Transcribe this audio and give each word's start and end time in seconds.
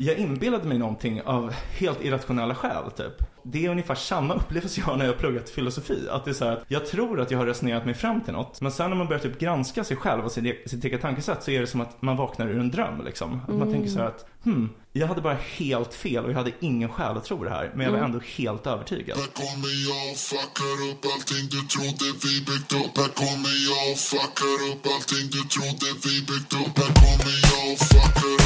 jag 0.00 0.16
inbillade 0.18 0.68
mig 0.68 0.78
någonting 0.78 1.22
av 1.22 1.52
helt 1.78 2.04
irrationella 2.04 2.54
skäl 2.54 2.90
typ. 2.96 3.12
Det 3.42 3.66
är 3.66 3.70
ungefär 3.70 3.94
samma 3.94 4.34
upplevelse 4.40 4.80
jag 4.80 4.86
har 4.86 4.96
när 4.96 5.04
jag 5.04 5.12
har 5.12 5.18
pluggat 5.18 5.50
filosofi. 5.50 6.06
Att 6.10 6.24
det 6.24 6.30
är 6.30 6.34
så 6.34 6.44
här 6.44 6.52
att 6.52 6.64
jag 6.68 6.86
tror 6.86 7.20
att 7.20 7.30
jag 7.30 7.38
har 7.38 7.46
resonerat 7.46 7.84
mig 7.84 7.94
fram 7.94 8.20
till 8.20 8.32
något. 8.32 8.60
Men 8.60 8.72
sen 8.72 8.90
när 8.90 8.96
man 8.96 9.06
börjar 9.06 9.20
typ 9.22 9.38
granska 9.38 9.84
sig 9.84 9.96
själv 9.96 10.24
och 10.24 10.32
sitt, 10.32 10.70
sitt 10.70 10.84
eget 10.84 11.00
tankesätt 11.02 11.42
så 11.42 11.50
är 11.50 11.60
det 11.60 11.66
som 11.66 11.80
att 11.80 12.02
man 12.02 12.16
vaknar 12.16 12.46
ur 12.48 12.58
en 12.60 12.70
dröm 12.70 13.04
liksom. 13.04 13.40
Att 13.42 13.48
man 13.48 13.56
Mm. 13.62 13.72
tänker 13.72 13.90
så 13.90 13.98
här 13.98 14.06
att, 14.06 14.26
hmm, 14.44 14.68
jag 14.92 15.06
hade 15.06 15.20
bara 15.20 15.36
helt 15.58 15.94
fel 15.94 16.24
och 16.24 16.30
jag 16.30 16.36
hade 16.36 16.52
ingen 16.60 16.88
skäl 16.88 17.16
att 17.16 17.24
tro 17.24 17.44
det 17.44 17.50
här. 17.50 17.70
Men 17.74 17.84
jag 17.84 17.92
var 17.92 17.98
Mm. 17.98 18.10
ändå 18.12 18.24
helt 18.36 18.66
övertygad. 18.66 19.18
Här 19.18 19.26
kommer 19.44 19.72
jag 19.88 20.10
och 20.12 20.18
fuckar 20.30 20.76
upp 20.90 21.02
allting 21.14 21.44
du 21.54 21.60
trodde 21.74 22.06
vi 22.24 22.34
byggt 22.48 22.72
upp 22.80 22.94
Här 23.02 23.12
kommer 23.22 23.54
jag 23.70 23.82
och 23.92 23.98
fuckar 24.10 24.56
upp 24.70 24.82
allting 24.94 25.24
du 25.34 25.40
trodde 25.54 25.86
vi 26.04 26.14
byggt 26.30 26.52
upp 26.62 26.74
Här 26.82 26.92
kommer 27.02 27.34
jag 27.50 27.62
och 27.72 27.78
fuckar 27.90 28.39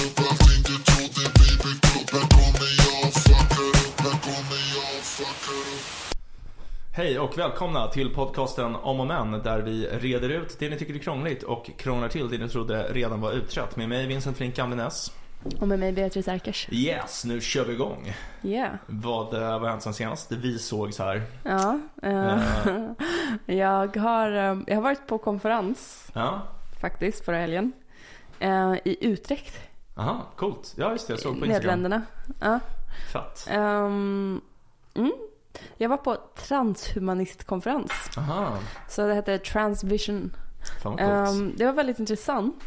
Hej 6.96 7.18
och 7.18 7.38
välkomna 7.38 7.88
till 7.88 8.14
podcasten 8.14 8.76
Om 8.76 9.00
och 9.00 9.06
Men 9.06 9.32
där 9.32 9.60
vi 9.60 9.86
reder 9.86 10.28
ut 10.28 10.56
det 10.58 10.68
ni 10.68 10.78
tycker 10.78 10.94
är 10.94 10.98
krångligt 10.98 11.42
och 11.42 11.70
krånglar 11.76 12.08
till 12.08 12.30
det 12.30 12.38
ni 12.38 12.48
trodde 12.48 12.82
redan 12.82 13.20
var 13.20 13.32
utrett. 13.32 13.76
Med 13.76 13.88
mig 13.88 14.06
Vincent 14.06 14.36
Flink 14.36 14.56
Gamlenäs. 14.56 15.12
Och 15.60 15.68
med 15.68 15.78
mig 15.78 15.92
Beatrice 15.92 16.28
Erkers. 16.28 16.68
Yes, 16.70 17.24
nu 17.24 17.40
kör 17.40 17.64
vi 17.64 17.72
igång. 17.72 18.14
Yeah. 18.42 18.74
Vad, 18.86 19.34
eh, 19.34 19.40
vad 19.40 19.60
har 19.60 19.68
hänt 19.68 19.82
sen 19.82 19.94
senast? 19.94 20.32
Vi 20.32 20.58
sågs 20.58 20.98
här. 20.98 21.22
Ja. 21.42 21.80
eh, 22.02 22.38
jag, 23.56 23.96
har, 23.96 24.28
jag 24.66 24.74
har 24.74 24.82
varit 24.82 25.06
på 25.06 25.18
konferens 25.18 26.10
Ja, 26.12 26.42
faktiskt 26.80 27.24
förra 27.24 27.36
helgen. 27.36 27.72
I 28.84 29.06
Utrecht, 29.06 29.58
aha, 29.94 30.26
coolt. 30.36 30.74
Ja 30.76 30.90
just 30.90 31.06
det, 31.06 31.12
jag 31.12 31.20
såg 31.20 31.40
på 31.40 31.46
Instagram. 31.46 31.82
Nederländerna. 31.82 32.02
Ja. 32.40 32.60
Fett. 33.12 33.46
Ehm, 33.50 34.40
mm. 34.94 35.12
Jag 35.76 35.88
var 35.88 35.96
på 35.96 36.16
transhumanistkonferens. 36.48 37.92
Aha, 38.16 38.58
Så 38.88 39.06
det 39.06 39.14
hette 39.14 39.38
Transvision. 39.38 40.36
Ehm, 40.98 41.52
det 41.56 41.64
var 41.64 41.72
väldigt 41.72 41.98
intressant. 41.98 42.64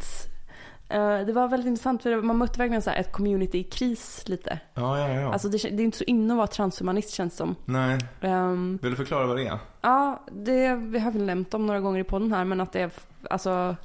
Eh, 0.88 1.18
det 1.20 1.32
var 1.32 1.48
väldigt 1.48 1.66
intressant 1.66 2.02
för 2.02 2.22
man 2.22 2.36
mötte 2.38 2.58
verkligen 2.58 2.82
så 2.82 2.90
här 2.90 2.96
ett 3.00 3.12
community 3.12 3.58
i 3.58 3.64
kris 3.64 4.22
lite. 4.28 4.58
ja, 4.74 4.98
ja, 4.98 5.20
ja. 5.20 5.32
Alltså 5.32 5.48
det, 5.48 5.58
det 5.58 5.82
är 5.82 5.84
inte 5.84 5.98
så 5.98 6.04
inne 6.04 6.34
att 6.34 6.36
vara 6.36 6.46
transhumanist 6.46 7.10
känns 7.10 7.36
som. 7.36 7.54
Nej, 7.64 7.98
Ehm, 8.20 8.78
vill 8.82 8.90
du 8.90 8.96
förklara 8.96 9.26
vad 9.26 9.36
det 9.36 9.46
är? 9.46 9.58
Ja, 9.80 10.22
det, 10.32 10.74
vi 10.74 10.98
har 10.98 11.10
väl 11.10 11.22
nämnt 11.24 11.54
om 11.54 11.66
några 11.66 11.80
gånger 11.80 12.00
i 12.00 12.04
podden 12.04 12.32
här, 12.32 12.44
men 12.44 12.60
att 12.60 12.72
det 12.72 12.80
är 12.80 12.90
alltså 13.30 13.76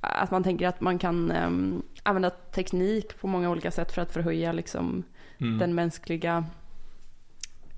att 0.00 0.30
man 0.30 0.42
tänker 0.44 0.68
att 0.68 0.80
man 0.80 0.98
kan 0.98 1.30
ehm, 1.30 1.82
använda 2.02 2.30
teknik 2.30 3.20
på 3.20 3.26
många 3.26 3.50
olika 3.50 3.70
sätt 3.70 3.92
för 3.92 4.02
att 4.02 4.12
förhöja 4.12 4.52
liksom 4.52 5.02
Mm. 5.40 5.58
den 5.58 5.74
mänskliga 5.74 6.44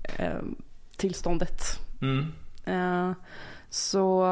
ehm, 0.03 0.55
tillståndet. 0.97 1.61
Mm. 2.01 2.25
Eh, 2.65 3.15
så 3.69 4.25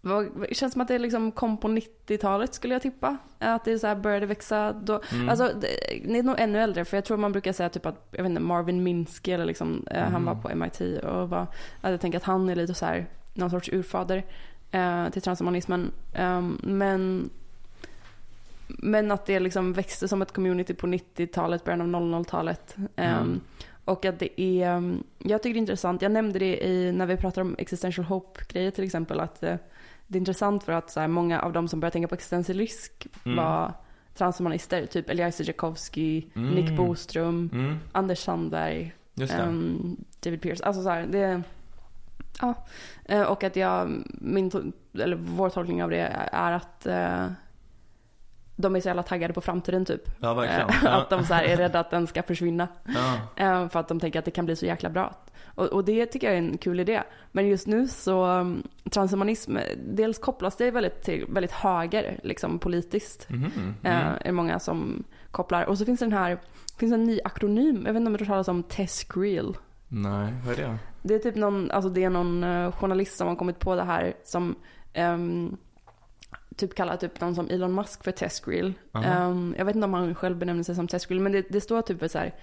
vad, 0.00 0.26
det 0.48 0.54
känns 0.54 0.72
som 0.72 0.82
att 0.82 0.88
det 0.88 0.98
liksom 0.98 1.32
kom 1.32 1.56
på 1.58 1.68
90-talet 1.68 2.54
skulle 2.54 2.74
jag 2.74 2.82
tippa. 2.82 3.16
Att 3.38 3.64
det 3.64 3.78
så 3.78 3.86
här 3.86 3.94
började 3.96 4.26
växa 4.26 4.72
då. 4.72 5.00
Mm. 5.12 5.28
Alltså 5.28 5.44
det, 5.60 5.68
det 6.04 6.18
är 6.18 6.22
nog 6.22 6.34
ännu 6.38 6.58
äldre 6.60 6.84
för 6.84 6.96
jag 6.96 7.04
tror 7.04 7.16
man 7.16 7.32
brukar 7.32 7.52
säga 7.52 7.68
typ 7.68 7.86
att, 7.86 8.08
jag 8.10 8.22
vet 8.22 8.30
inte, 8.30 8.40
Marvin 8.42 8.82
Minsky 8.82 9.32
eller 9.32 9.44
liksom, 9.44 9.86
eh, 9.90 10.02
han 10.02 10.08
Mm. 10.08 10.24
var 10.24 10.34
på 10.34 10.48
MIT 10.56 10.80
och 11.04 11.28
var, 11.30 11.46
att 11.80 11.90
jag 11.90 12.00
tänker 12.00 12.18
att 12.18 12.24
han 12.24 12.48
är 12.48 12.56
lite 12.56 12.74
så 12.74 12.86
här, 12.86 13.06
någon 13.34 13.50
sorts 13.50 13.68
urfader 13.72 14.24
eh, 14.70 15.08
till 15.08 15.22
transhumanismen. 15.22 15.90
Ehm, 16.14 16.58
men, 16.62 17.30
men 18.68 19.10
att 19.10 19.26
det 19.26 19.40
liksom 19.40 19.72
växte 19.72 20.08
som 20.08 20.22
ett 20.22 20.32
community 20.32 20.74
på 20.74 20.86
90-talet, 20.86 21.64
början 21.64 21.94
av 21.94 22.02
00-talet. 22.02 22.76
Ehm, 22.96 23.16
Mm. 23.16 23.40
Och 23.88 24.04
att 24.04 24.18
det 24.18 24.40
är, 24.40 24.76
um, 24.76 25.04
jag 25.18 25.42
tycker 25.42 25.54
det 25.54 25.58
är 25.58 25.60
intressant, 25.60 26.02
jag 26.02 26.12
nämnde 26.12 26.38
det 26.38 26.66
i, 26.66 26.92
när 26.92 27.06
vi 27.06 27.16
pratar 27.16 27.42
om 27.42 27.54
existential 27.58 28.04
hope-grejer 28.06 28.70
till 28.70 28.84
exempel, 28.84 29.20
att 29.20 29.42
eh, 29.42 29.56
det 30.06 30.16
är 30.16 30.20
intressant 30.20 30.64
för 30.64 30.72
att 30.72 30.90
så 30.90 31.00
här, 31.00 31.08
många 31.08 31.40
av 31.40 31.52
de 31.52 31.68
som 31.68 31.80
börjar 31.80 31.90
tänka 31.90 32.08
på 32.08 32.14
existentiell 32.14 32.58
risk 32.58 33.06
Mm. 33.24 33.36
var 33.36 33.72
transhumanister, 34.14 34.86
typ 34.86 35.10
Eliezer 35.10 35.44
Jakovsky, 35.44 36.22
Mm. 36.34 36.50
Nick 36.54 36.76
Boström, 36.76 37.50
Mm. 37.52 37.78
Anders 37.92 38.18
Sandberg, 38.18 38.92
ehm, 39.30 39.96
David 40.20 40.42
Pierce. 40.42 40.60
Alltså 40.64 40.82
så 40.82 40.88
här, 40.88 41.06
det, 41.06 41.42
ja. 42.40 42.54
Eh, 43.04 43.22
Och 43.22 43.44
att 43.44 43.56
jag, 43.56 44.02
min, 44.20 44.72
eller 44.94 45.16
vår 45.16 45.50
tolkning 45.50 45.82
av 45.82 45.90
det 45.90 46.28
är 46.32 46.52
att 46.52 46.86
eh, 46.86 47.26
de 48.60 48.76
är 48.76 48.80
så 48.80 48.88
jävla 48.88 49.02
taggade 49.02 49.34
på 49.34 49.40
framtiden 49.40 49.84
typ. 49.84 50.02
ja, 50.20 50.34
verkligen. 50.34 50.68
Eh, 50.68 50.94
att 50.96 51.10
de 51.10 51.24
så 51.24 51.34
här 51.34 51.44
är 51.44 51.56
rädda 51.56 51.80
att 51.80 51.90
den 51.90 52.06
ska 52.06 52.22
försvinna. 52.22 52.68
Ja. 52.84 53.14
Eh, 53.44 53.68
För 53.68 53.80
att 53.80 53.88
de 53.88 54.00
tänker 54.00 54.18
att 54.18 54.24
det 54.24 54.30
kan 54.30 54.44
bli 54.44 54.56
så 54.56 54.66
jäkla 54.66 54.90
bra. 54.90 55.14
Och, 55.54 55.66
och 55.66 55.84
det 55.84 56.06
tycker 56.06 56.26
jag 56.26 56.34
är 56.34 56.38
en 56.38 56.58
kul 56.58 56.80
idé. 56.80 57.02
Men 57.32 57.46
just 57.48 57.66
nu 57.66 57.88
så, 57.88 58.26
um, 58.26 58.62
transhumanism, 58.90 59.56
dels 59.88 60.18
kopplas 60.18 60.56
det 60.56 60.70
väldigt 60.70 61.02
till 61.02 61.24
väldigt 61.28 61.52
höger, 61.52 62.20
liksom 62.22 62.58
politiskt. 62.58 63.26
Eh, 63.30 63.36
Mm. 63.36 63.74
är 63.82 64.20
det 64.24 64.32
många 64.32 64.58
som 64.58 65.04
kopplar. 65.30 65.64
Och 65.64 65.78
så 65.78 65.84
finns 65.84 66.00
det 66.00 66.06
den 66.06 66.12
här, 66.12 66.38
finns 66.78 66.92
en 66.92 67.04
ny 67.04 67.20
akronym, 67.24 67.82
jag 67.86 67.92
vet 67.92 68.00
inte 68.00 68.10
om 68.10 68.16
du 68.16 68.24
har 68.24 68.26
talas 68.26 68.48
om 68.48 68.62
Tescriel. 68.62 69.56
Nej, 69.88 70.34
vad 70.46 70.58
är 70.58 70.62
det? 70.62 70.78
Det 71.02 71.14
är 71.14 71.18
typ 71.18 71.34
någon, 71.36 71.70
alltså 71.70 71.90
det 71.90 72.04
är 72.04 72.10
någon 72.10 72.72
journalist 72.72 73.16
som 73.16 73.28
har 73.28 73.36
kommit 73.36 73.58
på 73.58 73.74
det 73.74 73.84
här 73.84 74.14
som 74.24 74.54
ehm, 74.92 75.56
typ 76.58 76.74
kallar 76.74 76.96
typ 76.96 77.20
någon 77.20 77.34
som 77.34 77.48
Elon 77.50 77.74
Musk 77.74 78.04
för 78.04 78.12
Tescriel. 78.12 78.72
Aha. 78.92 79.04
Ehm, 79.04 79.54
jag 79.58 79.64
vet 79.64 79.74
inte 79.74 79.84
om 79.84 79.94
han 79.94 80.14
själv 80.14 80.36
benämner 80.36 80.62
sig 80.62 80.74
som 80.74 80.88
Tescriel, 80.88 81.20
men 81.20 81.32
det, 81.32 81.46
det 81.50 81.60
står 81.60 81.82
typ 81.82 81.98
för 81.98 82.08
så 82.08 82.18
här. 82.18 82.34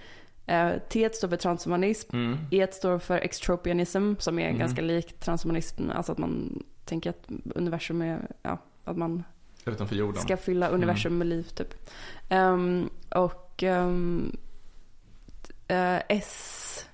Uh, 0.48 0.78
T 0.88 1.10
står 1.12 1.28
för 1.28 1.36
transhumanism, 1.36 2.16
Mm. 2.16 2.38
E 2.50 2.66
står 2.72 2.98
för 2.98 3.18
extropianism 3.18 4.14
som 4.18 4.38
är 4.38 4.46
Mm. 4.46 4.58
ganska 4.58 4.82
likt 4.82 5.20
transhumanism. 5.20 5.90
Alltså 5.90 6.12
att 6.12 6.18
man 6.18 6.62
tänker 6.84 7.10
att 7.10 7.28
universum 7.54 8.02
är, 8.02 8.28
ja, 8.42 8.58
att 8.84 8.96
man 8.96 9.24
Utanför 9.64 9.96
jorden. 9.96 10.22
ska 10.22 10.36
fylla 10.36 10.68
universum 10.68 11.18
med 11.18 11.26
liv 11.26 11.42
typ. 11.42 11.74
Ehm, 12.28 12.90
och 13.14 13.62
um, 13.62 14.36
S, 16.08 16.84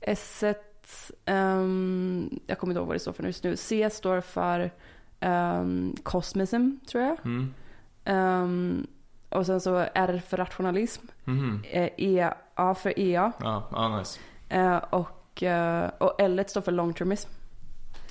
S 0.00 0.44
um, 1.26 2.40
jag 2.46 2.58
kommer 2.58 2.72
inte 2.72 2.78
ihåg 2.78 2.86
vad 2.86 2.94
det 2.96 3.00
står 3.00 3.12
för 3.12 3.22
just 3.24 3.44
nu. 3.44 3.56
C 3.56 3.90
står 3.90 4.20
för 4.20 4.70
um, 5.24 5.96
cosmism 6.02 6.70
tror 6.90 7.04
jag. 7.04 7.16
Mm. 7.24 7.54
Ehm, 8.04 8.86
och 9.28 9.46
sen 9.46 9.60
så 9.60 9.86
R 9.94 10.22
för 10.28 10.36
rationalism. 10.36 11.06
Eh, 11.70 11.88
E, 11.96 12.30
A 12.54 12.74
för 12.74 12.98
EA. 12.98 13.32
Ja, 13.40 13.62
ah, 13.70 13.98
nice. 13.98 14.20
eh, 14.48 14.76
och, 14.76 15.42
eh, 15.42 15.90
och 15.98 16.14
L 16.20 16.44
står 16.48 16.60
för 16.60 16.72
longtermism. 16.72 17.30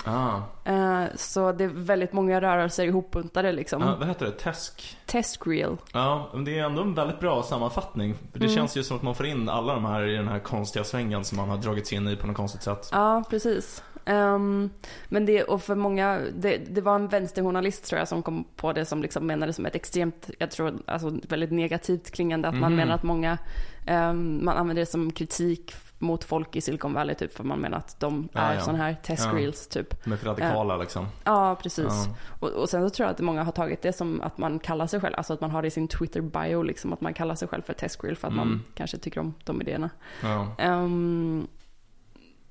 Ah. 0.06 0.36
Eh, 0.66 1.04
så 1.16 1.52
det 1.52 1.64
är 1.64 1.68
väldigt 1.68 2.14
många 2.14 2.42
rörelser 2.42 2.86
ihopbuntade 2.86 3.52
liksom. 3.52 3.82
Ja, 3.82 3.96
vad 4.00 4.08
heter 4.08 4.26
det? 4.26 4.32
Tesk? 4.32 4.98
Testgreel. 5.06 5.78
Ja, 5.94 6.30
men 6.34 6.46
det 6.46 6.60
är 6.60 6.64
ändå 6.66 6.82
en 6.82 6.94
väldigt 6.94 7.20
bra 7.20 7.44
sammanfattning. 7.44 8.14
För 8.32 8.40
det 8.40 8.46
Mm. 8.46 8.56
känns 8.56 8.78
ju 8.78 8.84
som 8.84 8.98
att 8.98 9.04
man 9.04 9.16
får 9.16 9.26
in 9.26 9.50
alla 9.50 9.74
de 9.74 9.86
här 9.86 10.08
i 10.08 10.16
den 10.16 10.28
här 10.28 10.40
konstiga 10.40 10.84
svängen 10.86 11.24
som 11.24 11.38
man 11.38 11.50
har 11.50 11.58
dragits 11.58 11.94
in 11.94 12.08
i 12.08 12.16
på 12.16 12.28
något 12.28 12.36
konstigt 12.38 12.64
sätt. 12.64 12.90
Ja, 12.92 13.24
precis. 13.30 13.84
Ehm, 14.06 14.70
men 15.10 15.26
det, 15.26 15.44
och 15.44 15.62
för 15.62 15.76
många, 15.76 16.22
det, 16.36 16.58
det 16.58 16.82
var 16.82 16.96
en 16.96 17.08
vänsterjournalist 17.08 17.86
tror 17.86 18.00
jag 18.00 18.08
som 18.08 18.24
kom 18.24 18.44
på 18.56 18.74
det 18.74 18.86
som 18.86 19.02
liksom 19.02 19.28
menade 19.28 19.54
som 19.54 19.66
ett 19.66 19.76
extremt, 19.76 20.30
jag 20.40 20.52
tror, 20.52 20.74
alltså 20.86 21.14
väldigt 21.30 21.52
negativt 21.52 22.12
klingande. 22.12 22.48
Att 22.48 22.56
man 22.56 22.72
Mhm. 22.72 22.76
menar 22.78 22.96
att 22.96 23.04
många, 23.04 23.38
ehm, 23.86 24.46
man 24.46 24.58
använder 24.58 24.82
det 24.82 24.86
som 24.86 25.12
kritik 25.12 25.74
mot 26.00 26.24
folk 26.24 26.56
i 26.56 26.62
Silicon 26.62 26.94
Valley 26.94 27.16
typ. 27.16 27.34
För 27.34 27.44
man 27.44 27.60
menar 27.60 27.78
att 27.78 28.00
de 28.00 28.30
Ja, 28.34 28.40
är 28.42 28.54
ja. 28.54 28.62
sådana 28.62 28.84
här 28.84 28.96
test 29.04 29.26
Ja. 29.32 29.38
reels 29.40 29.68
typ. 29.68 30.04
De 30.04 30.14
är 30.14 30.18
för 30.18 30.26
radikala 30.26 30.78
liksom. 30.78 31.08
Ja, 31.24 31.56
precis. 31.64 32.08
Och, 32.40 32.50
och 32.50 32.70
sen 32.70 32.84
så 32.84 32.90
tror 32.96 33.06
jag 33.08 33.14
att 33.14 33.20
många 33.22 33.44
har 33.44 33.52
tagit 33.52 33.82
det 33.82 33.94
som 33.94 34.22
att 34.22 34.38
man 34.38 34.60
kallar 34.60 34.88
sig 34.88 35.00
själv, 35.00 35.14
alltså 35.18 35.34
att 35.34 35.42
man 35.42 35.52
har 35.52 35.62
det 35.62 35.68
i 35.68 35.72
sin 35.72 35.88
Twitter 35.88 36.22
bio 36.22 36.62
liksom. 36.64 36.94
Att 36.94 37.02
man 37.02 37.14
kallar 37.14 37.36
sig 37.36 37.48
själv 37.48 37.62
för 37.62 37.74
test 37.74 38.04
reel 38.04 38.16
för 38.16 38.28
att 38.28 38.34
Mm. 38.34 38.48
man 38.48 38.64
kanske 38.76 38.98
tycker 38.98 39.20
om 39.20 39.34
de 39.44 39.62
idéerna. 39.62 39.90
Ja. 40.22 40.48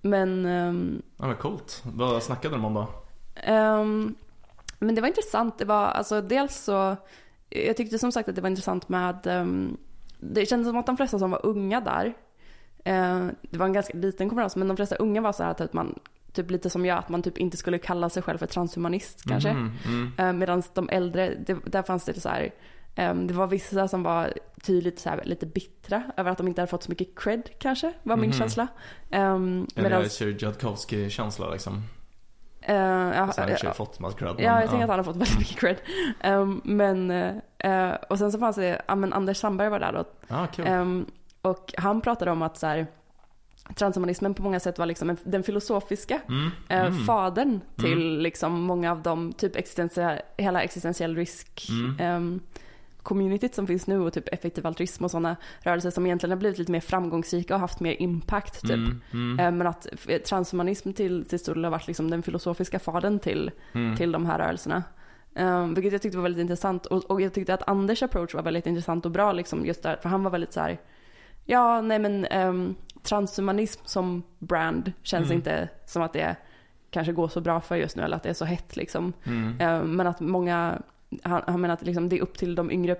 Men 0.02 0.46
ehm, 0.46 1.02
ja, 1.16 1.26
men 1.26 1.36
coolt. 1.36 1.82
Vad 1.84 2.22
snackade 2.22 2.54
de 2.54 2.64
om 2.64 2.74
då? 2.74 2.86
Ehm, 3.34 4.14
men 4.78 4.94
det 4.94 5.00
var 5.00 5.08
intressant. 5.08 5.58
Det 5.58 5.64
var 5.64 5.84
alltså 5.86 6.20
dels 6.20 6.56
så, 6.64 6.96
jag 7.48 7.76
tyckte 7.76 7.98
som 7.98 8.12
sagt 8.12 8.28
att 8.28 8.34
det 8.34 8.40
var 8.42 8.48
intressant 8.50 8.88
med, 8.88 9.26
ehm, 9.26 9.76
det 10.20 10.46
kändes 10.46 10.68
som 10.68 10.76
att 10.76 10.86
de 10.86 10.96
flesta 10.96 11.18
som 11.18 11.30
var 11.30 11.46
unga 11.46 11.80
där, 11.80 12.06
eh, 12.84 13.26
det 13.42 13.58
var 13.58 13.66
en 13.66 13.72
ganska 13.72 13.98
liten 13.98 14.28
konferens, 14.28 14.56
men 14.56 14.68
de 14.68 14.76
flesta 14.76 14.96
unga 14.96 15.20
var 15.20 15.32
så 15.32 15.42
här 15.42 15.50
att 15.62 15.72
man, 15.72 15.98
typ 16.32 16.50
lite 16.50 16.70
som 16.70 16.86
jag, 16.86 16.98
att 16.98 17.08
man 17.08 17.22
typ 17.22 17.38
inte 17.38 17.56
skulle 17.56 17.78
kalla 17.78 18.08
sig 18.08 18.22
själv 18.22 18.38
för 18.38 18.46
transhumanist 18.46 19.22
kanske. 19.28 19.52
Mhm, 19.52 19.70
Mm. 19.86 20.12
Eh, 20.18 20.32
Medan 20.32 20.62
de 20.74 20.88
äldre, 20.88 21.34
det, 21.46 21.56
där 21.66 21.82
fanns 21.82 22.04
det 22.04 22.20
så 22.20 22.28
här, 22.28 22.50
det 22.94 23.34
var 23.34 23.46
vissa 23.46 23.88
som 23.88 24.02
var 24.02 24.32
tydligt 24.62 24.98
så 25.00 25.08
här, 25.10 25.20
lite 25.24 25.46
bittra 25.46 26.02
över 26.16 26.30
att 26.30 26.38
de 26.38 26.48
inte 26.48 26.60
hade 26.60 26.70
fått 26.70 26.82
så 26.82 26.90
mycket 26.90 27.18
cred 27.18 27.50
kanske, 27.58 27.92
var 28.02 28.16
min 28.16 28.30
Mhm. 28.30 28.38
känsla. 28.38 28.68
Um, 29.10 29.66
Eller 29.76 30.04
Sir 30.08 30.36
Jodkowski-känsla 30.38 31.50
liksom. 31.50 31.82
Eh, 32.60 32.74
ja, 32.76 33.32
Så 33.32 33.40
han 33.40 33.50
har 33.50 33.58
ja, 33.62 33.72
fått 33.72 34.00
massa 34.00 34.18
cred. 34.18 34.28
ja, 34.38 34.52
men, 34.52 34.60
jag 34.60 34.70
tänker 34.70 34.84
att 34.84 34.90
han 34.90 34.98
har 34.98 35.04
fått 35.04 35.16
väldigt 35.16 35.38
mycket 35.38 35.58
cred. 35.58 35.76
Ehm, 36.20 36.60
men, 36.64 37.10
eh, 37.58 37.92
och 38.08 38.18
sen 38.18 38.32
så 38.32 38.38
fanns 38.38 38.56
det, 38.56 38.82
ja 38.88 38.94
men 38.94 39.12
Anders 39.12 39.36
Sandberg 39.36 39.68
var 39.68 39.80
där 39.80 39.92
då. 39.92 40.04
Ja, 40.28 40.46
kul. 40.54 40.66
Ehm, 40.66 41.06
och 41.42 41.74
han 41.76 42.00
pratade 42.00 42.30
om 42.30 42.42
att 42.42 42.56
så 42.58 42.66
här, 42.66 42.86
transhumanismen 43.74 44.34
på 44.34 44.42
många 44.42 44.60
sätt 44.60 44.78
var 44.78 44.86
liksom 44.86 45.10
en, 45.10 45.16
den 45.24 45.42
filosofiska 45.42 46.20
Mm, 46.28 46.50
eh, 46.68 46.80
mm. 46.86 47.04
fadern 47.04 47.60
till 47.76 48.18
liksom 48.18 48.60
många 48.62 48.90
av 48.92 49.02
de 49.02 49.32
typ 49.32 49.56
existentiell, 49.56 50.18
hela 50.36 50.62
existentiell 50.62 51.16
risk 51.16 51.68
Mm. 51.70 52.40
Communityt 53.02 53.54
som 53.54 53.66
finns 53.66 53.86
nu 53.86 54.00
och 54.00 54.12
typ 54.12 54.28
effektiv 54.32 54.66
altruism 54.66 55.04
och 55.04 55.10
sådana 55.10 55.36
rörelser 55.60 55.90
som 55.90 56.06
egentligen 56.06 56.30
har 56.30 56.36
blivit 56.38 56.58
lite 56.58 56.72
mer 56.72 56.80
framgångsrika 56.80 57.54
och 57.54 57.60
haft 57.60 57.80
mer 57.80 58.02
impact 58.02 58.60
typ. 58.60 58.70
Mm, 58.70 59.00
mm, 59.12 59.40
Eh, 59.40 59.50
Men 59.52 59.66
att 59.66 59.86
f- 59.92 60.22
transhumanism 60.26 60.92
till, 60.92 61.24
till 61.24 61.38
stor 61.38 61.54
del 61.54 61.64
har 61.64 61.70
varit 61.70 61.86
liksom 61.86 62.10
den 62.10 62.22
filosofiska 62.22 62.78
fadern 62.78 63.18
till, 63.18 63.50
mm. 63.74 63.96
till 63.96 64.12
de 64.12 64.26
här 64.26 64.38
rörelserna. 64.38 64.82
Um, 65.34 65.74
vilket 65.74 65.92
jag 65.92 66.02
tyckte 66.02 66.18
var 66.18 66.22
väldigt 66.22 66.40
intressant. 66.42 66.86
Och, 66.86 67.10
och 67.10 67.20
jag 67.20 67.32
tyckte 67.32 67.54
att 67.54 67.68
Anders 67.68 68.02
approach 68.02 68.34
var 68.34 68.42
väldigt 68.42 68.66
intressant 68.66 69.04
och 69.06 69.12
bra 69.12 69.32
liksom 69.32 69.66
just 69.66 69.82
där. 69.82 69.96
För 70.02 70.08
han 70.08 70.22
var 70.24 70.30
väldigt 70.30 70.52
så 70.52 70.60
här. 70.60 70.80
Ja, 71.44 71.80
nej 71.80 71.98
men 71.98 72.26
um, 72.26 72.74
transhumanism 73.02 73.80
som 73.84 74.22
brand 74.38 74.92
känns 75.02 75.24
Mm. 75.26 75.36
inte 75.36 75.68
som 75.86 76.02
att 76.02 76.12
det 76.12 76.36
kanske 76.90 77.12
går 77.12 77.28
så 77.28 77.40
bra 77.40 77.60
för 77.60 77.76
just 77.76 77.96
nu 77.96 78.02
eller 78.02 78.16
att 78.16 78.22
det 78.22 78.28
är 78.28 78.34
så 78.34 78.44
hett 78.44 78.76
liksom. 78.76 79.12
Eh, 79.60 79.82
men 79.84 80.06
att 80.06 80.20
många, 80.20 80.82
han, 81.22 81.42
han 81.46 81.60
menar 81.60 81.74
att 81.74 81.82
liksom 81.86 82.08
det 82.08 82.16
är 82.18 82.20
upp 82.22 82.38
till 82.38 82.54
de 82.54 82.70
yngre, 82.70 82.96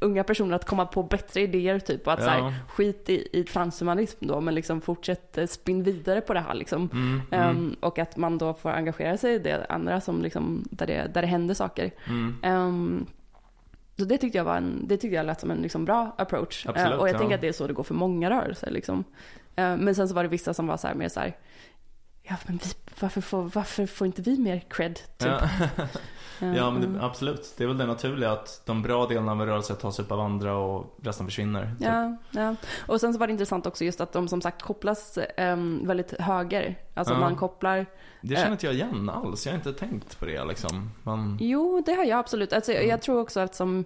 unga 0.00 0.24
personerna 0.24 0.56
att 0.56 0.64
komma 0.64 0.86
på 0.86 1.02
bättre 1.02 1.40
idéer 1.40 1.78
typ. 1.78 2.06
Och 2.06 2.12
att 2.12 2.18
så 2.22 2.26
Ja. 2.26 2.30
här, 2.32 2.54
skit 2.68 3.10
i, 3.10 3.28
i 3.32 3.44
transhumanism 3.44 4.26
då, 4.26 4.40
men 4.40 4.54
liksom 4.54 4.80
fortsätt 4.80 5.38
eh, 5.38 5.46
spinn 5.46 5.82
vidare 5.82 6.20
på 6.20 6.34
det 6.34 6.40
här 6.40 6.54
liksom. 6.54 6.88
Mm, 6.92 7.20
mm, 7.30 7.48
Ehm, 7.50 7.76
och 7.80 7.98
att 7.98 8.16
man 8.16 8.38
då 8.38 8.54
får 8.54 8.70
engagera 8.70 9.16
sig 9.16 9.34
i 9.34 9.38
det 9.38 9.66
andra 9.68 10.00
som 10.00 10.22
liksom, 10.22 10.64
där, 10.70 10.86
det, 10.86 11.10
där 11.14 11.20
det 11.22 11.28
händer 11.28 11.54
saker. 11.54 11.90
mm. 12.08 12.36
Ehm, 12.42 13.06
så 13.98 14.04
det 14.04 14.18
tyckte 14.18 14.38
jag 14.38 14.44
var 14.44 14.56
en, 14.56 14.86
det 14.88 14.96
tyckte 14.96 15.14
jag 15.16 15.26
lät 15.26 15.40
som 15.40 15.50
en 15.50 15.58
liksom 15.62 15.84
bra 15.84 16.14
approach. 16.18 16.66
Absolut, 16.66 16.92
Eh, 16.92 16.98
och 16.98 17.08
jag 17.08 17.14
ja. 17.14 17.18
tänker 17.18 17.34
att 17.34 17.40
det 17.40 17.48
är 17.48 17.52
så 17.52 17.66
det 17.66 17.72
går 17.72 17.82
för 17.82 17.94
många 17.94 18.30
rörelser 18.30 18.70
liksom. 18.70 19.04
Eh, 19.56 19.76
men 19.76 19.94
sen 19.94 20.08
så 20.08 20.14
var 20.14 20.22
det 20.22 20.28
vissa 20.28 20.54
som 20.54 20.66
var 20.66 20.76
så 20.76 20.86
här 20.86 20.94
mer 20.94 21.08
så 21.08 21.20
här, 21.20 21.36
ja 22.22 22.36
men 22.46 22.56
vi, 22.56 22.70
varför, 23.00 23.20
får, 23.20 23.42
varför 23.54 23.86
får 23.86 24.06
inte 24.06 24.22
vi 24.22 24.38
mer 24.38 24.62
cred? 24.70 24.94
Typ. 24.94 25.28
Ja. 25.28 25.48
Eh, 26.42 26.56
ja, 26.56 26.70
men 26.70 26.82
mm. 26.82 26.92
det, 26.94 27.04
absolut. 27.04 27.54
Det 27.58 27.64
är 27.64 27.68
väl 27.68 27.78
det 27.78 27.86
naturliga 27.86 28.32
att 28.32 28.62
de 28.64 28.82
bra 28.82 29.06
delarna 29.06 29.32
av 29.32 29.40
en 29.40 29.46
rörelse 29.46 29.74
tas 29.74 29.98
upp 29.98 30.12
av 30.12 30.20
andra 30.20 30.56
och 30.56 30.96
resten 31.02 31.26
försvinner. 31.26 31.62
typ. 31.78 31.86
Ja, 31.88 32.16
ja. 32.30 32.54
Och 32.88 33.00
sen 33.00 33.12
så 33.12 33.18
var 33.18 33.26
det 33.26 33.30
intressant 33.32 33.66
också 33.66 33.84
just 33.84 34.00
att 34.00 34.12
de 34.12 34.28
som 34.28 34.40
sagt 34.40 34.62
kopplas 34.62 35.18
ehm, 35.36 35.86
väldigt 35.86 36.20
höger. 36.20 36.78
Alltså 36.94 37.14
Ja. 37.14 37.20
man 37.20 37.36
kopplar 37.36 37.86
Det 38.20 38.34
Eh. 38.34 38.38
känner 38.40 38.52
inte 38.52 38.66
jag 38.66 38.74
igen 38.74 39.10
alls. 39.10 39.46
Jag 39.46 39.52
har 39.52 39.56
inte 39.56 39.72
tänkt 39.72 40.18
på 40.20 40.24
det 40.26 40.44
liksom. 40.44 40.90
Man... 41.02 41.38
Jo, 41.40 41.82
det 41.86 41.92
har 41.94 42.04
jag 42.04 42.18
absolut. 42.18 42.52
Alltså, 42.52 42.72
Mm. 42.72 42.88
Jag 42.88 43.02
tror 43.02 43.20
också 43.20 43.40
att 43.40 43.54
som 43.54 43.84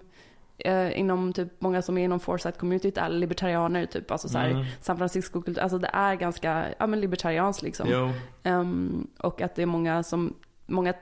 eh, 0.57 0.99
inom 0.99 1.33
typ 1.33 1.61
många 1.61 1.81
som 1.81 1.97
är 1.97 2.03
inom 2.03 2.19
foresight-communityt 2.19 2.97
är 3.01 3.09
libertarianer 3.09 3.85
typ. 3.85 4.11
Alltså 4.11 4.29
så 4.29 4.37
här, 4.37 4.49
Mm. 4.49 4.65
San 4.81 4.97
Francisco-kultur. 4.97 5.61
Alltså 5.61 5.77
det 5.77 5.89
är 5.93 6.15
ganska, 6.15 6.65
ja 6.79 6.87
men 6.87 6.99
libertarianskt 7.01 7.61
liksom. 7.63 8.13
Ehm, 8.43 9.07
och 9.19 9.41
att 9.41 9.55
det 9.55 9.61
är 9.61 9.65
många 9.65 10.03
som, 10.03 10.33
många 10.65 10.93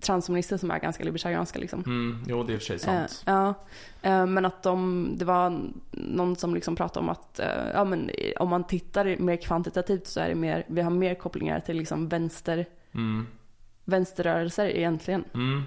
transhumanister 0.00 0.56
som 0.56 0.70
är 0.70 0.78
ganska 0.78 1.04
libertarianska 1.04 1.58
liksom. 1.58 1.82
Mm. 1.86 2.24
jo, 2.28 2.42
det 2.42 2.52
är 2.52 2.54
i 2.54 2.56
och 2.56 2.62
för 2.62 2.66
sig 2.66 2.78
sant. 2.78 3.22
Eh, 3.26 3.32
ja, 3.34 3.54
Eh, 4.02 4.26
men 4.26 4.44
att 4.44 4.62
de, 4.62 5.08
det 5.16 5.24
var 5.24 5.60
någon 5.90 6.36
som 6.36 6.54
liksom 6.54 6.76
pratade 6.76 7.04
om 7.04 7.08
att 7.08 7.38
eh, 7.38 7.70
ja, 7.74 7.84
men 7.84 8.10
om 8.38 8.48
man 8.48 8.64
tittar 8.64 9.16
mer 9.18 9.36
kvantitativt 9.36 10.06
så 10.06 10.20
är 10.20 10.28
det 10.28 10.34
mer, 10.34 10.64
vi 10.68 10.80
har 10.80 10.90
mer 10.90 11.14
kopplingar 11.14 11.60
till 11.60 11.76
liksom 11.76 12.08
vänster, 12.08 12.66
Mm. 12.94 13.26
vänsterrörelser 13.84 14.66
egentligen. 14.66 15.24
Mm. 15.34 15.62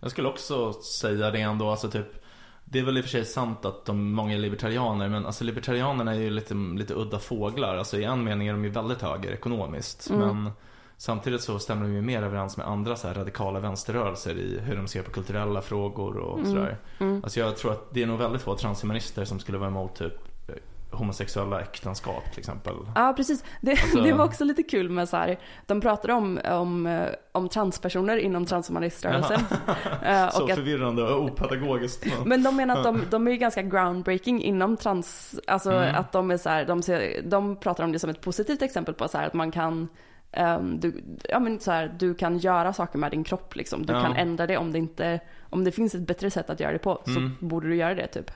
Jag 0.00 0.10
skulle 0.10 0.28
också 0.28 0.72
säga 0.72 1.30
det 1.30 1.40
ändå, 1.40 1.70
alltså 1.70 1.90
typ 1.90 2.24
det 2.64 2.78
är 2.78 2.84
väl 2.84 2.98
i 2.98 3.00
och 3.00 3.04
för 3.04 3.10
sig 3.10 3.24
sant 3.24 3.64
att 3.64 3.84
de, 3.84 4.12
många 4.12 4.34
är 4.34 4.38
libertarianer, 4.38 5.08
men 5.08 5.26
alltså 5.26 5.44
libertarianerna 5.44 6.14
är 6.14 6.18
ju 6.18 6.30
lite, 6.30 6.54
lite 6.54 6.94
udda 6.94 7.18
fåglar. 7.18 7.76
Alltså 7.76 7.96
i 7.98 8.04
en 8.04 8.24
mening 8.24 8.48
är 8.48 8.52
de 8.52 8.64
ju 8.64 8.70
väldigt 8.70 9.02
höger 9.02 9.32
ekonomiskt. 9.32 10.10
Mm. 10.10 10.42
Men 10.42 10.52
samtidigt 11.00 11.40
så 11.42 11.58
stämmer 11.58 11.82
de 11.82 11.94
ju 11.94 12.02
mer 12.02 12.22
överens 12.22 12.56
med 12.56 12.66
andra 12.66 12.96
så 12.96 13.08
radikala 13.08 13.60
vänsterrörelser 13.60 14.34
i 14.34 14.58
hur 14.64 14.76
de 14.76 14.88
ser 14.88 15.02
på 15.02 15.10
kulturella 15.10 15.62
frågor 15.62 16.16
och 16.16 16.38
Mm. 16.38 16.50
sådär. 16.52 16.76
Mm. 16.98 17.20
Alltså 17.24 17.40
jag 17.40 17.56
tror 17.56 17.72
att 17.72 17.94
det 17.94 18.02
är 18.02 18.06
nog 18.06 18.18
väldigt 18.18 18.42
få 18.42 18.54
transhumanister 18.56 19.24
som 19.24 19.38
skulle 19.38 19.58
vara 19.58 19.68
emot 19.70 19.94
typ 19.96 20.12
eh, 20.48 20.54
homosexuella 20.98 21.60
äktenskap 21.60 22.24
till 22.30 22.38
exempel. 22.38 22.74
Ja, 22.94 23.12
precis. 23.16 23.44
Det, 23.60 23.70
Alltså- 23.70 24.00
det 24.02 24.12
var 24.12 24.24
också 24.24 24.44
lite 24.44 24.62
kul 24.62 24.88
med 24.90 25.08
så 25.08 25.16
här, 25.16 25.38
de 25.66 25.80
pratade 25.80 26.12
om, 26.14 26.40
om, 26.50 26.86
eh, 26.86 27.08
om 27.32 27.48
transpersoner 27.48 28.16
inom 28.16 28.46
transhumanist-rörelsen. 28.46 29.40
Eh, 30.02 30.30
Så 30.30 30.44
att, 30.44 30.54
förvirrande 30.54 31.02
och 31.02 31.24
opedagogiskt. 31.24 32.06
men 32.24 32.42
de 32.42 32.56
menar 32.56 32.76
att 32.76 32.84
de, 32.84 33.02
de 33.10 33.26
är 33.26 33.30
ju 33.30 33.36
ganska 33.36 33.62
groundbreaking 33.62 34.42
inom 34.42 34.76
trans, 34.76 35.34
alltså 35.46 35.72
Mm. 35.72 35.94
att 35.94 36.12
de 36.12 36.30
är 36.30 36.36
så 36.36 36.48
här, 36.48 36.64
de, 36.64 36.82
ser, 36.82 37.22
de 37.22 37.56
pratar 37.56 37.84
om 37.84 37.92
det 37.92 37.98
som 37.98 38.10
ett 38.10 38.20
positivt 38.20 38.62
exempel 38.62 38.94
på 38.94 39.08
så 39.08 39.18
här, 39.18 39.26
att 39.26 39.34
man 39.34 39.50
kan 39.50 39.88
ehm, 40.32 40.80
du, 40.80 41.02
ja, 41.28 41.38
men 41.38 41.60
så 41.60 41.70
här, 41.70 41.94
du 41.98 42.14
kan 42.14 42.38
göra 42.38 42.72
saker 42.72 42.98
med 42.98 43.10
din 43.10 43.24
kropp 43.24 43.56
liksom. 43.56 43.86
Du 43.86 43.92
Ja. 43.92 44.02
kan 44.02 44.16
ändra 44.16 44.46
det 44.46 44.56
om 44.56 44.72
det 44.72 44.78
inte, 44.78 45.20
om 45.50 45.64
det 45.64 45.72
finns 45.72 45.94
ett 45.94 46.06
bättre 46.06 46.30
sätt 46.30 46.50
att 46.50 46.60
göra 46.60 46.72
det 46.72 46.78
på 46.78 47.02
så 47.04 47.10
Mm. 47.10 47.36
borde 47.40 47.68
du 47.68 47.76
göra 47.76 47.94
det 47.94 48.06
typ. 48.06 48.30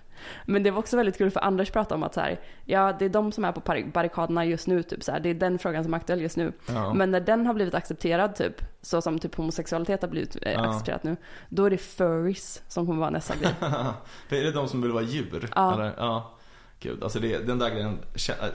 Men 0.46 0.62
det 0.62 0.70
var 0.70 0.79
också 0.79 0.96
väldigt 0.96 1.19
kul 1.19 1.31
för 1.31 1.41
Anders 1.41 1.70
pratade 1.70 1.94
om 1.94 2.02
att 2.02 2.14
så 2.14 2.20
här, 2.20 2.41
ja 2.64 2.93
det 2.99 3.05
är 3.05 3.08
de 3.08 3.32
som 3.32 3.44
är 3.44 3.52
på 3.52 3.61
barrikaderna 3.93 4.44
just 4.44 4.67
nu 4.67 4.82
typ 4.82 5.02
så 5.02 5.12
här, 5.12 5.20
det 5.20 5.29
är 5.29 5.35
den 5.35 5.58
frågan 5.58 5.85
som 5.85 5.94
är 5.94 5.99
aktuell 5.99 6.20
just 6.23 6.37
nu. 6.37 6.52
Ja. 6.69 6.94
Men 6.94 7.11
när 7.11 7.20
den 7.20 7.46
har 7.46 7.55
blivit 7.55 7.75
accepterad 7.75 8.37
typ, 8.37 8.62
så 8.82 9.02
som 9.02 9.19
typ 9.19 9.35
homosexualitet 9.35 10.02
har 10.02 10.08
blivit 10.08 10.37
eh, 10.43 10.52
Ja. 10.52 10.69
accepterat 10.70 11.05
nu, 11.05 11.17
då 11.49 11.64
är 11.64 11.70
det 11.70 11.79
furries 11.79 12.62
som 12.69 12.87
kommer 12.87 13.00
vara 13.00 13.11
nästa 13.11 13.35
grej. 13.37 13.55
Är 14.41 14.44
det 14.44 14.52
de 14.52 14.69
som 14.69 14.82
vill 14.82 14.93
vara 14.93 15.02
djur? 15.05 15.49
Ja. 15.55 15.75
Eller? 15.75 15.93
ja. 15.96 16.31
Gud, 16.85 17.03
alltså 17.05 17.19
det, 17.21 17.39
den 17.47 17.59
där 17.59 17.71
grejen, 17.71 17.99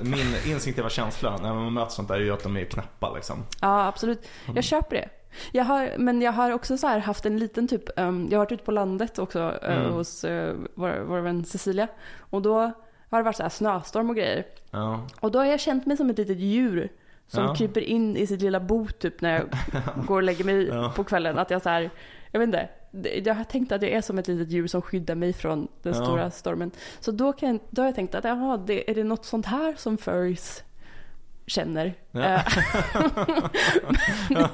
min 0.01 0.35
instinktiva 0.53 0.89
känsla 0.89 1.37
när 1.37 1.53
man 1.53 1.73
möter 1.73 1.91
sånt 1.91 2.07
där 2.07 2.15
är 2.15 2.19
ju 2.19 2.31
att 2.33 2.43
de 2.43 2.57
är 2.57 2.65
knäppa 2.65 3.13
liksom. 3.15 3.45
Ja, 3.61 3.87
absolut. 3.87 4.27
Jag 4.55 4.63
köper 4.63 4.95
det. 4.95 5.09
Jag 5.51 5.63
har, 5.63 5.89
men 5.97 6.21
jag 6.21 6.31
har 6.31 6.51
också 6.51 6.77
så 6.77 6.87
haft 6.87 7.25
en 7.25 7.37
liten 7.39 7.67
typ, 7.67 7.99
ehm, 7.99 8.27
jag 8.31 8.39
har 8.39 8.45
varit 8.45 8.51
ute 8.51 8.63
på 8.63 8.71
landet 8.71 9.19
också 9.19 9.39
Mm. 9.61 9.91
hos 9.93 10.23
uh, 10.23 10.53
vår, 10.73 11.03
vår 11.07 11.19
vän 11.19 11.45
Cecilia. 11.45 11.87
Och 12.19 12.41
då 12.41 12.53
har 13.09 13.17
det 13.19 13.23
varit 13.23 13.35
så 13.35 13.43
här 13.43 13.49
snöstorm 13.49 14.09
och 14.09 14.15
grejer. 14.15 14.45
Ja. 14.71 15.07
Och 15.19 15.31
då 15.31 15.39
har 15.39 15.45
jag 15.45 15.59
känt 15.59 15.85
mig 15.85 15.97
som 15.97 16.09
ett 16.09 16.17
litet 16.17 16.37
djur 16.39 16.89
som 17.27 17.43
Ja. 17.43 17.55
kryper 17.55 17.81
in 17.81 18.17
i 18.17 18.27
sitt 18.27 18.41
lilla 18.41 18.59
bo 18.59 18.87
typ 18.87 19.21
när 19.21 19.33
jag 19.33 19.43
går 20.05 20.15
och 20.15 20.23
lägger 20.23 20.43
mig 20.43 20.67
Ja. 20.67 20.93
på 20.95 21.03
kvällen. 21.03 21.37
Att 21.37 21.49
jag 21.49 21.61
så 21.61 21.69
här, 21.69 21.89
jag 22.31 22.39
vet 22.39 22.47
inte. 22.47 22.69
Jag 23.29 23.33
har 23.35 23.43
tänkt 23.43 23.71
att 23.71 23.81
jag 23.81 23.91
är 23.91 24.01
som 24.01 24.19
ett 24.19 24.27
litet 24.27 24.49
djur 24.51 24.67
som 24.67 24.81
skyddar 24.81 25.15
mig 25.15 25.33
från 25.33 25.67
den 25.81 25.93
Ja. 25.93 26.03
stora 26.05 26.31
stormen. 26.31 26.71
Så 26.99 27.11
då, 27.11 27.33
kan, 27.33 27.59
då 27.69 27.81
har 27.81 27.87
jag 27.87 27.95
tänkt 27.95 28.15
att 28.15 28.23
jaha, 28.23 28.57
det, 28.57 28.91
är 28.91 28.95
det 28.95 29.03
något 29.03 29.25
sånt 29.25 29.45
här 29.45 29.73
som 29.77 29.97
furries 29.97 30.63
känner? 31.47 31.93
Ja. 32.11 32.21
Eh, 32.21 32.41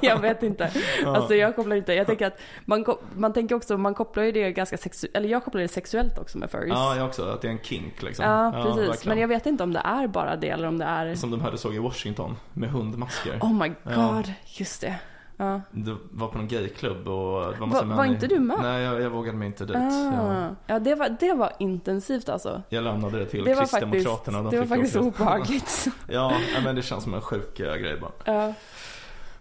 jag 0.00 0.20
vet 0.20 0.42
inte. 0.42 0.70
Alltså 1.06 1.34
jag 1.34 1.56
kopplar 1.56 1.76
inte. 1.76 1.92
Jag 1.94 2.06
tänker 2.06 2.26
att 2.26 2.38
man, 2.64 2.84
man 3.16 3.32
tänker 3.32 3.54
också, 3.54 3.78
man 3.78 3.94
kopplar 3.94 4.22
ju 4.24 4.32
det 4.32 4.52
ganska 4.52 4.76
sexuellt, 4.76 5.16
eller 5.16 5.28
jag 5.28 5.44
kopplar 5.44 5.62
det 5.62 5.68
sexuellt 5.68 6.18
också 6.18 6.38
med 6.38 6.50
furries. 6.50 6.68
ja, 6.74 6.96
jag 6.96 7.06
också. 7.06 7.22
Att 7.24 7.42
det 7.42 7.48
är 7.48 7.52
en 7.52 7.58
kink 7.62 8.02
liksom. 8.02 8.24
Ja, 8.24 8.52
precis. 8.64 8.88
verkligen. 8.88 9.08
Men 9.14 9.20
jag 9.20 9.28
vet 9.28 9.46
inte 9.46 9.62
om 9.64 9.72
det 9.72 9.82
är 9.84 10.06
bara 10.06 10.36
det 10.36 10.48
eller 10.48 10.68
om 10.68 10.78
det 10.78 10.84
är... 10.84 11.14
Som 11.14 11.30
de 11.30 11.40
hade 11.40 11.58
såg 11.58 11.74
i 11.74 11.78
Washington 11.78 12.36
med 12.52 12.70
hundmasker. 12.70 13.38
Oh 13.40 13.52
my 13.52 13.68
god, 13.68 13.76
Ja. 13.84 14.22
just 14.46 14.80
det. 14.80 14.94
Ja. 15.36 15.60
Det 15.70 15.96
var 16.10 16.28
på 16.28 16.38
någon 16.38 16.48
gayklubb 16.48 17.08
och 17.08 17.40
det 17.40 17.46
var 17.46 17.52
Va- 17.52 17.66
massa 17.66 17.84
var 17.84 17.96
män 17.96 18.10
i- 18.10 18.14
inte 18.14 18.26
du 18.26 18.38
med? 18.40 18.56
Nej, 18.62 18.82
jag, 18.82 19.00
jag 19.00 19.10
vågade 19.10 19.38
mig 19.38 19.46
inte 19.46 19.64
dit. 19.64 19.76
Ah. 19.76 20.48
Ja, 20.66 20.78
det 20.78 20.94
var, 20.94 21.16
det 21.20 21.32
var 21.32 21.52
intensivt 21.58 22.28
alltså. 22.28 22.62
jag 22.68 22.84
lämnade 22.84 23.18
det 23.18 23.26
till 23.26 23.44
Det 23.44 23.54
var 23.54 23.66
faktiskt, 23.66 23.82
Kristdemokraterna. 23.92 24.42
De 24.42 24.50
det 24.50 24.58
var 24.60 24.66
faktiskt 24.66 24.96
obehagligt. 24.96 25.86
Ja, 26.08 26.32
ja, 26.54 26.60
men 26.64 26.76
det 26.76 26.82
känns 26.82 27.04
som 27.04 27.14
en 27.14 27.20
sjuk 27.20 27.60
eh, 27.60 27.76
grej 27.76 28.00
bara. 28.00 28.10
Ja. 28.34 28.54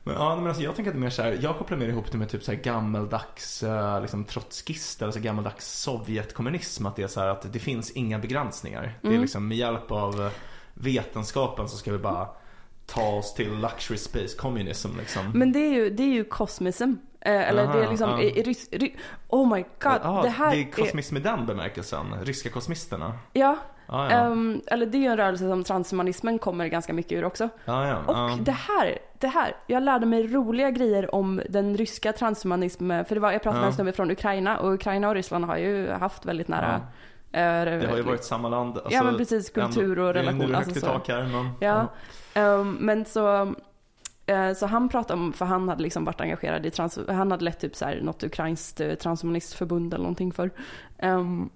Men, 0.04 0.16
ja, 0.16 0.36
men 0.36 0.48
alltså, 0.48 0.64
jag 0.64 0.76
tänker 0.76 0.92
att 0.92 0.96
det 0.96 1.00
är 1.00 1.02
mer 1.02 1.10
så 1.10 1.22
här, 1.22 1.38
jag 1.42 1.58
kopplar 1.58 1.78
mer 1.78 1.88
ihop 1.88 2.12
det 2.12 2.18
med 2.18 2.30
typ 2.30 2.44
så 2.44 2.52
här 2.52 2.60
gammaldags 2.60 3.64
eh, 3.64 4.02
liksom, 4.02 4.24
trotskister, 4.24 5.06
alltså 5.06 5.22
gammaldags 5.22 5.82
Sovjetkommunism. 5.82 6.86
Att 6.86 6.96
det 6.96 7.04
är 7.04 7.08
så 7.08 7.20
här 7.20 7.28
att 7.28 7.54
det 7.54 7.60
finns 7.60 7.92
inga 7.92 8.20
begränsningar. 8.20 8.98
Det 9.02 9.08
är 9.08 9.12
Mm. 9.12 9.22
liksom 9.22 9.48
med 9.48 9.58
hjälp 9.58 9.92
av 9.92 10.22
eh, 10.22 10.32
vetenskapen 10.74 11.70
så 11.70 11.78
ska 11.78 11.92
vi 11.92 11.98
bara 11.98 12.28
ta 12.86 13.08
oss 13.16 13.34
till 13.34 13.58
luxury 13.60 13.98
space 13.98 14.38
communism 14.38 14.90
liksom. 14.98 15.32
Men 15.34 15.52
det 15.52 15.60
är 15.60 15.74
ju, 15.74 15.90
det 15.90 16.04
är 16.04 16.14
ju 16.14 16.24
kosmism. 16.24 16.94
Eh, 17.22 17.50
eller 17.50 17.68
det 17.68 17.74
är 17.74 17.82
Aha, 17.82 17.90
liksom, 17.90 18.10
ja. 18.10 18.22
i, 18.22 18.44
rys- 18.44 18.78
ry, 18.78 18.94
oh 19.28 19.50
my 19.56 19.62
god. 19.62 20.00
Ja, 20.04 20.20
det 20.24 20.30
här 20.30 20.52
det 20.52 20.62
är 20.62 20.72
kosmism 20.72 21.18
i 21.18 21.20
den 21.20 21.46
bemärkelsen. 21.46 22.06
Ryska 22.24 22.50
kosmisterna. 22.50 23.14
Ja, 23.34 23.58
Ja, 23.88 24.12
ja. 24.12 24.18
ehm, 24.18 24.62
eller 24.68 24.86
det 24.86 24.98
är 24.98 25.00
ju 25.00 25.08
en 25.08 25.18
rörelse 25.18 25.50
som 25.50 25.64
transhumanismen 25.64 26.40
kommer 26.40 26.68
ganska 26.68 26.94
mycket 26.94 27.12
ur 27.12 27.26
också. 27.26 27.50
ja, 27.66 27.88
ja. 27.88 27.98
Och 28.32 28.40
det 28.40 28.52
här, 28.52 28.98
det 29.20 29.28
här, 29.28 29.56
jag 29.68 29.84
lärde 29.84 30.06
mig 30.06 30.28
roliga 30.28 30.72
grejer 30.72 31.16
om 31.16 31.42
den 31.50 31.78
ryska 31.78 32.14
transhumanismen. 32.14 33.06
För 33.06 33.16
det 33.16 33.22
var, 33.22 33.32
jag 33.32 33.44
pratade 33.44 33.62
med 33.62 33.68
en 33.68 33.74
snubbe 33.74 33.92
från 33.92 34.12
Ukraina 34.12 34.58
och 34.58 34.74
Ukraina 34.74 35.10
och 35.10 35.16
Ryssland 35.16 35.46
har 35.46 35.58
ju 35.58 35.90
haft 35.90 36.26
väldigt 36.26 36.48
nära 36.48 36.82
eh, 37.40 37.80
Det 37.80 37.88
har 37.90 37.98
ju 37.98 38.02
varit 38.04 38.24
samma 38.24 38.50
land. 38.50 38.78
Alltså, 38.78 38.92
ja 38.92 39.04
men 39.04 39.18
precis, 39.18 39.50
kultur 39.50 40.00
och 40.00 40.10
ändå- 40.10 40.20
relation. 40.20 40.40
Det 40.40 40.46
är 40.46 40.54
alltså 40.58 40.70
högt 40.70 40.78
i 40.78 40.80
så. 40.80 40.86
tak 40.86 41.08
här 41.08 41.24
men. 41.24 41.50
Ja, 41.60 41.88
ehm, 42.34 42.78
men 42.80 43.06
så 43.06 43.56
Eh, 44.28 44.54
Så 44.54 44.66
han 44.66 44.90
pratade 44.90 45.20
om, 45.22 45.34
för 45.34 45.46
han 45.46 45.70
hade 45.70 45.84
liksom 45.84 46.06
varit 46.06 46.22
engagerad 46.22 46.66
i 46.66 46.72
trans, 46.72 47.00
han 47.08 47.32
hade 47.32 47.44
lett 47.44 47.60
typ 47.60 47.76
så 47.76 47.86
här 47.86 48.02
något 48.02 48.24
ukrainskt 48.24 48.82
eh, 48.82 48.94
transhumanistförbund 48.94 49.94
eller 49.94 50.04
någonting 50.04 50.32
för. 50.32 50.52
Ehm, 50.98 51.50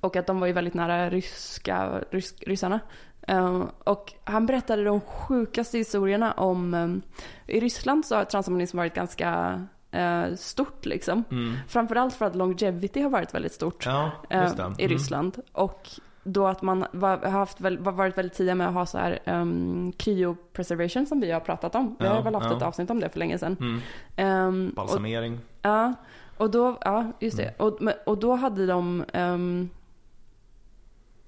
och 0.00 0.16
att 0.16 0.26
de 0.26 0.40
var 0.40 0.46
ju 0.46 0.52
väldigt 0.52 0.74
nära 0.74 1.10
ryska, 1.10 2.00
rysk, 2.10 2.44
ryssarna. 2.46 2.80
Ehm, 3.28 3.66
och 3.84 4.12
han 4.24 4.46
berättade 4.46 4.84
de 4.84 5.00
sjukaste 5.00 5.78
historierna 5.78 6.32
om, 6.32 6.74
ehm, 6.74 7.02
i 7.46 7.60
Ryssland 7.60 8.06
så 8.06 8.16
har 8.16 8.24
transhumanism 8.24 8.76
varit 8.76 8.94
ganska 8.94 9.60
eh, 9.94 10.34
stort 10.34 10.86
liksom. 10.86 11.24
Mm. 11.30 11.54
Framförallt 11.68 12.14
för 12.14 12.24
att 12.26 12.36
longevity 12.36 13.00
har 13.00 13.10
varit 13.10 13.34
väldigt 13.34 13.52
stort 13.52 13.86
Ja, 13.86 14.10
eh, 14.30 14.42
i 14.44 14.44
Mm. 14.60 14.74
Ryssland. 14.76 15.38
Och 15.52 15.88
då 16.26 16.46
att 16.46 16.62
man 16.62 16.84
var, 16.92 17.26
haft, 17.26 17.60
varit 17.60 18.18
väldigt 18.18 18.32
tidiga 18.34 18.54
med 18.54 18.68
att 18.68 18.74
ha 18.74 18.86
så 18.86 18.98
här 18.98 19.18
um, 19.26 19.92
cryopreservation 19.96 21.06
som 21.06 21.20
vi 21.20 21.30
har 21.30 21.40
pratat 21.40 21.74
om. 21.74 21.96
Vi 21.98 22.06
Ja, 22.06 22.12
har 22.12 22.22
väl 22.22 22.34
haft 22.34 22.46
ja. 22.50 22.56
ett 22.56 22.62
avsnitt 22.62 22.90
om 22.90 23.00
det 23.00 23.08
för 23.08 23.18
länge 23.18 23.38
sedan. 23.38 23.56
Mm. 24.16 24.68
Och, 24.68 24.74
Balsamering. 24.74 25.40
ja, 25.62 25.94
och 26.36 26.50
då, 26.50 26.78
ja 26.80 27.12
just 27.20 27.36
det. 27.36 27.42
Mm. 27.42 27.54
Och, 27.58 27.80
och 28.06 28.18
då 28.18 28.34
hade 28.34 28.66
de, 28.66 29.04
um, 29.14 29.70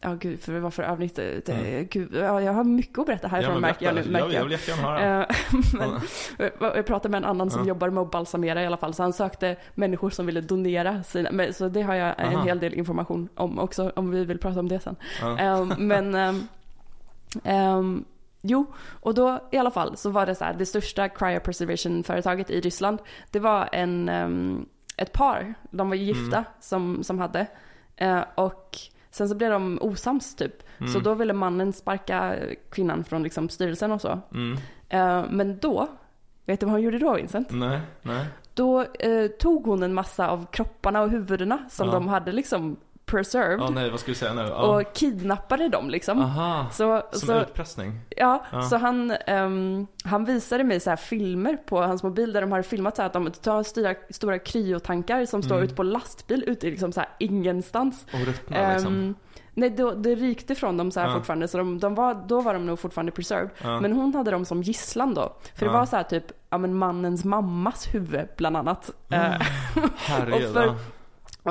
ja 0.01 0.15
gud 0.15 0.41
för 0.41 0.53
det 0.53 0.61
var 0.61 0.71
för 0.71 0.83
övnigt. 0.83 1.15
Det, 1.17 1.49
Mm. 1.49 1.87
gud, 1.91 2.15
ja, 2.15 2.43
jag 2.43 2.53
har 2.53 2.65
mycket 2.65 2.99
att 2.99 3.07
berätta 3.07 3.29
härifrån 3.29 3.53
men 3.53 3.61
märker 3.63 3.87
jag 3.87 3.95
nu. 3.95 4.05
Märker 4.05 4.27
jag, 4.27 4.35
jag 4.35 4.43
vill 4.43 4.53
jättegärna 4.53 4.83
höra. 4.83 5.21
Eh, 5.23 5.27
men, 5.79 6.01
jag 6.77 6.87
pratade 6.87 7.11
med 7.13 7.19
en 7.19 7.25
annan 7.25 7.51
som 7.51 7.61
Ja. 7.61 7.69
jobbar 7.69 7.91
med 7.91 8.03
att 8.03 8.11
balsamera 8.11 8.63
i 8.63 8.67
alla 8.67 8.77
fall. 8.77 8.95
Så 8.95 9.03
han 9.03 9.13
sökte 9.13 9.57
människor 9.75 10.11
som 10.11 10.27
ville 10.27 10.41
donera 10.41 11.03
sina. 11.03 11.31
Men, 11.33 11.55
så 11.55 11.69
det 11.69 11.83
har 11.83 11.95
jag 11.95 12.15
en 12.19 12.35
Aha. 12.35 12.45
hel 12.45 12.59
del 12.59 12.75
information 12.75 13.29
om 13.35 13.59
också. 13.59 13.93
Om 13.97 14.11
vi 14.11 14.25
vill 14.25 14.39
prata 14.39 14.61
om 14.61 14.69
det 14.69 14.81
sen. 14.81 14.97
Ja. 15.21 15.39
Ehm, 15.39 15.69
men 15.79 16.15
ehm, 16.15 16.49
ehm, 17.45 18.05
jo, 18.43 18.67
och 19.01 19.15
då 19.15 19.41
i 19.51 19.57
alla 19.59 19.71
fall 19.71 19.97
så 19.97 20.11
var 20.11 20.27
det 20.27 20.35
så 20.35 20.45
här. 20.45 20.55
Det 20.55 20.67
största 20.67 21.09
cryopreservation-företaget 21.09 22.51
i 22.51 22.61
Ryssland. 22.61 22.99
Det 23.31 23.39
var 23.39 23.69
en, 23.73 24.09
ehm, 24.09 24.67
ett 24.97 25.13
par. 25.13 25.55
De 25.71 25.89
var 25.89 25.97
gifta 25.97 26.37
Mm. 26.37 26.45
som, 26.61 27.05
som 27.05 27.19
hade. 27.19 27.47
Eh, 27.97 28.21
och 28.35 28.79
sen 29.17 29.29
så 29.29 29.35
blev 29.35 29.51
de 29.51 29.79
osams 29.81 30.35
typ. 30.37 30.63
Mm. 30.79 30.93
Så 30.93 30.99
då 31.01 31.15
ville 31.15 31.33
mannen 31.33 31.73
sparka 31.73 32.37
kvinnan 32.71 33.05
från 33.05 33.23
liksom 33.23 33.49
styrelsen 33.49 33.93
och 33.93 34.01
så. 34.01 34.21
Mm. 34.35 34.59
Eh, 34.89 35.25
men 35.31 35.59
då, 35.59 35.89
vet 36.45 36.61
du 36.61 36.67
vad 36.67 36.73
hon 36.73 36.83
gjorde 36.83 36.99
då 36.99 37.15
Vincent? 37.15 37.49
Nej, 37.51 37.81
nej. 38.03 38.27
Då 38.55 38.81
eh, 38.83 39.27
tog 39.39 39.67
hon 39.67 39.83
en 39.83 39.95
massa 39.95 40.29
av 40.29 40.47
kropparna 40.53 41.03
och 41.03 41.11
huvudena 41.11 41.59
som 41.69 41.87
Ja. 41.89 41.95
de 41.95 42.09
hade 42.09 42.33
liksom 42.33 42.77
preserved 43.07 43.61
Ja, 43.61 43.71
nej, 43.71 43.91
vad 43.91 44.01
ska 44.01 44.11
du 44.11 44.15
säga 44.15 44.35
nu? 44.35 44.41
Ja. 44.43 44.55
och 44.81 44.93
kidnappade 44.95 45.69
dem 45.69 45.91
liksom. 45.91 46.21
Aha, 46.21 46.67
Så, 46.73 47.03
som 47.13 47.27
så, 47.27 47.41
utpressning. 47.41 48.01
ja, 48.17 48.45
Ja. 48.53 48.63
så 48.63 48.77
han, 48.77 49.11
ehm, 49.27 49.87
han 50.05 50.25
visade 50.25 50.65
mig 50.65 50.81
så 50.81 50.91
här 50.91 50.97
filmer 50.97 51.57
på 51.57 51.83
hans 51.83 52.03
mobil 52.03 52.33
där 52.33 52.41
de 52.41 52.53
har 52.53 52.63
filmat 52.63 52.97
så 52.97 53.03
här 53.03 53.07
att 53.07 53.13
de 53.13 53.31
tar 53.31 53.63
stora, 53.63 53.95
stora 54.11 54.39
kryotankar 54.39 55.25
som 55.27 55.43
står 55.43 55.55
Mm. 55.55 55.65
ute 55.65 55.75
på 55.75 55.83
lastbil 55.83 56.45
ute 56.47 56.67
i 56.69 56.71
liksom 56.71 56.93
så 56.93 57.01
här 57.01 57.09
ingenstans. 57.19 58.07
Och 58.13 58.27
ruttna 58.27 58.73
liksom. 58.73 58.95
Ehm, 58.95 59.15
nej, 59.55 59.71
då, 59.71 59.91
det 59.91 60.15
rykte 60.15 60.55
från 60.55 60.77
dem 60.77 60.91
så 60.91 61.01
här 61.01 61.09
Ja. 61.09 61.15
fortfarande, 61.15 61.49
så 61.49 61.59
de, 61.59 61.79
de 61.79 61.95
var, 61.95 62.15
då 62.29 62.41
var 62.41 62.55
de 62.55 62.67
nog 62.67 62.79
fortfarande 62.79 63.13
preserved. 63.13 63.51
Ja. 63.63 63.81
Men 63.81 63.93
hon 63.93 64.15
hade 64.15 64.31
dem 64.31 64.45
som 64.45 64.63
gisslan 64.63 65.15
då. 65.15 65.37
För 65.55 65.67
det 65.67 65.73
Ja. 65.73 65.79
var 65.79 65.87
så 65.87 65.97
här 65.97 66.03
typ, 66.03 66.25
ja 66.51 66.59
men 66.59 66.75
mannens 66.75 67.25
mammas 67.25 67.95
huvud 67.95 68.29
bland 68.37 68.57
annat. 68.57 68.91
Eh, 69.11 69.21
Herregud. 69.97 70.49
och 70.49 70.55
för-. 70.55 70.75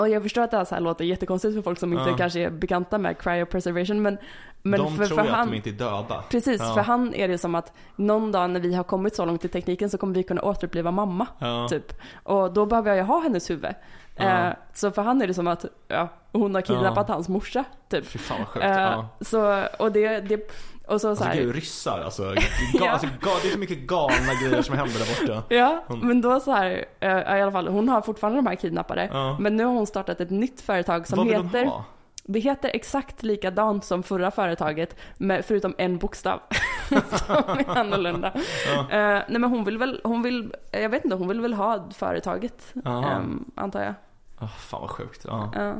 Och 0.01 0.09
jag 0.09 0.23
förstår 0.23 0.41
att 0.41 0.51
det 0.51 0.57
här, 0.57 0.65
så 0.65 0.75
här 0.75 0.81
låter 0.81 1.05
jättekonstigt 1.05 1.55
för 1.55 1.61
folk 1.61 1.79
som 1.79 1.93
inte 1.93 2.09
Ja. 2.09 2.17
kanske 2.17 2.39
är 2.39 2.49
bekanta 2.49 2.97
med 2.97 3.17
cryopreservation. 3.17 4.01
Men, 4.01 4.17
men 4.61 4.79
de 4.79 4.97
för, 4.97 5.05
tror 5.05 5.17
för 5.17 5.25
ju 5.25 5.31
han, 5.31 5.41
att 5.41 5.49
de 5.49 5.55
inte 5.55 5.69
är 5.69 5.73
döda. 5.73 6.23
Precis, 6.29 6.61
Ja. 6.61 6.73
för 6.73 6.81
han 6.81 7.13
är 7.13 7.27
det 7.27 7.37
som 7.37 7.55
att 7.55 7.73
någon 7.95 8.31
dag 8.31 8.49
när 8.49 8.59
vi 8.59 8.75
har 8.75 8.83
kommit 8.83 9.15
så 9.15 9.25
långt 9.25 9.45
i 9.45 9.47
tekniken 9.47 9.89
så 9.89 9.97
kommer 9.97 10.13
vi 10.13 10.23
kunna 10.23 10.41
återuppliva 10.41 10.91
mamma. 10.91 11.27
Ja. 11.39 11.67
Typ. 11.69 11.93
Och 12.23 12.53
då 12.53 12.65
behöver 12.65 12.89
jag 12.89 12.97
ju 12.97 13.03
ha 13.03 13.19
hennes 13.19 13.49
huvud. 13.49 13.73
Eh, 14.15 14.47
så 14.73 14.91
för 14.91 15.01
han 15.01 15.21
är 15.21 15.27
det 15.27 15.33
som 15.33 15.47
att 15.47 15.65
hon 16.31 16.55
har 16.55 16.61
kidnappat 16.61 17.07
hans 17.09 17.29
morsa. 17.29 17.63
Typ. 17.89 18.05
Fy 18.05 18.19
fan 18.19 18.37
vad 18.39 18.47
sjukt. 18.47 18.65
Eh, 18.65 19.05
så, 19.21 19.63
och 19.79 19.91
det, 19.91 20.19
det 20.19 20.51
och 20.87 20.93
så, 20.93 20.99
så 20.99 21.09
Alltså 21.09 21.23
här, 21.23 21.35
gud, 21.35 21.55
ryssar 21.55 21.99
alltså. 22.01 22.23
Ga, 22.73 22.85
Ja. 22.85 22.89
alltså 22.91 23.07
ga, 23.21 23.31
det 23.41 23.47
är 23.47 23.51
så 23.51 23.59
mycket 23.59 23.79
galna 23.87 24.33
grejer 24.43 24.61
som 24.61 24.77
händer 24.77 24.99
där 24.99 25.27
borta. 25.27 25.43
Ja, 25.55 25.83
Hon- 25.87 25.99
men 26.07 26.21
då 26.21 26.39
så 26.39 26.51
här, 26.51 26.85
eh, 26.99 27.09
i 27.37 27.41
alla 27.41 27.51
fall, 27.51 27.67
hon 27.67 27.89
har 27.89 28.01
fortfarande 28.01 28.37
de 28.37 28.47
här 28.47 28.55
kidnappade. 28.55 29.09
Ja. 29.13 29.37
Men 29.39 29.55
nu 29.57 29.63
har 29.65 29.73
hon 29.73 29.87
startat 29.87 30.21
ett 30.21 30.29
nytt 30.29 30.61
företag 30.61 31.07
som 31.07 31.17
Vad 31.17 31.27
vill 31.27 31.43
heter, 31.43 31.59
de 31.61 31.65
ha? 31.67 31.83
det 32.23 32.39
heter 32.39 32.69
exakt 32.73 33.23
likadant 33.23 33.85
som 33.85 34.03
förra 34.03 34.31
företaget, 34.31 34.95
med, 35.17 35.45
förutom 35.45 35.75
en 35.77 35.97
bokstav. 35.97 36.39
som 36.89 37.35
är 37.35 37.77
annorlunda. 37.77 38.31
Ja. 38.75 38.79
Eh, 38.79 39.23
nej 39.27 39.39
men 39.39 39.43
hon 39.43 39.63
vill 39.63 39.77
väl, 39.77 40.01
hon 40.03 40.21
vill, 40.21 40.53
jag 40.71 40.89
vet 40.89 41.03
inte, 41.05 41.15
hon 41.17 41.27
vill 41.27 41.41
väl 41.41 41.53
ha 41.53 41.89
företaget, 41.95 42.73
ehm, 42.85 43.45
antar 43.55 43.83
jag. 43.83 43.93
Ah, 44.39 44.47
fan 44.47 44.81
vad 44.81 44.89
sjukt. 44.89 45.25
Ja, 45.27 45.51
Ja. 45.55 45.73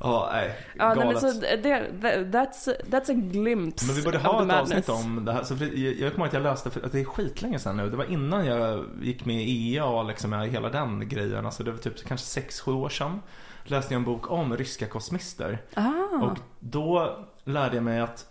Ja 0.00 0.28
nej. 0.32 0.56
Ja, 0.78 0.94
nej, 0.94 1.06
men 1.06 1.20
så 1.20 1.26
det, 1.40 1.90
that's, 2.32 2.68
that's 2.86 3.10
a 3.10 3.14
glimpse 3.14 3.86
Men 3.86 3.96
vi 3.96 4.02
borde 4.02 4.18
ha 4.18 4.40
ett 4.42 4.46
madness. 4.48 4.70
avsnitt 4.70 4.88
om 4.88 5.24
det 5.24 5.32
här. 5.32 5.42
Så 5.44 5.54
jag, 5.54 5.70
jag 5.74 6.12
kommer 6.12 6.18
ihåg 6.18 6.26
att 6.26 6.32
jag 6.32 6.42
läste, 6.42 6.70
för 6.70 6.80
att 6.86 6.92
det 6.92 7.00
är 7.00 7.04
skitlänge 7.04 7.58
sedan 7.58 7.76
nu. 7.76 7.90
Det 7.90 7.96
var 7.96 8.04
innan 8.12 8.46
jag 8.46 8.84
gick 9.02 9.24
med 9.24 9.42
i 9.44 9.74
EA 9.76 9.84
och 9.84 10.04
liksom 10.04 10.32
hela 10.32 10.68
den 10.68 11.08
grejen. 11.08 11.46
Alltså 11.46 11.62
det 11.62 11.70
var 11.70 11.78
typ 11.78 12.04
kanske 12.06 12.40
6-7 12.40 12.72
år 12.74 12.88
sedan. 12.88 13.20
Läste 13.64 13.94
jag 13.94 13.98
en 13.98 14.04
bok 14.04 14.30
om 14.30 14.56
ryska 14.56 14.86
kosmister. 14.86 15.62
Ah, 15.74 15.90
Och 16.22 16.38
då 16.60 17.18
lärde 17.44 17.74
jag 17.74 17.84
mig 17.84 18.00
att 18.00 18.26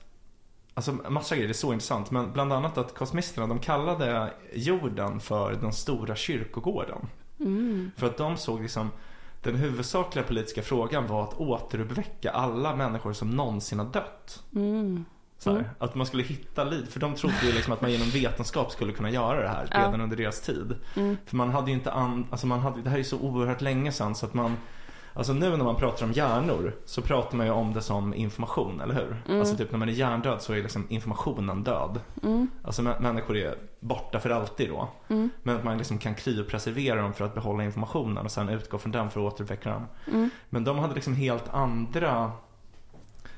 Alltså 0.73 0.91
massa 0.91 1.35
grejer, 1.35 1.47
det 1.47 1.51
är 1.51 1.53
så 1.53 1.73
intressant. 1.73 2.11
Men 2.11 2.31
bland 2.33 2.53
annat 2.53 2.77
att 2.77 2.95
kosmisterna, 2.95 3.47
de 3.47 3.59
kallade 3.59 4.33
jorden 4.53 5.19
för 5.19 5.51
den 5.53 5.73
stora 5.73 6.15
kyrkogården. 6.15 7.07
mm, 7.39 7.91
För 7.97 8.07
att 8.07 8.17
de 8.17 8.37
såg 8.37 8.61
liksom 8.61 8.91
den 9.41 9.55
huvudsakliga 9.55 10.25
politiska 10.25 10.61
frågan 10.61 11.07
var 11.07 11.23
att 11.23 11.33
återuppväcka 11.39 12.31
alla 12.31 12.75
människor 12.75 13.13
som 13.13 13.29
någonsin 13.29 13.79
har 13.79 13.85
dött. 13.85 14.43
mm, 14.55 15.05
Så 15.37 15.49
här, 15.51 15.57
Mm. 15.59 15.69
Att 15.79 15.95
man 15.95 16.05
skulle 16.07 16.23
hitta 16.23 16.63
liv. 16.63 16.85
För 16.89 16.99
de 16.99 17.15
trodde 17.15 17.35
ju 17.45 17.51
liksom 17.51 17.73
att 17.73 17.81
man 17.81 17.91
genom 17.91 18.09
vetenskap 18.09 18.71
skulle 18.71 18.93
kunna 18.93 19.09
göra 19.09 19.41
det 19.41 19.47
här 19.49 19.67
Ja. 19.71 19.79
redan 19.79 20.01
under 20.01 20.17
deras 20.17 20.41
tid. 20.41 20.75
mm. 20.95 21.17
För 21.25 21.35
man 21.35 21.49
hade 21.49 21.71
ju 21.71 21.77
inte 21.77 21.91
an... 21.91 22.27
alltså 22.31 22.47
man 22.47 22.59
hade... 22.59 22.81
det 22.81 22.89
här 22.89 22.99
är 22.99 23.03
så 23.03 23.19
oerhört 23.19 23.61
länge 23.61 23.91
sedan 23.91 24.15
så 24.15 24.25
att 24.25 24.33
man 24.33 24.57
Alltså 25.19 25.33
nu 25.33 25.49
när 25.57 25.63
man 25.63 25.75
pratar 25.75 26.05
om 26.05 26.11
hjärnor 26.11 26.75
så 26.85 27.01
pratar 27.01 27.37
man 27.37 27.45
ju 27.45 27.51
om 27.51 27.73
det 27.73 27.81
som 27.81 28.13
information, 28.13 28.81
eller 28.81 28.93
hur? 28.93 29.23
Mm. 29.27 29.39
Alltså 29.39 29.55
typ 29.55 29.71
när 29.71 29.79
man 29.79 29.89
är 29.89 29.93
hjärndöd 29.93 30.41
så 30.41 30.53
är 30.53 30.61
liksom 30.63 30.85
informationen 30.89 31.63
död. 31.63 31.99
Mm. 32.23 32.47
Alltså 32.63 32.81
mä- 32.81 33.01
människor 33.01 33.37
är 33.37 33.55
borta 33.79 34.19
för 34.19 34.29
alltid 34.29 34.69
då. 34.69 34.89
Mm. 35.07 35.29
Men 35.43 35.55
att 35.55 35.63
man 35.63 35.77
liksom 35.77 35.97
kan 35.97 36.15
kryopreservera 36.15 37.01
dem 37.01 37.13
för 37.13 37.25
att 37.25 37.33
behålla 37.35 37.63
informationen 37.63 38.25
och 38.25 38.31
sen 38.31 38.49
utgå 38.49 38.77
från 38.77 38.91
den 38.91 39.09
för 39.09 39.27
att 39.27 39.33
återutveckla 39.33 39.71
dem. 39.71 39.85
Mm. 40.07 40.29
Men 40.49 40.63
de 40.63 40.79
hade 40.79 40.93
liksom 40.93 41.13
helt 41.15 41.49
andra 41.53 42.31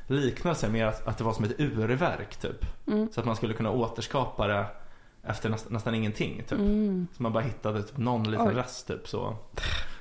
liknelser 0.07 0.69
med 0.69 0.87
att, 0.87 1.07
att 1.07 1.17
det 1.17 1.23
var 1.23 1.33
som 1.33 1.45
ett 1.45 1.59
urverk 1.59 2.35
typ. 2.35 2.87
Mm. 2.87 3.09
Så 3.11 3.19
att 3.19 3.25
man 3.25 3.35
skulle 3.35 3.53
kunna 3.53 3.71
återskapa 3.71 4.47
det 4.47 4.65
efter 5.23 5.49
näst, 5.49 5.69
nästan 5.69 5.95
ingenting 5.95 6.43
typ. 6.49 6.59
Mm. 6.59 7.07
Så 7.17 7.23
man 7.23 7.33
bara 7.33 7.43
hittade 7.43 7.83
typ 7.83 7.97
någon 7.97 8.31
liten 8.31 8.47
Oj. 8.47 8.53
rest 8.55 8.87
typ 8.87 9.07
så. 9.07 9.35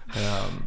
Ehm, 0.06 0.62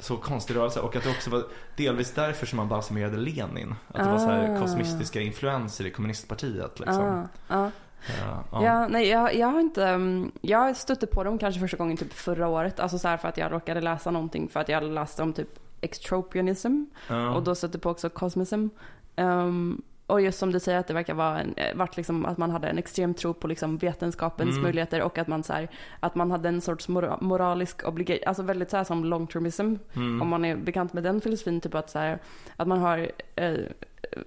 så 0.00 0.16
konstig 0.16 0.56
rörelse 0.56 0.80
och 0.80 0.96
att 0.96 1.04
det 1.04 1.10
också 1.10 1.30
var 1.30 1.44
delvis 1.76 2.12
därför 2.14 2.46
som 2.46 2.56
man 2.56 2.68
balsamerade 2.68 3.16
Lenin. 3.16 3.74
Att 3.88 4.04
det 4.04 4.10
var 4.10 4.18
så 4.18 4.26
här 4.26 4.56
Ah. 4.56 4.60
kosmistiska 4.60 5.20
influenser 5.20 5.86
i 5.86 5.90
kommunistpartiet 5.90 6.80
liksom. 6.80 7.26
Ah, 7.48 7.62
ah. 7.62 7.66
Eh, 8.08 8.40
Ja. 8.52 8.88
nej, 8.88 9.08
jag, 9.08 9.34
jag 9.34 9.46
har 9.46 9.60
inte, 9.60 9.84
um, 9.90 10.32
jag 10.40 10.76
stötte 10.76 11.06
på 11.06 11.24
dem 11.24 11.38
kanske 11.38 11.60
första 11.60 11.76
gången 11.76 11.96
typ 11.96 12.12
förra 12.12 12.48
året. 12.48 12.80
Alltså 12.80 12.98
så 12.98 13.08
här 13.08 13.16
för 13.16 13.28
att 13.28 13.36
jag 13.38 13.52
råkade 13.52 13.80
läsa 13.80 14.10
någonting 14.10 14.48
för 14.48 14.60
att 14.60 14.68
jag 14.68 14.82
läste 14.82 15.22
om 15.22 15.32
typ 15.32 15.48
extropianism. 15.80 16.84
Ja. 17.08 17.30
Och 17.34 17.42
då 17.42 17.54
stötte 17.54 17.78
på 17.78 17.90
också 17.90 18.08
cosmism. 18.10 18.68
Um, 19.16 19.82
och 20.10 20.20
just 20.20 20.38
som 20.38 20.52
du 20.52 20.60
säger 20.60 20.78
att 20.78 20.86
det 20.86 20.94
verkar 20.94 21.14
vara 21.14 21.40
en, 21.40 21.54
eh, 21.56 21.76
vart 21.76 21.96
liksom 21.96 22.26
att 22.26 22.38
man 22.38 22.50
hade 22.50 22.68
en 22.68 22.78
extrem 22.78 23.14
tro 23.14 23.34
på 23.34 23.48
liksom 23.48 23.76
vetenskapens 23.78 24.50
Mm. 24.50 24.62
möjligheter 24.62 25.02
och 25.02 25.18
att 25.18 25.28
man 25.28 25.42
så 25.42 25.52
här, 25.52 25.68
att 26.00 26.14
man 26.14 26.30
hade 26.30 26.48
en 26.48 26.60
sorts 26.60 26.88
mora, 26.88 27.18
moralisk 27.20 27.88
obligation, 27.88 28.22
alltså 28.26 28.42
väldigt 28.42 28.70
så 28.70 28.76
här 28.76 28.84
som 28.84 29.04
long 29.04 29.26
termism. 29.26 29.74
Mm. 29.94 30.22
Om 30.22 30.28
man 30.28 30.44
är 30.44 30.56
bekant 30.56 30.92
med 30.92 31.02
den 31.02 31.20
filosofin, 31.20 31.60
typ 31.60 31.74
att 31.74 31.90
så 31.90 31.98
här, 31.98 32.18
att 32.56 32.68
man 32.68 32.78
har 32.78 33.10
eh, 33.36 33.54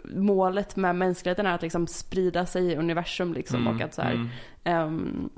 målet 0.05 0.75
med 0.75 0.95
mänskligheten 0.95 1.45
är 1.45 1.55
att 1.55 1.61
liksom 1.61 1.87
sprida 1.87 2.45
sig 2.45 2.71
i 2.71 2.75
universum 2.75 3.33
liksom 3.33 3.61
Mm, 3.61 3.75
och 3.75 3.81
att 3.81 3.93
så 3.93 4.01
här, 4.01 4.29
ehm, 4.63 5.29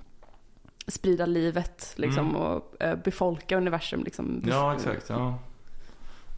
sprida 0.88 1.26
livet 1.26 1.94
liksom 1.96 2.30
Mm. 2.30 2.42
och 2.42 2.76
eh, 2.84 2.96
befolka 2.96 3.58
universum 3.58 4.04
liksom. 4.04 4.42
Ja, 4.48 4.74
exakt. 4.76 5.10
Ja. 5.10 5.38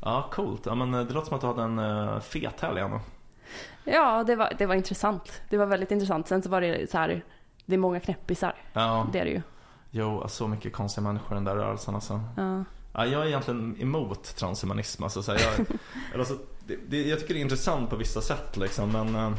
ja, 0.02 0.30
coolt. 0.32 0.66
Ja, 0.66 0.76
men 0.76 0.94
eh, 0.94 1.02
det 1.06 1.14
låter 1.14 1.28
som 1.28 1.36
att 1.36 1.42
du 1.42 1.48
hade 1.48 1.64
en 1.64 1.80
uh, 1.80 2.20
fet 2.20 2.62
helg 2.62 2.80
ändå. 2.80 3.00
Ja, 3.84 4.24
det 4.24 4.36
var, 4.36 4.54
det 4.58 4.66
var 4.66 4.76
intressant. 4.76 5.42
Det 5.50 5.58
var 5.58 5.66
väldigt 5.66 5.92
intressant. 5.92 6.28
Sen 6.28 6.42
så 6.42 6.50
var 6.50 6.62
det 6.62 6.92
så 6.92 6.98
här, 6.98 7.24
det 7.66 7.74
är 7.74 7.80
många 7.80 8.00
knäppisar. 8.00 8.56
Ja, 8.74 9.08
Det 9.14 9.20
är 9.20 9.26
det 9.26 9.32
ju. 9.32 9.42
jo, 9.92 10.22
alltså, 10.22 10.38
så 10.38 10.48
mycket 10.48 10.74
konstiga 10.74 11.04
människor 11.08 11.32
i 11.32 11.36
den 11.36 11.44
där 11.44 11.56
rörelsen 11.56 11.96
alltså. 11.96 12.22
Ja. 12.38 12.64
Ja, 12.94 13.06
jag 13.06 13.22
är 13.22 13.28
egentligen 13.28 13.82
emot 13.82 14.36
transhumanism. 14.36 15.04
Alltså, 15.04 15.24
så 15.24 15.32
här, 15.32 15.40
jag, 15.58 15.66
alltså, 16.20 16.38
det, 16.68 16.76
det, 16.88 17.02
jag 17.08 17.20
tycker 17.20 17.34
det 17.34 17.40
är 17.40 17.42
intressant 17.42 17.90
på 17.90 17.96
vissa 17.96 18.22
sätt 18.22 18.58
liksom, 18.58 18.92
men 18.92 19.16
eh, 19.16 19.32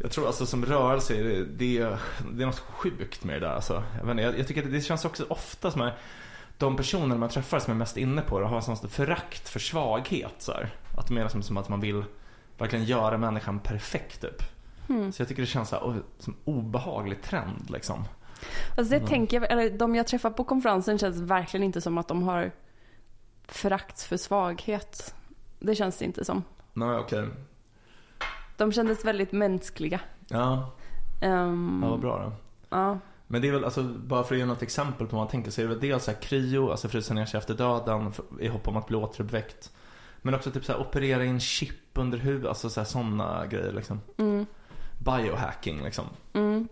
Jag 0.00 0.10
tror 0.10 0.26
alltså 0.26 0.46
som 0.46 0.64
rörelse, 0.66 1.14
är 1.20 1.24
det, 1.24 1.44
det, 1.44 1.78
är, 1.78 1.98
det 2.32 2.42
är 2.42 2.46
något 2.46 2.58
sjukt 2.58 3.24
med 3.24 3.42
det 3.42 3.46
där 3.46 3.54
alltså. 3.54 3.82
Jag, 3.98 4.04
vet 4.04 4.10
inte, 4.10 4.22
jag, 4.22 4.38
jag 4.38 4.46
tycker 4.46 4.62
att 4.64 4.72
det 4.72 4.80
känns 4.80 5.04
också 5.04 5.24
ofta 5.28 5.70
som 5.70 5.82
att 5.82 5.94
de 6.58 6.76
personer 6.76 7.16
man 7.16 7.28
träffar 7.28 7.58
som 7.58 7.72
är 7.72 7.76
mest 7.78 7.96
inne 7.96 8.22
på 8.22 8.40
det 8.40 8.46
har 8.46 8.88
förakt 8.88 9.48
för 9.48 9.60
svaghet. 9.60 10.34
Så 10.38 10.52
här. 10.52 10.70
Att 10.96 11.08
de 11.08 11.16
är 11.16 11.22
liksom 11.22 11.42
som 11.42 11.56
att 11.56 11.68
man 11.68 11.80
vill 11.80 12.04
verkligen 12.58 12.84
göra 12.84 13.18
människan 13.18 13.58
perfekt 13.60 14.20
typ. 14.20 14.42
Mm. 14.88 15.12
Så 15.12 15.22
jag 15.22 15.28
tycker 15.28 15.42
det 15.42 15.46
känns 15.46 15.68
så 15.68 15.76
här, 15.76 15.84
o- 15.84 16.02
som 16.18 16.36
obehaglig 16.44 17.22
trend 17.22 17.70
liksom. 17.70 18.04
Alltså 18.78 18.98
det 18.98 19.06
tänker 19.06 19.40
jag, 19.40 19.50
eller 19.52 19.70
de 19.78 19.94
jag 19.94 20.06
träffar 20.06 20.30
på 20.30 20.44
konferensen 20.44 20.98
känns 20.98 21.16
verkligen 21.16 21.64
inte 21.64 21.80
som 21.80 21.98
att 21.98 22.08
de 22.08 22.22
har 22.22 22.50
förakt 23.48 24.02
för 24.02 24.16
svaghet. 24.16 25.14
Det 25.58 25.74
känns 25.74 25.98
det 25.98 26.04
inte 26.04 26.24
som. 26.24 26.42
Nej 26.72 26.96
okej. 26.96 27.28
De 28.56 28.72
kändes 28.72 29.04
väldigt 29.04 29.32
mänskliga. 29.32 30.00
Ja, 30.28 30.70
Ehm, 31.20 31.80
ja 31.84 31.90
vad 31.90 32.00
bra 32.00 32.18
då. 32.24 32.32
ja. 32.76 32.98
Men 33.26 33.42
det 33.42 33.48
är 33.48 33.52
väl, 33.52 33.64
alltså, 33.64 33.82
bara 33.82 34.24
för 34.24 34.34
att 34.34 34.38
ge 34.38 34.44
något 34.46 34.62
exempel 34.62 35.06
på 35.06 35.16
vad 35.16 35.24
man 35.24 35.30
tänker 35.30 35.50
så 35.50 35.60
är 35.60 35.62
det 35.62 35.68
väl 35.68 35.80
dels 35.80 36.04
så 36.04 36.10
här 36.10 36.18
kryo, 36.20 36.70
alltså 36.70 36.88
frysa 36.88 37.14
ner 37.14 37.26
sig 37.26 37.38
efter 37.38 37.54
döden 37.54 38.12
i 38.40 38.48
hopp 38.48 38.68
om 38.68 38.76
att 38.76 38.86
bli 38.86 38.96
återuppväckt. 38.96 39.72
Men 40.28 40.34
också 40.34 40.50
typ 40.50 40.64
så 40.64 40.72
här 40.72 40.80
operera 40.80 41.24
in 41.24 41.40
chip 41.40 41.74
under 41.94 42.18
huvudet, 42.18 42.48
alltså 42.48 42.70
så 42.70 42.80
här, 42.80 42.84
sådana 42.84 43.46
grejer 43.46 43.72
liksom. 43.72 44.00
Mm, 44.16 44.46
Biohacking 44.98 45.82
liksom. 45.84 46.04
mm. 46.32 46.68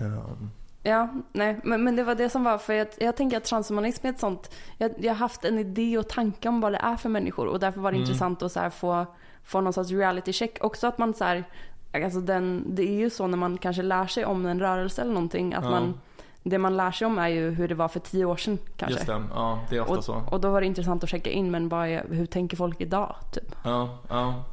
Um, 0.00 0.50
Ja, 0.86 1.08
nej, 1.32 1.60
men, 1.64 1.84
men 1.84 1.96
det 1.96 2.04
var 2.04 2.14
det 2.14 2.28
som 2.28 2.44
var, 2.44 2.58
för 2.58 2.72
jag, 2.72 2.86
jag 2.98 3.16
tänker 3.16 3.36
att 3.36 3.44
transhumanism 3.44 4.06
är 4.06 4.10
ett 4.10 4.20
sånt, 4.20 4.54
jag, 4.78 4.92
jag 4.98 5.12
har 5.12 5.18
haft 5.18 5.44
en 5.44 5.58
idé 5.58 5.98
och 5.98 6.08
tanke 6.08 6.48
om 6.48 6.60
vad 6.60 6.72
det 6.72 6.78
är 6.78 6.96
för 6.96 7.08
människor 7.08 7.46
och 7.46 7.60
därför 7.60 7.80
var 7.80 7.92
det 7.92 7.96
Mm. 7.96 8.06
intressant 8.06 8.42
att 8.42 8.52
så 8.52 8.70
få, 8.70 9.06
få 9.44 9.60
någon 9.60 9.72
sorts 9.72 9.90
reality 9.90 10.32
check. 10.32 10.58
Också 10.64 10.86
att 10.86 10.98
man 10.98 11.14
så 11.14 11.24
här, 11.24 11.44
alltså 11.92 12.20
den, 12.20 12.64
det 12.74 12.82
är 12.82 12.94
ju 12.98 13.10
så 13.10 13.26
när 13.26 13.36
man 13.38 13.58
kanske 13.58 13.82
lär 13.82 14.06
sig 14.06 14.24
om 14.24 14.46
en 14.46 14.60
rörelse 14.60 15.02
eller 15.02 15.12
någonting, 15.12 15.54
att 15.54 15.64
Ja. 15.64 15.70
man, 15.70 16.00
det 16.44 16.58
man 16.58 16.76
lär 16.76 16.90
sig 16.90 17.06
om 17.06 17.18
är 17.18 17.28
ju 17.28 17.50
hur 17.50 17.68
det 17.68 17.74
var 17.74 17.88
för 17.88 18.00
tio 18.00 18.24
år 18.24 18.36
sedan 18.36 18.58
kanske. 18.76 18.94
just 18.98 19.06
det, 19.06 19.22
ja 19.34 19.58
det 19.70 19.76
är 19.76 19.80
ofta 19.80 20.02
så. 20.02 20.14
Och, 20.14 20.32
och 20.32 20.40
då 20.40 20.50
var 20.50 20.60
det 20.60 20.66
intressant 20.66 21.04
att 21.04 21.10
checka 21.10 21.30
in, 21.30 21.50
men 21.50 21.68
vad 21.68 21.88
är, 21.88 22.04
hur 22.10 22.26
tänker 22.26 22.56
folk 22.56 22.80
idag? 22.80 23.16
Typ. 23.32 23.54
Ja, 23.64 23.98
ja, 24.08 24.44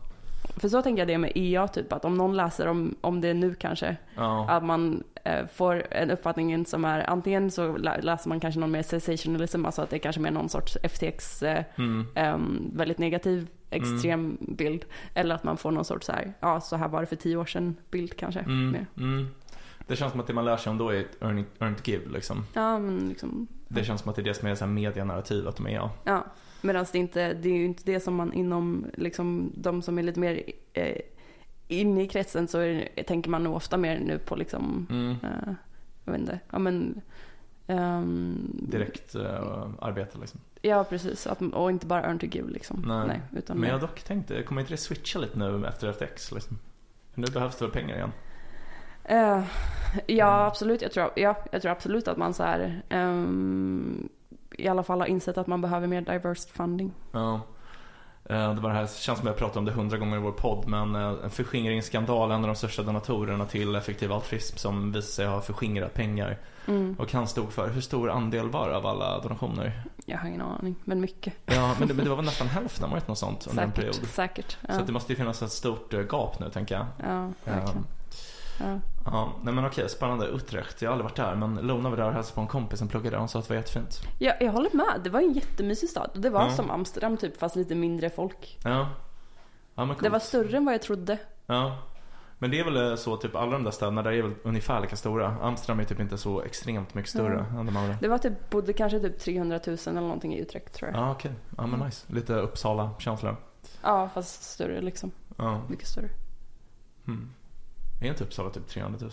För 0.57 0.69
så 0.69 0.81
tänker 0.81 1.01
jag 1.01 1.07
det 1.07 1.17
med 1.17 1.31
EA, 1.35 1.67
typ, 1.67 1.93
att 1.93 2.05
om 2.05 2.15
någon 2.15 2.35
läser 2.37 2.67
om, 2.67 2.95
om 3.01 3.21
det 3.21 3.33
nu 3.33 3.53
kanske, 3.55 3.95
ja. 4.15 4.49
att 4.49 4.63
man 4.63 5.03
eh, 5.23 5.45
får 5.53 5.83
en 5.91 6.11
uppfattning 6.11 6.65
som 6.65 6.85
är 6.85 7.09
antingen 7.09 7.51
så 7.51 7.77
lä- 7.77 8.01
läser 8.01 8.29
man 8.29 8.39
kanske 8.39 8.59
någon 8.59 8.71
mer 8.71 8.83
sensationalism, 8.83 9.65
alltså 9.65 9.81
att 9.81 9.89
det 9.89 9.95
är 9.95 9.99
kanske 9.99 10.21
mer 10.21 10.31
någon 10.31 10.49
sorts 10.49 10.77
FTX 10.83 11.43
eh, 11.43 11.63
Mm, 11.75 12.07
em, 12.15 12.71
väldigt 12.75 12.97
negativ 12.97 13.47
extrem 13.69 14.37
bild. 14.39 14.85
Eller 15.13 15.35
att 15.35 15.43
man 15.43 15.57
får 15.57 15.71
någon 15.71 15.85
sorts 15.85 16.05
så 16.05 16.11
här, 16.11 16.33
ja 16.39 16.61
så 16.61 16.75
här 16.75 16.87
var 16.87 16.99
det 17.01 17.05
för 17.07 17.15
tio 17.15 17.37
år 17.37 17.45
sedan 17.45 17.75
bild 17.91 18.17
kanske. 18.17 18.39
mm, 18.39 18.71
Mer. 18.71 18.85
Det 19.91 19.97
känns 19.97 20.11
som 20.11 20.21
att 20.21 20.27
det 20.27 20.33
man 20.33 20.45
lär 20.45 20.57
sig 20.57 20.69
om 20.69 20.77
då 20.77 20.89
är 20.89 21.05
earn, 21.19 21.45
earn 21.59 21.75
to 21.75 21.81
give 21.85 22.09
liksom. 22.09 22.45
Ja 22.53 22.79
men 22.79 23.09
liksom, 23.09 23.47
Det 23.67 23.83
känns 23.83 24.01
som 24.01 24.09
att 24.09 24.15
det 24.15 24.21
är 24.21 24.23
det 24.23 24.33
som 24.33 24.47
är 24.47 24.55
så 24.55 24.65
här 24.65 24.71
medianarrativ, 24.71 25.47
att 25.47 25.55
de 25.55 25.67
är 25.67 25.71
ja. 25.71 25.91
ja. 26.03 26.25
Medan 26.61 26.85
det 26.91 26.97
inte, 26.97 27.33
det 27.33 27.49
är 27.49 27.53
ju 27.53 27.65
inte 27.65 27.83
det 27.85 27.99
som 27.99 28.15
man 28.15 28.33
inom 28.33 28.85
liksom 28.97 29.51
de 29.55 29.81
som 29.81 29.99
är 29.99 30.03
lite 30.03 30.19
mer 30.19 30.43
eh, 30.73 30.97
inne 31.67 32.03
i 32.03 32.07
kretsen 32.07 32.47
så 32.47 32.57
är, 32.59 33.03
tänker 33.03 33.29
man 33.29 33.43
nog 33.43 33.55
ofta 33.55 33.77
mer 33.77 33.99
nu 33.99 34.17
på 34.17 34.35
liksom, 34.35 34.87
Mm. 34.89 35.09
eh, 35.11 35.53
jag 36.05 36.11
vet 36.11 36.21
inte, 36.21 36.39
ja 36.49 36.59
men 36.59 37.01
ehm, 37.67 38.49
Direkt 38.53 39.15
uh, 39.15 39.69
arbete 39.79 40.17
liksom. 40.21 40.39
Ja 40.61 40.83
precis, 40.83 41.27
att, 41.27 41.41
och 41.41 41.71
inte 41.71 41.85
bara 41.85 42.03
earn 42.03 42.19
to 42.19 42.25
give 42.25 42.49
liksom. 42.49 42.83
Nej. 43.07 43.21
utan 43.37 43.57
Men 43.57 43.69
jag 43.69 43.75
har 43.75 43.81
dock 43.81 44.03
tänkt, 44.03 44.27
det, 44.27 44.43
kommer 44.43 44.61
inte 44.61 44.73
det 44.73 44.77
switcha 44.77 45.19
lite 45.19 45.39
nu 45.39 45.67
efter 45.67 45.91
FTX 45.93 46.31
liksom? 46.31 46.57
För 47.13 47.21
nu 47.21 47.27
behövs 47.33 47.55
det 47.55 47.65
väl 47.65 47.71
pengar 47.71 47.95
igen? 47.95 48.11
Eh, 49.03 49.41
ja, 50.07 50.45
absolut. 50.45 50.81
Jag 50.81 50.91
tror, 50.91 51.11
ja, 51.15 51.35
jag 51.51 51.61
tror 51.61 51.71
absolut 51.71 52.07
att 52.07 52.17
man 52.17 52.33
så 52.33 52.43
här, 52.43 52.81
ehm, 52.89 54.09
i 54.57 54.67
alla 54.67 54.83
fall 54.83 54.99
har 54.99 55.07
insett 55.07 55.37
att 55.37 55.47
man 55.47 55.61
behöver 55.61 55.87
mer 55.87 56.01
diverse 56.01 56.49
funding. 56.49 56.91
Ja. 57.11 57.33
Eh, 58.25 58.53
Det 58.53 58.61
var 58.61 58.69
det 58.69 58.75
här, 58.75 58.87
känns 58.87 59.19
som 59.19 59.27
jag 59.27 59.37
pratat 59.37 59.57
om 59.57 59.65
det 59.65 59.71
hundra 59.71 59.97
gånger 59.97 60.17
i 60.17 60.19
vår 60.19 60.31
podd, 60.31 60.67
men 60.67 60.95
eh, 60.95 61.13
en 61.23 61.29
förskingringsskandal, 61.29 62.31
en 62.31 62.41
av 62.41 62.47
de 62.47 62.55
största 62.55 62.83
donatorerna 62.83 63.45
till 63.45 63.75
effektiv 63.75 64.11
altruism 64.13 64.57
som 64.57 64.91
visade 64.91 65.01
sig 65.13 65.27
ha 65.27 65.41
förskingrat 65.41 65.93
pengar. 65.93 66.37
Mm. 66.67 66.95
Och 66.99 67.13
han 67.13 67.27
stod 67.27 67.53
för, 67.53 67.69
hur 67.69 67.81
stor 67.81 68.09
andel 68.09 68.49
var 68.49 68.69
det 68.69 68.77
av 68.77 68.85
alla 68.85 69.19
donationer? 69.21 69.83
Jag 70.05 70.17
har 70.17 70.27
ingen 70.27 70.41
aning, 70.41 70.75
men 70.83 71.01
mycket. 71.01 71.33
Ja, 71.45 71.75
men 71.79 71.87
det, 71.87 71.93
men 71.93 72.03
det 72.03 72.09
var 72.09 72.15
väl 72.17 72.25
nästan 72.25 72.47
hälften, 72.47 72.89
var 72.89 72.95
det 72.95 72.99
inte 72.99 73.11
något 73.11 73.17
sånt 73.17 73.47
under 73.49 73.63
en 73.63 73.71
period? 73.71 73.95
Säkert, 73.95 74.09
säkert. 74.11 74.57
Ja, 74.67 74.73
Så 74.73 74.79
att 74.79 74.87
det 74.87 74.93
måste 74.93 75.11
ju 75.13 75.17
finnas 75.17 75.41
ett 75.41 75.51
stort 75.51 75.93
gap 76.11 76.39
nu, 76.39 76.49
tänker 76.49 76.75
jag. 76.75 76.85
ja 77.09 77.29
verkligen. 77.45 77.85
Ja. 78.59 78.79
Ja, 79.05 79.33
nej 79.43 79.53
men 79.53 79.65
okej, 79.65 79.89
spännande. 79.89 80.25
Utrecht, 80.27 80.81
jag 80.81 80.89
har 80.89 80.93
aldrig 80.93 81.03
varit 81.09 81.15
där, 81.15 81.35
men 81.35 81.55
Lona 81.55 81.89
var 81.89 81.97
där 81.97 82.07
och 82.07 82.13
hälsade 82.13 82.35
på 82.35 82.41
en 82.41 82.47
kompis 82.47 82.79
som 82.79 82.87
pluggade 82.87 83.09
där. 83.15 83.19
Hon 83.19 83.29
sa 83.29 83.39
att 83.39 83.47
det 83.47 83.53
var 83.53 83.59
jättefint. 83.61 83.99
Ja, 84.19 84.33
jag 84.39 84.51
håller 84.51 84.69
med. 84.77 85.01
Det 85.03 85.09
var 85.09 85.19
en 85.21 85.33
jättemysig 85.33 85.89
stad. 85.89 86.09
Det 86.13 86.29
var 86.29 86.41
Ja. 86.43 86.49
som 86.51 86.71
Amsterdam 86.71 87.17
typ, 87.17 87.37
fast 87.37 87.55
lite 87.55 87.75
mindre 87.75 88.09
folk. 88.09 88.57
Ja. 88.63 88.69
Ja, 88.69 88.87
men 89.75 89.87
Det 89.87 89.95
coolt. 89.95 90.11
var 90.11 90.19
större 90.19 90.57
än 90.57 90.65
vad 90.65 90.73
jag 90.73 90.81
trodde. 90.81 91.17
Ja. 91.45 91.77
Men 92.37 92.51
det 92.51 92.59
är 92.59 92.71
väl 92.71 92.97
så, 92.97 93.17
typ 93.17 93.35
alla 93.35 93.51
de 93.51 93.63
där 93.63 93.71
städerna 93.71 94.01
där 94.03 94.11
är 94.11 94.21
väl 94.21 94.33
ungefär 94.43 94.81
lika 94.81 94.95
stora. 94.95 95.27
Amsterdam 95.41 95.79
är 95.79 95.83
typ 95.83 95.99
inte 95.99 96.17
så 96.17 96.41
extremt 96.41 96.93
mycket 96.93 97.09
större 97.11 97.39
än 97.59 97.65
de 97.65 97.77
andra. 97.77 97.95
Det 98.01 98.07
var 98.07 98.17
typ, 98.17 98.49
bodde 98.49 98.73
kanske 98.73 98.99
typ 98.99 99.19
300 99.19 99.59
000 99.67 99.77
eller 99.87 100.01
någonting 100.01 100.33
i 100.35 100.39
Utrecht 100.39 100.73
tror 100.73 100.89
jag. 100.91 100.99
Ja, 100.99 101.05
Ja, 101.05 101.11
okej. 101.11 101.31
Ja, 101.57 101.67
men 101.67 101.79
nice. 101.79 102.13
Lite 102.13 102.33
Uppsala-känsla. 102.33 103.35
fast 104.13 104.43
större 104.43 104.81
liksom. 104.81 105.11
Ja. 105.37 105.61
Mycket 105.69 105.87
större. 105.87 106.09
Mm. 107.07 107.29
Är 108.01 108.07
inte 108.07 108.23
Uppsala 108.23 108.49
typ 108.49 108.67
300 108.67 108.99
000? 109.01 109.11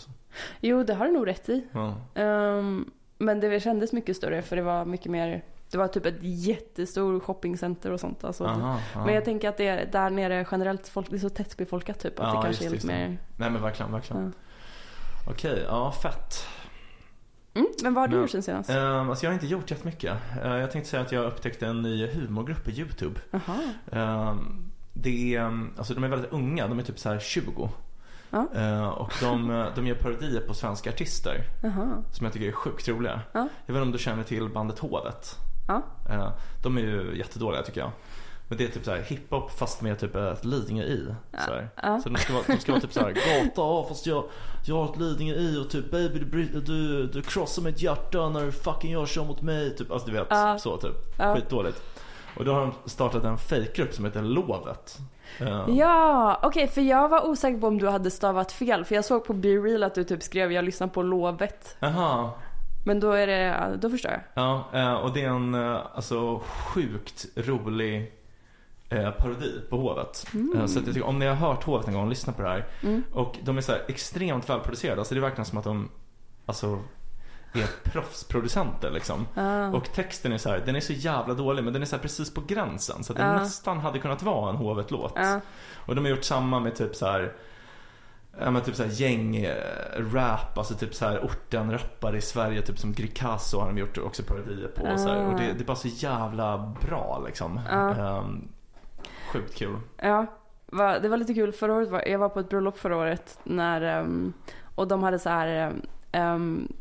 Jo, 0.60 0.82
det 0.82 0.94
har 0.94 1.06
du 1.06 1.12
nog 1.12 1.26
rätt 1.26 1.48
i. 1.48 1.66
Ja. 1.72 1.94
Ehm, 2.14 2.90
men 3.18 3.40
det 3.40 3.60
kändes 3.60 3.92
mycket 3.92 4.16
större 4.16 4.42
för 4.42 4.56
det 4.56 4.62
var 4.62 4.84
mycket 4.84 5.12
mer, 5.12 5.44
det 5.70 5.78
var 5.78 5.88
typ 5.88 6.06
ett 6.06 6.18
jättestor 6.20 7.20
shoppingcenter 7.20 7.90
och 7.90 8.00
sånt. 8.00 8.24
Alltså, 8.24 8.44
Aha, 8.44 8.80
ja. 8.94 9.04
Men 9.04 9.14
jag 9.14 9.24
tänker 9.24 9.48
att 9.48 9.56
det 9.56 9.66
är 9.68 9.86
där 9.92 10.10
nere 10.10 10.46
generellt, 10.50 10.88
folk, 10.88 11.10
det 11.10 11.16
är 11.16 11.18
så 11.18 11.28
tättbefolkat 11.28 12.00
typ. 12.00 12.20
Att 12.20 12.26
Ja, 12.26 12.40
det 12.40 12.46
kanske 12.46 12.64
just 12.64 12.72
är 12.72 12.76
lite 12.76 12.86
mer... 12.86 13.18
Nej 13.36 13.50
men 13.50 13.62
verkligen, 13.62 13.92
verkligen. 13.92 14.22
Ja. 15.26 15.32
Okej, 15.32 15.62
ja 15.66 15.92
fett. 15.92 16.46
Mm, 17.54 17.68
men 17.82 17.94
vad 17.94 18.02
har 18.02 18.08
du 18.08 18.14
Men- 18.14 18.22
gjort 18.22 18.30
sen 18.30 18.42
senast? 18.42 18.70
Um, 18.70 18.76
alltså 19.10 19.24
jag 19.26 19.30
har 19.30 19.34
inte 19.34 19.46
gjort 19.46 19.70
jättemycket. 19.70 20.16
Uh, 20.44 20.56
jag 20.56 20.70
tänkte 20.70 20.90
säga 20.90 21.02
att 21.02 21.12
jag 21.12 21.24
upptäckte 21.26 21.66
en 21.66 21.82
ny 21.82 22.06
humorgrupp 22.06 22.64
på 22.64 22.70
YouTube. 22.70 23.20
Jaha. 23.30 23.72
Ehm, 23.92 24.70
det 24.92 25.34
är, 25.34 25.44
um, 25.44 25.70
alltså 25.78 25.94
de 25.94 26.04
är 26.04 26.08
väldigt 26.08 26.32
unga, 26.32 26.68
de 26.68 26.78
är 26.78 26.82
typ 26.82 26.98
så 26.98 27.08
här 27.08 27.18
20. 27.18 27.70
Ja. 28.30 28.46
Eh, 28.54 28.88
och 28.88 29.12
de, 29.20 29.50
eh, 29.50 29.66
de 29.74 29.86
gör 29.86 29.94
parodier 29.94 30.40
på 30.40 30.54
svenska 30.54 30.90
artister 30.90 31.44
Jaha. 31.62 32.02
som 32.12 32.24
jag 32.24 32.32
tycker 32.32 32.48
är 32.48 32.52
sjukt 32.52 32.88
roliga. 32.88 33.20
Ja. 33.32 33.48
Jag 33.66 33.74
vet 33.74 33.80
inte 33.80 33.86
om 33.86 33.92
du 33.92 33.98
känner 33.98 34.22
till 34.22 34.48
bandet 34.48 34.78
Hovet? 34.78 35.36
Ja. 35.68 35.82
Eh, 36.10 36.30
de 36.62 36.76
är 36.78 36.80
ju 36.80 37.18
jättedåliga 37.18 37.62
tycker 37.62 37.80
jag. 37.80 37.90
Men 38.48 38.58
det 38.58 38.64
är 38.64 38.68
typ 38.68 38.84
så 38.84 38.90
här 38.90 39.02
hiphop 39.02 39.50
fast 39.50 39.82
med 39.82 39.98
typ 39.98 40.14
ett 40.14 40.44
Lidingö 40.44 40.82
i. 40.82 41.14
Så, 41.32 41.68
så 42.02 42.08
de, 42.08 42.16
ska 42.16 42.32
vara, 42.32 42.44
de 42.46 42.56
ska 42.58 42.72
vara 42.72 42.80
typ 42.80 42.92
så 42.92 43.00
här 43.00 43.10
gata 43.10 43.52
ja, 43.56 43.86
fast 43.88 44.06
jag, 44.06 44.24
jag 44.64 44.76
har 44.76 44.92
ett 44.92 45.00
Lidingö 45.00 45.34
i 45.34 45.56
och 45.56 45.70
typ 45.70 45.90
baby 45.90 46.18
du, 46.18 46.60
du, 46.60 47.06
du 47.06 47.22
krossar 47.22 47.62
mitt 47.62 47.82
hjärta 47.82 48.28
när 48.28 48.44
du 48.44 48.52
fucking 48.52 48.92
gör 48.92 49.06
så 49.06 49.24
mot 49.24 49.42
mig. 49.42 49.76
Typ, 49.76 49.90
alltså 49.90 50.10
du 50.10 50.12
vet 50.12 50.60
så 50.60 50.76
typ. 50.76 50.94
Ja. 51.18 51.34
Skitdåligt. 51.34 51.82
Och 52.38 52.44
då 52.44 52.52
har 52.52 52.60
de 52.60 52.72
startat 52.90 53.24
en 53.24 53.38
fejkgrupp 53.38 53.94
som 53.94 54.04
heter 54.04 54.22
Lovet. 54.22 54.98
Eh, 55.40 55.64
Ja, 55.68 56.40
okej 56.42 56.68
för 56.68 56.80
jag 56.80 57.08
var 57.08 57.26
osäker 57.28 57.58
på 57.60 57.66
om 57.66 57.78
du 57.78 57.88
hade 57.88 58.10
stavat 58.10 58.52
fel. 58.52 58.84
För 58.84 58.94
jag 58.94 59.04
såg 59.04 59.24
på 59.24 59.32
Be 59.32 59.48
Real 59.48 59.82
att 59.82 59.94
du 59.94 60.04
typ 60.04 60.22
skrev 60.22 60.52
jag 60.52 60.64
lyssnar 60.64 60.86
på 60.88 61.02
lovet. 61.02 61.76
Jaha. 61.80 62.30
Men 62.86 63.00
då 63.00 63.12
är 63.12 63.26
det, 63.26 63.76
då 63.80 63.90
förstår 63.90 64.10
jag. 64.12 64.20
Ja, 64.34 64.64
eh, 64.72 64.92
och 64.92 65.12
det 65.12 65.22
är 65.24 65.28
en 65.28 65.54
eh, 65.54 65.80
alltså 65.94 66.38
sjukt 66.38 67.26
rolig 67.36 68.12
eh, 68.88 69.10
parodi 69.10 69.60
på 69.70 69.76
Hovet. 69.76 70.26
Eh, 70.56 70.66
Så 70.66 70.78
jag 70.78 70.86
tycker, 70.86 71.02
om 71.06 71.18
ni 71.18 71.26
har 71.26 71.34
hört 71.34 71.64
Hovet 71.64 71.88
en 71.88 71.94
gång, 71.94 72.08
lyssna 72.08 72.32
på 72.32 72.42
det 72.42 72.48
här. 72.48 72.66
Mm. 72.82 73.04
Och 73.12 73.36
de 73.44 73.56
är 73.56 73.60
så 73.60 73.72
här 73.72 73.82
extremt 73.88 74.50
välproducerade. 74.50 75.00
Alltså 75.00 75.14
det 75.14 75.18
är 75.18 75.22
verkligen 75.22 75.44
som 75.46 75.58
att 75.58 75.64
de 75.64 75.88
alltså, 76.46 76.78
är 77.52 77.90
proffsproducenter 77.90 78.90
liksom. 78.90 79.26
Ah. 79.34 79.68
Och 79.68 79.92
texten 79.92 80.32
är 80.32 80.38
så 80.38 80.48
här, 80.50 80.62
den 80.66 80.76
är 80.76 80.80
så 80.80 80.92
jävla 80.92 81.34
dålig 81.34 81.64
men 81.64 81.72
den 81.72 81.82
är 81.82 81.86
så 81.86 81.98
precis 81.98 82.34
på 82.34 82.40
gränsen. 82.46 83.04
Så 83.04 83.12
att 83.12 83.18
den 83.18 83.26
Ja. 83.32 83.38
nästan 83.38 83.78
hade 83.78 83.98
kunnat 83.98 84.22
vara 84.22 84.50
en 84.50 84.56
Hovet-låt. 84.56 85.12
Ja. 85.16 85.40
Och 85.86 85.94
de 85.94 86.04
har 86.04 86.10
gjort 86.10 86.24
samma 86.24 86.60
med 86.60 86.76
typ 86.76 86.96
så 86.96 87.06
här 87.06 87.32
Ja 88.40 88.50
men 88.50 88.62
typ 88.62 88.76
såhär 88.76 88.90
gäng-rap, 88.90 90.58
alltså 90.58 90.74
typ 90.74 90.94
såhär 90.94 91.24
orten-rappare 91.24 92.16
i 92.16 92.20
Sverige, 92.20 92.62
typ 92.62 92.78
som 92.78 92.92
Grikazo 92.92 93.58
har 93.60 93.66
de 93.66 93.78
gjort 93.78 93.98
också 93.98 94.22
parodier 94.22 94.68
på 94.68 94.82
och 94.86 95.00
så 95.00 95.08
här. 95.08 95.26
Och 95.26 95.32
det, 95.40 95.52
det 95.52 95.60
är 95.60 95.64
bara 95.64 95.76
så 95.76 95.88
jävla 95.88 96.74
bra 96.88 97.22
liksom. 97.26 97.60
Ehm, 97.70 98.48
sjukt 99.32 99.54
kul. 99.54 99.76
Ja, 99.96 100.26
det 101.02 101.08
var 101.08 101.16
lite 101.16 101.34
kul. 101.34 101.52
Förra 101.52 101.74
året 101.74 101.90
var, 101.90 102.08
jag 102.08 102.18
var 102.18 102.28
på 102.28 102.40
ett 102.40 102.48
bröllop 102.48 102.78
förra 102.78 102.96
året 102.96 103.38
när, 103.44 103.80
ehm, 103.82 104.32
och 104.74 104.88
de 104.88 105.02
hade 105.02 105.18
så 105.18 105.28
här, 105.28 105.72
um, 106.12 106.72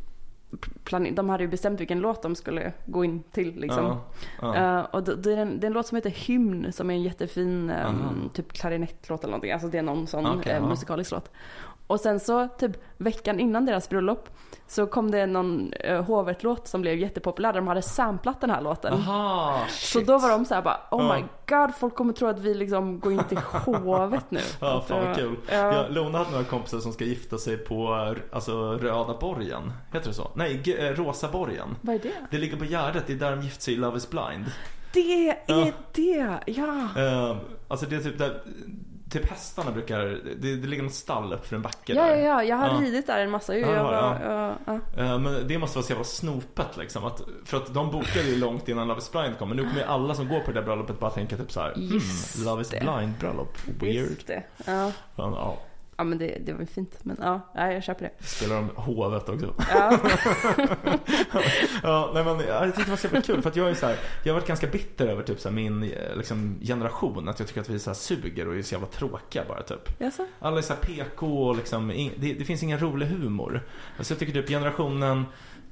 plan, 0.83 1.15
de 1.15 1.29
hade 1.29 1.43
ju 1.43 1.49
bestämt 1.49 1.79
vilken 1.79 1.99
låt 1.99 2.21
de 2.21 2.35
skulle 2.35 2.73
gå 2.85 3.05
in 3.05 3.23
till 3.31 3.59
liksom. 3.59 3.85
Ja, 3.85 4.01
ja. 4.41 4.79
Eh, 4.79 4.85
och 4.85 5.03
det, 5.03 5.15
det, 5.15 5.33
är 5.33 5.37
en, 5.37 5.59
det 5.59 5.65
är 5.65 5.67
en 5.67 5.73
låt 5.73 5.87
som 5.87 5.95
heter 5.95 6.09
Hymn 6.09 6.73
som 6.73 6.89
är 6.89 6.93
en 6.93 7.03
jättefin 7.03 7.71
um, 7.87 8.29
typ 8.33 8.53
klarinettlåt 8.53 9.23
eller 9.23 9.31
någonting. 9.31 9.51
Alltså 9.51 9.67
det 9.67 9.77
är 9.77 9.83
någon 9.83 10.07
sån 10.07 10.25
Okej, 10.25 10.51
eh, 10.51 10.67
musikalisk 10.67 11.11
låt. 11.11 11.31
Och 11.87 11.99
sen 11.99 12.19
så 12.19 12.47
typ 12.47 12.71
veckan 12.97 13.39
innan 13.39 13.65
deras 13.65 13.89
bröllop 13.89 14.29
så 14.67 14.87
kom 14.87 15.11
det 15.11 15.25
någon 15.25 15.73
uh, 15.89 16.01
hovet-låt 16.01 16.67
som 16.67 16.81
blev 16.81 16.97
jättepopulär 16.97 17.53
där 17.53 17.59
de 17.59 17.67
hade 17.67 17.81
samplat 17.81 18.41
den 18.41 18.49
här 18.49 18.61
låten. 18.61 18.93
Aha, 18.93 19.65
Så 19.69 19.99
då 19.99 20.17
var 20.17 20.29
de 20.29 20.45
så 20.45 20.53
här 20.55 20.61
bara 20.61 20.79
oh 20.91 21.15
my 21.15 21.23
god 21.49 21.75
folk 21.75 21.95
kommer 21.95 22.13
tro 22.13 22.27
att 22.27 22.39
vi 22.39 22.53
liksom 22.53 22.99
går 22.99 23.13
in 23.13 23.23
till 23.23 23.37
hovet 23.37 24.31
nu. 24.31 24.39
Ja, 24.61 24.83
fan 24.87 25.05
vad 25.07 25.15
kul. 25.15 25.35
Ja. 25.51 25.55
Ja, 25.73 25.85
Lona 25.89 26.17
hade 26.17 26.31
några 26.31 26.43
kompisar 26.43 26.79
som 26.79 26.93
ska 26.93 27.03
gifta 27.05 27.37
sig 27.37 27.57
på 27.57 27.93
alltså, 28.31 28.71
Röda 28.71 29.17
borgen. 29.19 29.73
Heter 29.93 30.07
det 30.07 30.13
så? 30.13 30.31
Nej, 30.35 30.61
G- 30.63 30.87
eh, 30.87 30.91
Rosa 30.95 31.27
borgen. 31.27 31.75
Vad 31.81 31.95
är 31.95 31.99
det? 31.99 32.11
Det 32.31 32.37
ligger 32.37 32.57
på 32.57 32.65
Gärdet, 32.65 33.03
det 33.07 33.13
är 33.13 33.17
där 33.17 33.31
de 33.35 33.41
gifter 33.41 33.63
sig 33.63 33.73
i 33.73 33.77
Love 33.77 33.97
is 33.97 34.09
blind. 34.09 34.45
Det 34.93 35.29
är 35.29 35.35
Ja. 35.47 35.71
det, 35.93 36.39
ja. 36.45 36.67
Eh, 36.97 37.37
alltså 37.67 37.85
det 37.85 37.95
är 37.95 37.99
typ 37.99 38.17
där, 38.17 38.41
typ 39.09 39.29
hästarna 39.29 39.71
brukar, 39.71 39.99
det, 40.37 40.55
det 40.55 40.67
ligger 40.67 40.83
något 40.83 40.93
stall 40.93 41.33
upp 41.33 41.45
för 41.47 41.55
en 41.55 41.61
backe 41.61 41.93
Ja, 41.93 42.05
där. 42.05 42.15
ja, 42.15 42.25
ja, 42.25 42.43
jag 42.43 42.57
har 42.57 42.67
Ja. 42.67 42.73
ridit 42.81 43.07
där 43.07 43.19
en 43.19 43.29
massa 43.31 43.55
ju. 43.55 43.61
Ja, 43.61 43.67
Jag 43.67 43.77
du, 43.77 43.83
var, 43.83 44.19
ja, 44.65 44.79
ja. 44.95 45.03
Eh, 45.03 45.19
Men 45.19 45.47
det 45.47 45.57
måste 45.57 45.77
vara 45.77 45.85
så 45.85 45.91
jävla 45.91 46.03
snopet 46.03 46.77
liksom. 46.77 47.05
Att, 47.05 47.21
för 47.45 47.57
att 47.57 47.73
de 47.73 47.91
bokade 47.91 48.29
ju 48.29 48.35
långt 48.39 48.67
innan 48.69 48.87
Love 48.87 48.99
is 48.99 49.11
blind 49.11 49.37
kom. 49.39 49.47
Men 49.49 49.57
nu 49.57 49.63
kommer 49.63 49.79
ju 49.81 49.83
alla 49.87 50.15
som 50.15 50.27
går 50.27 50.39
på 50.39 50.51
det 50.51 50.59
där 50.59 50.65
bröllopet 50.65 50.99
bara 50.99 51.11
tänka 51.11 51.37
typ 51.37 51.51
så 51.51 51.59
här. 51.61 51.73
Hmm, 51.75 52.45
Love 52.45 52.61
is 52.61 52.69
blind 52.69 53.13
bröllop. 53.19 53.57
Weird. 53.81 53.95
Just 53.95 54.27
det. 54.27 54.43
Ja. 54.65 54.91
Men, 55.15 55.33
ja, 55.33 55.57
ja, 55.97 56.03
men 56.03 56.17
det, 56.17 56.37
det 56.45 56.53
var 56.53 56.59
ju 56.59 56.65
fint. 56.65 56.99
Men 57.03 57.17
ja, 57.21 57.41
ja, 57.55 57.71
jag 57.71 57.83
köper 57.83 58.05
det. 58.05 58.25
spelar 58.25 58.55
de 58.55 58.69
hovet 58.75 59.29
också. 59.29 59.53
Ja. 59.69 59.99
Ja, 61.83 62.11
nej 62.13 62.23
men 62.23 62.39
ja, 62.39 62.65
jag 62.65 62.65
tyckte 62.65 62.83
det 62.83 62.89
var 62.89 62.97
så 62.97 63.07
jävla 63.07 63.21
kul 63.21 63.41
för 63.41 63.49
att 63.49 63.55
jag 63.55 63.69
är 63.69 63.73
så 63.73 63.85
här, 63.85 63.95
jag 64.23 64.33
har 64.33 64.39
varit 64.39 64.47
ganska 64.47 64.67
bitter 64.67 65.07
över 65.07 65.23
typ 65.23 65.39
så 65.39 65.49
här, 65.49 65.55
min 65.55 65.83
eh, 65.83 66.15
liksom, 66.15 66.59
generation. 66.61 67.29
Att 67.29 67.39
jag 67.39 67.47
tycker 67.47 67.61
att 67.61 67.69
vi 67.69 67.79
så 67.79 67.89
här, 67.89 67.95
suger 67.95 68.47
och 68.47 68.55
är 68.55 68.61
så 68.61 68.75
jävla 68.75 68.87
tråkiga 68.87 69.43
bara 69.47 69.63
typ. 69.63 70.01
Jaså? 70.01 70.25
Alla 70.39 70.57
är 70.57 70.61
så 70.61 70.73
här 70.73 70.81
PK 70.81 71.47
och 71.47 71.55
liksom, 71.55 71.91
ing, 71.91 72.11
det, 72.17 72.33
det 72.33 72.45
finns 72.45 72.63
ingen 72.63 72.79
rolig 72.79 73.05
humor. 73.05 73.61
Alltså 73.97 74.13
jag 74.13 74.19
tycker 74.19 74.33
typ 74.33 74.47
generationen 74.49 75.25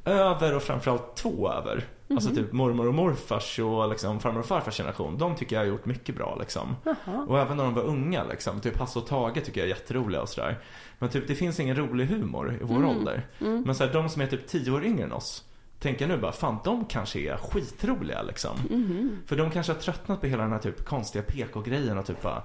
över 0.05 0.55
och 0.55 0.63
framförallt 0.63 1.15
två 1.15 1.51
över. 1.51 1.83
Alltså 2.09 2.29
typ 2.29 2.51
mormor 2.51 2.87
och 2.87 2.93
morfars 2.93 3.59
och 3.59 3.89
liksom 3.89 4.19
farmor 4.19 4.39
och 4.39 4.45
farfars 4.45 4.77
generation. 4.77 5.17
De 5.17 5.35
tycker 5.35 5.55
jag 5.55 5.61
har 5.63 5.67
gjort 5.67 5.85
mycket 5.85 6.15
bra 6.15 6.37
liksom. 6.39 6.75
Jaha. 6.83 7.25
Och 7.27 7.39
även 7.39 7.57
när 7.57 7.63
de 7.63 7.73
var 7.73 7.83
unga 7.83 8.23
liksom. 8.23 8.61
Typ 8.61 8.77
Hasse 8.77 8.99
och 8.99 9.07
Tage 9.07 9.45
tycker 9.45 9.61
jag 9.61 9.65
är 9.69 9.75
jätteroliga 9.75 10.21
och 10.21 10.29
sådär. 10.29 10.59
Men 10.99 11.09
typ 11.09 11.27
det 11.27 11.35
finns 11.35 11.59
ingen 11.59 11.75
rolig 11.75 12.05
humor 12.05 12.53
i 12.61 12.63
vår 12.63 12.85
ålder. 12.85 13.27
Men 13.39 13.75
så 13.75 13.85
här, 13.85 13.93
de 13.93 14.09
som 14.09 14.21
är 14.21 14.27
typ 14.27 14.47
tio 14.47 14.71
år 14.71 14.85
yngre 14.85 15.03
än 15.03 15.11
oss. 15.11 15.43
Tänker 15.79 16.07
jag 16.07 16.15
nu 16.15 16.21
bara, 16.21 16.31
fan 16.31 16.57
de 16.63 16.85
kanske 16.85 17.19
är 17.19 17.37
skitroliga 17.37 18.21
liksom. 18.21 18.57
För 19.25 19.35
de 19.35 19.51
kanske 19.51 19.73
har 19.73 19.79
tröttnat 19.79 20.21
på 20.21 20.27
hela 20.27 20.43
den 20.43 20.51
här 20.51 20.59
typ 20.59 20.85
konstiga 20.85 21.23
PK-grejen 21.23 21.97
och 21.97 22.05
typ 22.05 22.21
bara 22.21 22.43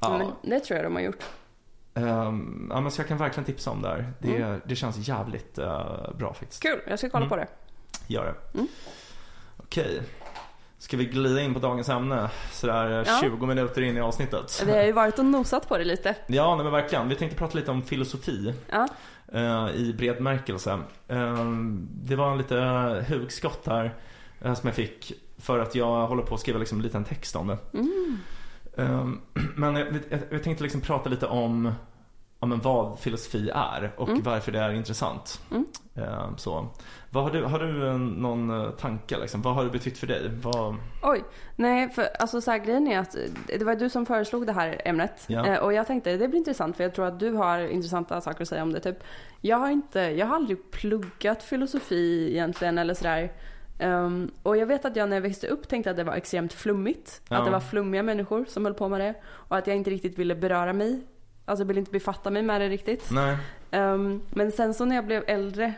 Ja, 0.00 0.18
Men 0.18 0.50
det 0.50 0.60
tror 0.60 0.76
jag 0.76 0.86
de 0.86 0.94
har 0.94 1.02
gjort. 1.02 1.24
Ehm, 1.94 2.66
ja 2.70 2.80
men 2.80 2.90
så 2.90 3.00
jag 3.00 3.08
kan 3.08 3.18
verkligen 3.18 3.44
tipsa 3.44 3.70
om 3.70 3.82
det 3.82 3.88
här. 3.88 4.12
Det, 4.18 4.36
Mm. 4.36 4.60
det 4.66 4.76
känns 4.76 5.08
jävligt 5.08 5.58
eh, 5.58 6.10
bra 6.18 6.34
faktiskt. 6.34 6.62
Kul, 6.62 6.80
jag 6.88 6.98
ska 6.98 7.10
kolla 7.10 7.24
Mm. 7.26 7.28
på 7.28 7.36
det. 7.36 7.46
Gör 8.06 8.24
det. 8.24 8.58
Mm. 8.58 8.68
Okej. 9.56 10.02
Ska 10.78 10.96
vi 10.96 11.04
glida 11.04 11.40
in 11.40 11.54
på 11.54 11.60
dagens 11.60 11.88
ämne? 11.88 12.30
Sådär 12.52 12.90
eh, 12.90 13.04
Ja. 13.06 13.18
20 13.22 13.46
minuter 13.46 13.82
in 13.82 13.96
i 13.96 14.00
avsnittet. 14.00 14.62
Vi 14.66 14.72
har 14.76 14.82
ju 14.82 14.92
varit 14.92 15.18
och 15.18 15.24
nosat 15.24 15.68
på 15.68 15.78
det 15.78 15.84
lite. 15.84 16.14
Ja, 16.26 16.54
nej 16.54 16.64
men 16.64 16.72
verkligen. 16.72 17.08
Vi 17.08 17.14
tänkte 17.14 17.38
prata 17.38 17.58
lite 17.58 17.70
om 17.70 17.82
filosofi 17.82 18.54
Ja. 18.70 18.88
eh, 19.32 19.68
i 19.74 19.94
bred 19.98 20.20
märkelse. 20.20 20.78
Eh, 21.08 21.44
det 21.90 22.16
var 22.16 22.30
en 22.32 22.38
lite 22.38 22.56
hugskott 23.08 23.66
här 23.66 23.94
som 24.40 24.60
jag 24.62 24.74
fick 24.74 25.12
för 25.38 25.58
att 25.58 25.74
jag 25.74 26.06
håller 26.06 26.22
på 26.22 26.34
att 26.34 26.40
skriva 26.40 26.58
liksom 26.58 26.78
en 26.78 26.82
liten 26.84 27.04
text 27.04 27.36
om 27.36 27.46
det. 27.46 27.58
Mm. 27.74 28.18
Eh, 28.76 29.08
men 29.56 29.76
jag, 29.76 29.86
jag, 30.08 30.20
jag 30.30 30.42
tänkte 30.42 30.62
liksom 30.62 30.80
prata 30.80 31.10
lite 31.10 31.26
om 31.26 31.72
ja, 32.40 32.46
men 32.46 32.60
vad 32.60 32.98
filosofi 32.98 33.50
är 33.54 33.92
och 33.96 34.08
Mm. 34.08 34.22
varför 34.22 34.52
det 34.52 34.58
är 34.58 34.72
intressant. 34.72 35.40
Mm. 35.50 35.66
Eh, 35.94 36.36
så. 36.36 36.68
Vad 37.10 37.24
har, 37.24 37.30
du, 37.30 37.44
har 37.44 37.58
du 37.58 37.86
eh, 37.88 37.98
någon 37.98 38.50
eh, 38.64 38.70
tanke? 38.70 39.18
Liksom? 39.18 39.42
Vad 39.42 39.54
har 39.54 39.64
det 39.64 39.70
betytt 39.70 39.98
för 39.98 40.06
dig? 40.06 40.30
Vad... 40.42 40.76
Oj, 41.02 41.24
nej 41.56 41.90
för 41.90 42.08
alltså 42.18 42.40
så 42.40 42.50
här, 42.50 42.58
grejen 42.58 42.86
är 42.86 42.98
att 42.98 43.14
eh, 43.14 43.20
det 43.58 43.64
var 43.64 43.74
du 43.74 43.88
som 43.90 44.06
föreslog 44.06 44.46
det 44.46 44.52
här 44.52 44.82
ämnet. 44.84 45.24
Ja. 45.26 45.60
Och 45.60 45.72
jag 45.72 45.86
tänkte 45.86 46.16
det 46.16 46.28
blir 46.28 46.38
intressant 46.38 46.76
för 46.76 46.84
jag 46.84 46.94
tror 46.94 47.06
att 47.06 47.20
du 47.20 47.32
har 47.32 47.58
intressanta 47.58 48.20
saker 48.20 48.42
att 48.42 48.48
säga 48.48 48.62
om 48.62 48.72
det. 48.72 48.80
Typ. 48.80 48.98
Jag 49.40 49.56
har 49.56 49.70
inte, 49.70 50.00
jag 50.00 50.26
har 50.26 50.36
aldrig 50.36 50.70
pluggat 50.70 51.42
filosofi 51.42 52.30
egentligen 52.32 52.78
eller 52.78 52.94
sådär. 52.94 53.32
Ehm, 53.78 54.30
och 54.42 54.56
jag 54.56 54.66
vet 54.66 54.84
att 54.84 54.96
jag 54.96 55.08
när 55.08 55.16
jag 55.16 55.22
växte 55.22 55.46
upp 55.46 55.68
tänkte 55.68 55.90
att 55.90 55.96
det 55.96 56.04
var 56.04 56.14
extremt 56.14 56.52
flummigt. 56.52 57.22
Ja. 57.28 57.36
Att 57.36 57.44
det 57.44 57.50
var 57.50 57.60
flummiga 57.60 58.02
människor 58.02 58.44
som 58.48 58.64
höll 58.64 58.74
på 58.74 58.88
med 58.88 59.00
det. 59.00 59.14
Och 59.24 59.56
att 59.56 59.66
jag 59.66 59.76
inte 59.76 59.90
riktigt 59.90 60.18
ville 60.18 60.34
beröra 60.34 60.72
mig. 60.72 61.00
Alltså 61.44 61.64
ville 61.64 61.80
inte 61.80 61.92
befatta 61.92 62.30
mig 62.30 62.42
med 62.42 62.60
det 62.60 62.68
riktigt. 62.68 63.10
Ehm, 63.70 64.22
men 64.30 64.52
sen 64.52 64.74
så 64.74 64.84
när 64.84 64.96
jag 64.96 65.06
blev 65.06 65.24
äldre 65.26 65.74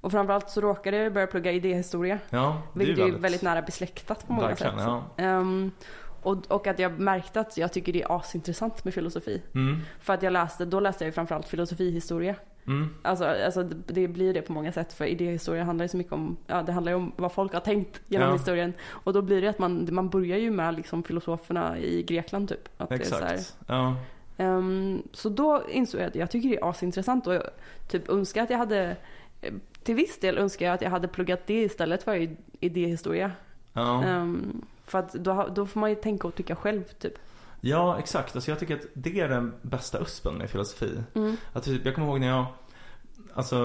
och 0.00 0.12
framförallt 0.12 0.50
så 0.50 0.60
råkade 0.60 0.96
jag 0.96 1.12
börja 1.12 1.26
plugga 1.26 1.52
idéhistoria. 1.52 2.18
Ja, 2.30 2.62
det 2.74 2.82
är 2.82 2.86
Vilket 2.86 2.98
är 2.98 3.02
väldigt... 3.04 3.22
väldigt 3.22 3.42
nära 3.42 3.62
besläktat 3.62 4.26
på 4.26 4.32
många 4.32 4.48
Verkligen, 4.48 4.72
sätt. 4.78 4.84
ja. 4.86 5.04
Ehm, 5.16 5.70
och, 6.22 6.36
och 6.48 6.66
att 6.66 6.78
jag 6.78 6.98
märkte 6.98 7.40
att 7.40 7.56
jag 7.56 7.72
tycker 7.72 7.92
det 7.92 8.02
är 8.02 8.16
asintressant 8.16 8.84
med 8.84 8.94
filosofi. 8.94 9.42
Mm. 9.54 9.80
För 10.00 10.14
att 10.14 10.22
jag 10.22 10.32
läste, 10.32 10.64
då 10.64 10.80
läste 10.80 11.04
jag 11.04 11.08
ju 11.08 11.12
framförallt 11.12 11.48
filosofihistoria. 11.48 12.34
Mm. 12.68 12.88
Alltså, 13.02 13.24
alltså 13.24 13.62
det, 13.62 14.08
blir 14.08 14.34
det 14.34 14.42
på 14.42 14.52
många 14.52 14.72
sätt 14.72 14.92
för 14.92 15.04
idéhistoria 15.04 15.64
handlar 15.64 15.84
ju 15.84 15.88
så 15.88 15.96
mycket 15.96 16.12
om, 16.12 16.36
ja 16.46 16.62
det 16.62 16.72
handlar 16.72 16.92
ju 16.92 16.96
om 16.96 17.12
vad 17.16 17.32
folk 17.32 17.52
har 17.52 17.60
tänkt 17.60 18.00
genom 18.06 18.28
Ja. 18.28 18.34
historien. 18.34 18.72
Och 18.88 19.12
då 19.12 19.22
blir 19.22 19.42
det 19.42 19.48
att 19.48 19.58
man, 19.58 19.88
man 19.92 20.08
börjar 20.08 20.38
ju 20.38 20.50
med 20.50 20.74
liksom 20.74 21.02
filosoferna 21.02 21.78
i 21.78 22.02
Grekland 22.02 22.48
typ. 22.48 22.68
Att 22.76 22.88
Det 22.88 22.94
är 22.94 22.98
så, 23.04 23.14
Exakt. 23.14 23.56
Ja. 23.66 23.96
Ehm, 24.36 25.02
så 25.12 25.28
då 25.28 25.62
insåg 25.70 26.00
jag 26.00 26.06
att 26.08 26.14
jag 26.14 26.30
tycker 26.30 26.48
det 26.48 26.56
är 26.56 26.70
asintressant 26.70 27.26
och 27.26 27.34
jag 27.34 27.42
typ 27.88 28.08
önskar 28.08 28.42
att 28.42 28.50
jag 28.50 28.58
hade, 28.58 28.96
eh, 29.40 29.54
till 29.82 29.94
viss 29.94 30.18
del 30.20 30.38
önskar 30.38 30.66
jag 30.66 30.74
att 30.74 30.82
jag 30.82 30.90
hade 30.90 31.08
pluggat 31.08 31.40
det 31.46 31.62
istället 31.62 32.02
för 32.02 32.28
idéhistoria. 32.60 33.30
Ja. 33.72 34.04
Ehm, 34.04 34.62
för 34.86 34.98
att 34.98 35.12
då, 35.12 35.48
då 35.54 35.66
får 35.66 35.80
man 35.80 35.90
ju 35.90 35.96
tänka 35.96 36.28
och 36.28 36.34
tycka 36.34 36.56
själv 36.56 36.84
typ. 36.84 37.14
Ja, 37.60 37.98
exakt. 37.98 38.36
Alltså, 38.36 38.50
jag 38.50 38.58
tycker 38.58 38.74
att 38.74 38.86
det 38.94 39.20
är 39.20 39.28
den 39.28 39.54
bästa 39.62 40.00
uspen 40.00 40.34
med 40.34 40.50
filosofi. 40.50 41.02
Mm. 41.14 41.36
Att 41.52 41.64
typ, 41.64 41.84
jag 41.84 41.94
kommer 41.94 42.08
ihåg 42.08 42.20
när 42.20 42.28
jag, 42.28 42.46
alltså, 43.34 43.56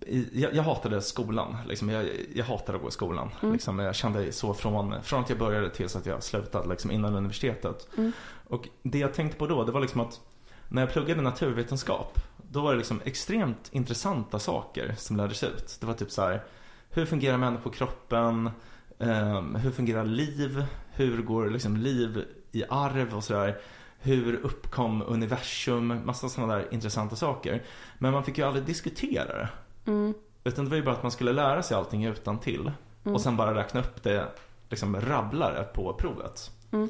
i, 0.00 0.40
jag, 0.42 0.54
jag 0.54 0.62
hatade 0.62 1.00
skolan. 1.00 1.56
Liksom. 1.68 1.88
Jag, 1.88 2.06
jag 2.34 2.44
hatade 2.44 2.76
att 2.76 2.82
gå 2.82 2.88
i 2.88 2.92
skolan. 2.92 3.30
Mm. 3.42 3.52
Liksom. 3.52 3.78
Jag 3.78 3.94
kände 3.94 4.32
så 4.32 4.54
från, 4.54 5.02
från 5.02 5.20
att 5.20 5.30
jag 5.30 5.38
började 5.38 5.70
tills 5.70 5.96
att 5.96 6.06
jag 6.06 6.22
slutade 6.22 6.68
liksom, 6.68 6.90
innan 6.90 7.14
universitetet. 7.14 7.88
Mm. 7.96 8.12
Och 8.48 8.68
det 8.82 8.98
jag 8.98 9.14
tänkte 9.14 9.38
på 9.38 9.46
då, 9.46 9.64
det 9.64 9.72
var 9.72 9.80
liksom 9.80 10.00
att 10.00 10.20
när 10.68 10.82
jag 10.82 10.92
pluggade 10.92 11.22
naturvetenskap, 11.22 12.20
då 12.50 12.60
var 12.60 12.72
det 12.72 12.78
liksom 12.78 13.00
extremt 13.04 13.68
intressanta 13.72 14.38
saker 14.38 14.94
som 14.98 15.16
lärdes 15.16 15.42
ut. 15.42 15.76
Det 15.80 15.86
var 15.86 15.94
typ 15.94 16.10
så 16.10 16.22
här, 16.22 16.44
hur 16.90 17.06
fungerar 17.06 17.38
människokroppen? 17.38 18.50
Um, 18.98 19.54
hur 19.54 19.70
fungerar 19.70 20.04
liv? 20.04 20.64
Hur 20.92 21.22
går 21.22 21.50
liksom 21.50 21.76
liv 21.76 22.24
i 22.56 22.64
arv 22.68 23.14
och 23.14 23.24
sådär? 23.24 23.58
Hur 23.98 24.34
uppkom 24.34 25.02
universum? 25.06 26.00
Massa 26.04 26.28
sådana 26.28 26.56
där 26.56 26.66
intressanta 26.70 27.16
saker. 27.16 27.62
Men 27.98 28.12
man 28.12 28.24
fick 28.24 28.38
ju 28.38 28.44
aldrig 28.44 28.64
diskutera 28.64 29.38
det. 29.38 29.48
Mm. 29.86 30.14
Utan 30.44 30.64
det 30.64 30.70
var 30.70 30.76
ju 30.76 30.82
bara 30.82 30.94
att 30.94 31.02
man 31.02 31.12
skulle 31.12 31.32
lära 31.32 31.62
sig 31.62 31.76
allting 31.76 32.04
utan 32.04 32.38
till 32.38 32.72
Och 33.14 33.20
sen 33.20 33.36
bara 33.36 33.54
räkna 33.54 33.80
upp 33.80 34.02
det, 34.02 34.28
liksom 34.70 35.00
rabbla 35.00 35.52
det 35.52 35.64
på 35.64 35.92
provet. 35.92 36.50
Mm. 36.72 36.88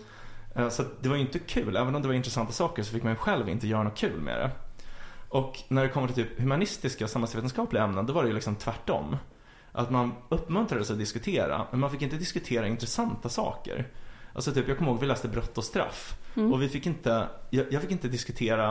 Eh, 0.54 0.68
Så 0.68 0.82
det 1.00 1.08
var 1.08 1.16
ju 1.16 1.22
inte 1.22 1.38
kul, 1.38 1.76
även 1.76 1.94
om 1.94 2.02
det 2.02 2.08
var 2.08 2.14
intressanta 2.14 2.52
saker 2.52 2.82
så 2.82 2.92
fick 2.92 3.02
man 3.02 3.12
ju 3.12 3.16
själv 3.16 3.48
inte 3.48 3.66
göra 3.66 3.82
något 3.82 3.98
kul 3.98 4.20
med 4.20 4.38
det. 4.38 4.50
Och 5.28 5.58
när 5.68 5.82
det 5.82 5.88
kommer 5.88 6.06
till 6.08 6.24
typ 6.24 6.40
humanistiska 6.40 7.04
och 7.04 7.10
samhällsvetenskapliga 7.10 7.84
ämnen, 7.84 8.06
då 8.06 8.12
var 8.12 8.22
det 8.22 8.28
ju 8.28 8.34
liksom 8.34 8.54
tvärtom. 8.54 9.16
Att 9.72 9.90
man 9.90 10.12
uppmuntrades 10.28 10.90
att 10.90 10.98
diskutera, 10.98 11.66
men 11.70 11.80
man 11.80 11.90
fick 11.90 12.02
inte 12.02 12.16
diskutera 12.16 12.66
intressanta 12.66 13.28
saker. 13.28 13.88
Alltså 14.36 14.52
typ, 14.52 14.68
jag 14.68 14.78
kommer 14.78 14.90
ihåg 14.90 15.00
vi 15.00 15.06
läste 15.06 15.28
brott 15.28 15.58
och 15.58 15.64
straff. 15.64 16.16
Mm. 16.36 16.52
Och 16.52 16.62
vi 16.62 16.68
fick 16.68 16.86
inte, 16.86 17.28
jag, 17.50 17.66
jag 17.72 17.82
fick 17.82 17.90
inte 17.90 18.08
diskutera, 18.08 18.66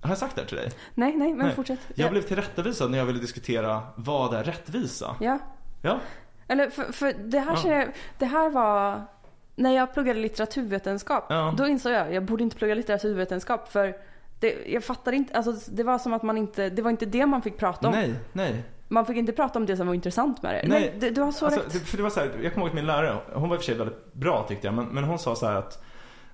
har 0.00 0.08
jag 0.08 0.18
sagt 0.18 0.34
det 0.34 0.40
här 0.40 0.48
till 0.48 0.56
dig? 0.56 0.70
Nej, 0.94 1.16
nej, 1.16 1.34
men 1.34 1.46
Nej. 1.46 1.54
fortsätt. 1.54 1.78
Jag 1.94 2.06
ja. 2.06 2.10
blev 2.10 2.22
tillrättavisad 2.22 2.90
när 2.90 2.98
jag 2.98 3.04
ville 3.06 3.18
diskutera 3.20 3.82
vad 3.96 4.34
är 4.34 4.44
rättvisa? 4.44 5.16
ja. 5.20 5.38
Ja, 5.82 6.00
Eller 6.48 6.70
för, 6.70 6.92
för 6.92 7.12
det 7.12 7.40
här 7.40 7.58
Ja. 7.64 7.70
jag, 7.78 7.88
det 8.18 8.26
här 8.26 8.50
var, 8.50 9.02
när 9.54 9.70
jag 9.74 9.94
pluggade 9.94 10.20
litteraturvetenskap, 10.20 11.24
Ja. 11.28 11.54
då 11.56 11.66
insåg 11.66 11.92
jag, 11.92 12.14
jag 12.14 12.24
borde 12.24 12.42
inte 12.42 12.56
plugga 12.56 12.74
litteraturvetenskap 12.74 13.72
för 13.72 13.96
det, 14.40 14.66
jag 14.66 14.84
fattar 14.84 15.12
inte, 15.12 15.36
alltså 15.36 15.72
det 15.72 15.82
var 15.82 15.98
som 15.98 16.12
att 16.12 16.22
man 16.22 16.38
inte, 16.38 16.70
det 16.70 16.82
var 16.82 16.90
inte 16.90 17.06
det 17.06 17.26
man 17.26 17.42
fick 17.42 17.56
prata 17.56 17.88
om. 17.88 17.94
nej, 17.94 18.14
nej. 18.32 18.64
Man 18.88 19.06
fick 19.06 19.16
inte 19.16 19.32
prata 19.32 19.58
om 19.58 19.66
det 19.66 19.76
som 19.76 19.86
var 19.86 19.94
intressant 19.94 20.42
med 20.42 20.54
det. 20.54 20.68
Nej. 20.68 20.94
Det, 21.00 21.10
du 21.10 21.20
har 21.20 21.32
så 21.32 21.46
Alltså, 21.46 21.60
rätt. 21.60 21.88
för 21.88 21.96
det 21.96 22.02
var 22.02 22.10
så 22.10 22.20
här, 22.20 22.30
jag 22.42 22.54
kommer 22.54 22.66
ihåg 22.66 22.68
att 22.70 22.74
min 22.74 22.86
lärare, 22.86 23.18
hon 23.34 23.48
var 23.48 23.56
i 23.56 23.58
och 23.58 23.62
för 23.62 23.66
sig 23.66 23.74
väldigt 23.74 24.12
bra 24.14 24.46
tyckte 24.48 24.66
jag, 24.66 24.74
men, 24.74 24.86
men 24.86 25.04
hon 25.04 25.18
sa 25.18 25.36
så 25.36 25.46
här 25.46 25.54
att 25.54 25.82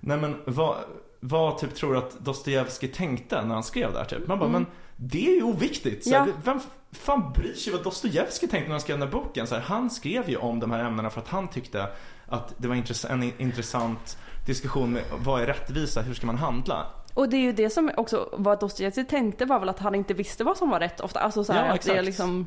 Nej 0.01 0.17
men 0.17 0.37
vad, 0.45 0.77
vad 1.21 1.59
typ 1.59 1.75
tror 1.75 1.97
att 1.97 2.19
Dostojevskij 2.19 2.88
tänkte 2.88 3.43
när 3.45 3.55
han 3.55 3.62
skrev 3.64 3.93
det 3.93 3.99
här 3.99 4.05
typ? 4.05 4.27
Man 4.27 4.38
bara, 4.38 4.49
men 4.49 4.67
det 4.97 5.27
är 5.29 5.35
ju 5.35 5.43
oviktigt. 5.43 6.05
Så 6.05 6.11
här, 6.11 6.27
Ja. 6.27 6.33
Vem 6.45 6.61
fan 6.93 7.33
bryr 7.33 7.55
sig 7.55 7.73
vad 7.73 7.83
Dostojevskij 7.85 8.49
tänkte 8.49 8.69
när 8.69 8.75
han 8.75 8.81
skrev 8.81 8.99
den 8.99 9.09
här 9.09 9.12
boken? 9.12 9.47
Så 9.47 9.55
här, 9.55 9.62
han 9.62 9.90
skrev 9.90 10.31
ju 10.31 10.37
om 10.37 10.61
de 10.61 10.71
här 10.71 10.85
ämnena 10.85 11.11
för 11.11 11.21
att 11.21 11.29
han 11.29 11.49
tyckte 11.49 11.87
att 12.27 12.55
det 12.57 12.69
var 12.69 12.75
en 13.11 13.33
intressant 13.38 14.19
diskussion 14.47 14.93
med 14.93 15.03
vad 15.25 15.43
är 15.43 15.47
rättvisa, 15.47 16.03
hur 16.03 16.14
ska 16.14 16.27
man 16.27 16.38
handla? 16.38 16.87
Och 17.14 17.29
det 17.29 17.37
är 17.37 17.40
ju 17.40 17.53
det 17.53 17.70
som 17.70 17.90
också 17.96 18.29
vad 18.33 18.61
Dostojevskij 18.61 19.05
tänkte 19.05 19.44
var 19.44 19.61
väl 19.61 19.68
att 19.68 19.79
han 19.79 19.94
inte 19.94 20.14
visste 20.14 20.44
vad 20.44 20.57
som 20.57 20.70
var 20.70 20.81
rätt 20.81 21.00
ofta. 21.00 21.20
Alltså 21.20 21.44
så 21.44 21.53
här, 21.53 21.66
Ja, 21.66 21.74
att 21.74 21.83
det 21.83 21.96
är 21.96 22.03
liksom 22.03 22.46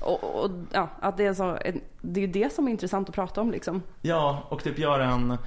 och, 0.00 0.44
och, 0.44 0.50
ja, 0.72 0.88
att 1.00 1.16
det 1.16 1.26
är 1.26 1.34
så, 1.34 1.58
det 2.00 2.20
är 2.20 2.26
ju 2.26 2.32
det 2.32 2.52
som 2.52 2.66
är 2.66 2.70
intressant 2.70 3.08
att 3.08 3.14
prata 3.14 3.40
om 3.40 3.50
liksom. 3.50 3.82
Ja, 4.02 4.46
och 4.48 4.62
typ 4.62 4.78
göra 4.78 5.04
en 5.04 5.38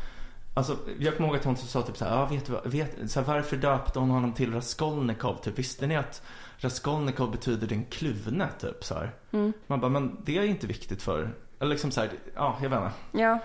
Alltså, 0.54 0.78
jag 1.00 1.18
kommer 1.18 1.30
ihåg 1.30 1.38
att 1.38 1.46
hon 1.46 1.58
sa 1.58 1.82
typ 1.82 1.98
såhär, 1.98 2.16
ja 2.16 2.26
vet 2.26 2.46
du 2.46 2.52
vad, 2.52 2.68
vet, 2.68 3.12
så 3.12 3.20
här, 3.20 3.28
varför 3.28 3.58
döpte 3.58 4.00
hon 4.00 4.10
honom 4.10 4.34
till 4.34 4.54
Raskolnikov? 4.54 5.36
Typ, 5.36 5.60
visste 5.60 5.88
ni 5.88 5.98
att 5.98 6.22
Raskolnikov 6.58 7.32
betyder 7.32 7.68
den 7.68 7.86
kluvne? 7.86 8.48
Typ 8.60 8.84
så 8.84 8.94
här. 8.94 9.12
Man 9.68 9.80
bara, 9.80 9.90
men 9.90 10.18
det 10.26 10.38
är 10.38 10.44
inte 10.44 10.68
viktigt 10.68 11.02
för, 11.02 11.34
eller 11.60 11.72
liksom 11.72 11.92
så 11.92 12.02
här, 12.02 12.10
ja 12.36 12.58
jag 12.62 12.70
vet 12.70 12.80
inte. 12.80 12.92
Ja, 13.12 13.40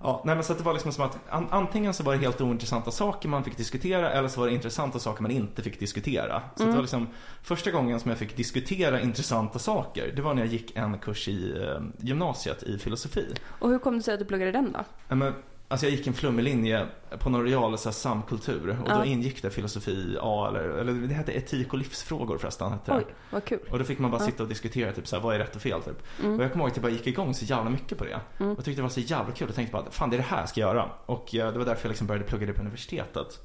Ja, 0.00 0.22
nej 0.24 0.34
men 0.34 0.44
så 0.44 0.54
det 0.54 0.62
var 0.62 0.72
liksom 0.72 0.92
som 0.92 1.04
att 1.04 1.18
an, 1.28 1.46
antingen 1.50 1.94
så 1.94 2.02
var 2.02 2.12
det 2.12 2.18
helt 2.18 2.40
ointressanta 2.40 2.90
saker 2.90 3.28
man 3.28 3.44
fick 3.44 3.56
diskutera 3.56 4.10
eller 4.10 4.28
så 4.28 4.40
var 4.40 4.46
det 4.46 4.54
intressanta 4.54 4.98
saker 4.98 5.22
man 5.22 5.30
inte 5.30 5.62
fick 5.62 5.80
diskutera. 5.80 6.42
Så 6.56 6.62
att 6.62 6.68
det 6.68 6.74
var 6.74 6.82
liksom 6.82 7.06
första 7.42 7.70
gången 7.70 8.00
som 8.00 8.08
jag 8.08 8.18
fick 8.18 8.36
diskutera 8.36 9.00
intressanta 9.00 9.58
saker, 9.58 10.12
det 10.16 10.22
var 10.22 10.34
när 10.34 10.42
jag 10.42 10.52
gick 10.52 10.76
en 10.76 10.98
kurs 10.98 11.28
i 11.28 11.62
eh, 11.62 12.06
gymnasiet 12.06 12.62
i 12.62 12.78
filosofi. 12.78 13.34
och 13.48 13.70
hur 13.70 13.78
kom 13.78 13.96
det 13.96 14.02
sig 14.02 14.14
att 14.14 14.20
du 14.20 14.26
pluggade 14.26 14.52
den 14.52 14.72
då? 14.72 14.84
Ja, 15.08 15.14
men, 15.14 15.34
alltså 15.68 15.86
jag 15.86 15.90
gick 15.94 16.06
en 16.06 16.14
flummig 16.14 16.42
linje 16.42 16.86
på 17.18 17.30
någon 17.30 17.44
real 17.44 17.78
så 17.78 17.88
här, 17.88 17.94
samkultur 17.94 18.68
och 18.82 18.88
Ja. 18.90 18.98
då 18.98 19.04
ingick 19.04 19.42
det 19.42 19.50
filosofi 19.50 20.16
A 20.20 20.46
eller, 20.48 20.60
eller 20.68 20.92
det 20.92 21.14
hette 21.14 21.32
etik 21.32 21.72
och 21.72 21.78
livsfrågor 21.78 22.38
förresten. 22.38 22.72
Hette. 22.72 22.92
Oj, 22.96 23.06
vad 23.30 23.44
kul. 23.44 23.58
Och 23.70 23.78
då 23.78 23.84
fick 23.84 23.98
man 23.98 24.10
bara 24.10 24.22
Ja. 24.22 24.26
sitta 24.26 24.42
och 24.42 24.48
diskutera 24.48 24.92
typ 24.92 25.06
så 25.08 25.16
här, 25.16 25.22
vad 25.22 25.34
är 25.34 25.38
rätt 25.38 25.56
och 25.56 25.62
fel 25.62 25.82
typ. 25.82 26.02
Och 26.36 26.42
jag 26.44 26.52
kommer 26.52 26.64
ihåg 26.64 26.70
att 26.70 26.76
jag 26.76 26.82
bara 26.82 26.92
gick 26.92 27.06
igång 27.06 27.34
så 27.34 27.44
jävla 27.44 27.70
mycket 27.70 27.98
på 27.98 28.04
det. 28.04 28.20
Och 28.44 28.64
tyckte 28.64 28.78
det 28.78 28.82
var 28.82 28.88
så 28.88 29.00
jävla 29.00 29.32
kul 29.34 29.48
och 29.48 29.54
tänkte 29.54 29.72
bara, 29.72 29.90
fan 29.90 30.10
det 30.10 30.16
är 30.16 30.18
det 30.18 30.24
här 30.24 30.40
jag 30.40 30.48
ska 30.48 30.60
göra. 30.60 30.90
Och 31.06 31.34
eh, 31.34 31.52
det 31.52 31.58
var 31.58 31.66
därför 31.66 31.84
jag 31.84 31.88
liksom 31.90 32.06
började 32.06 32.24
plugga 32.26 32.46
det 32.46 32.52
på 32.52 32.60
universitetet. 32.60 33.40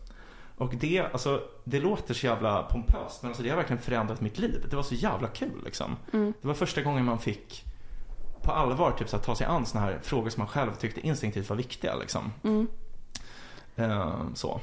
Och 0.58 0.74
det, 0.76 1.00
alltså, 1.12 1.42
det 1.64 1.80
låter 1.80 2.14
så 2.14 2.26
jävla 2.26 2.64
pompöst 2.64 3.22
men 3.22 3.30
alltså 3.30 3.44
det 3.44 3.50
har 3.50 3.58
verkligen 3.58 3.82
förändrat 3.82 4.22
mitt 4.22 4.40
liv. 4.40 4.66
Det 4.70 4.76
var 4.76 4.84
så 4.84 4.96
jävla 4.96 5.28
kul 5.28 5.62
liksom. 5.66 5.96
Det 6.12 6.48
var 6.48 6.54
första 6.54 6.82
gången 6.82 7.06
man 7.06 7.20
fick 7.20 7.64
på 8.44 8.52
allvar 8.52 8.92
typ, 8.92 9.10
så 9.10 9.16
att 9.16 9.24
ta 9.24 9.36
sig 9.36 9.48
an 9.48 9.66
såna 9.66 9.84
här 9.84 10.00
frågor 10.04 10.30
som 10.30 10.42
man 10.42 10.48
själv 10.48 10.76
tyckte 10.76 11.02
instinktivt 11.08 11.50
var 11.50 11.58
viktiga 11.58 11.96
liksom. 11.96 12.32
Eh, 13.76 14.16
så. 14.34 14.60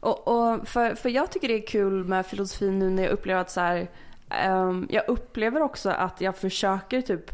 Och, 0.00 0.28
och 0.28 0.68
för, 0.68 0.94
för 0.94 1.08
jag 1.08 1.30
tycker 1.30 1.48
det 1.48 1.54
är 1.62 1.66
kul 1.66 2.04
med 2.04 2.26
filosofi 2.26 2.70
nu 2.70 2.90
när 2.90 3.02
jag 3.02 3.12
upplever 3.12 3.40
att 3.40 3.50
så 3.50 3.60
här, 3.60 3.90
ehm, 4.30 4.86
jag 4.90 5.08
upplever 5.08 5.62
också 5.62 5.90
att 5.90 6.20
jag 6.20 6.36
försöker 6.36 7.00
typ 7.00 7.30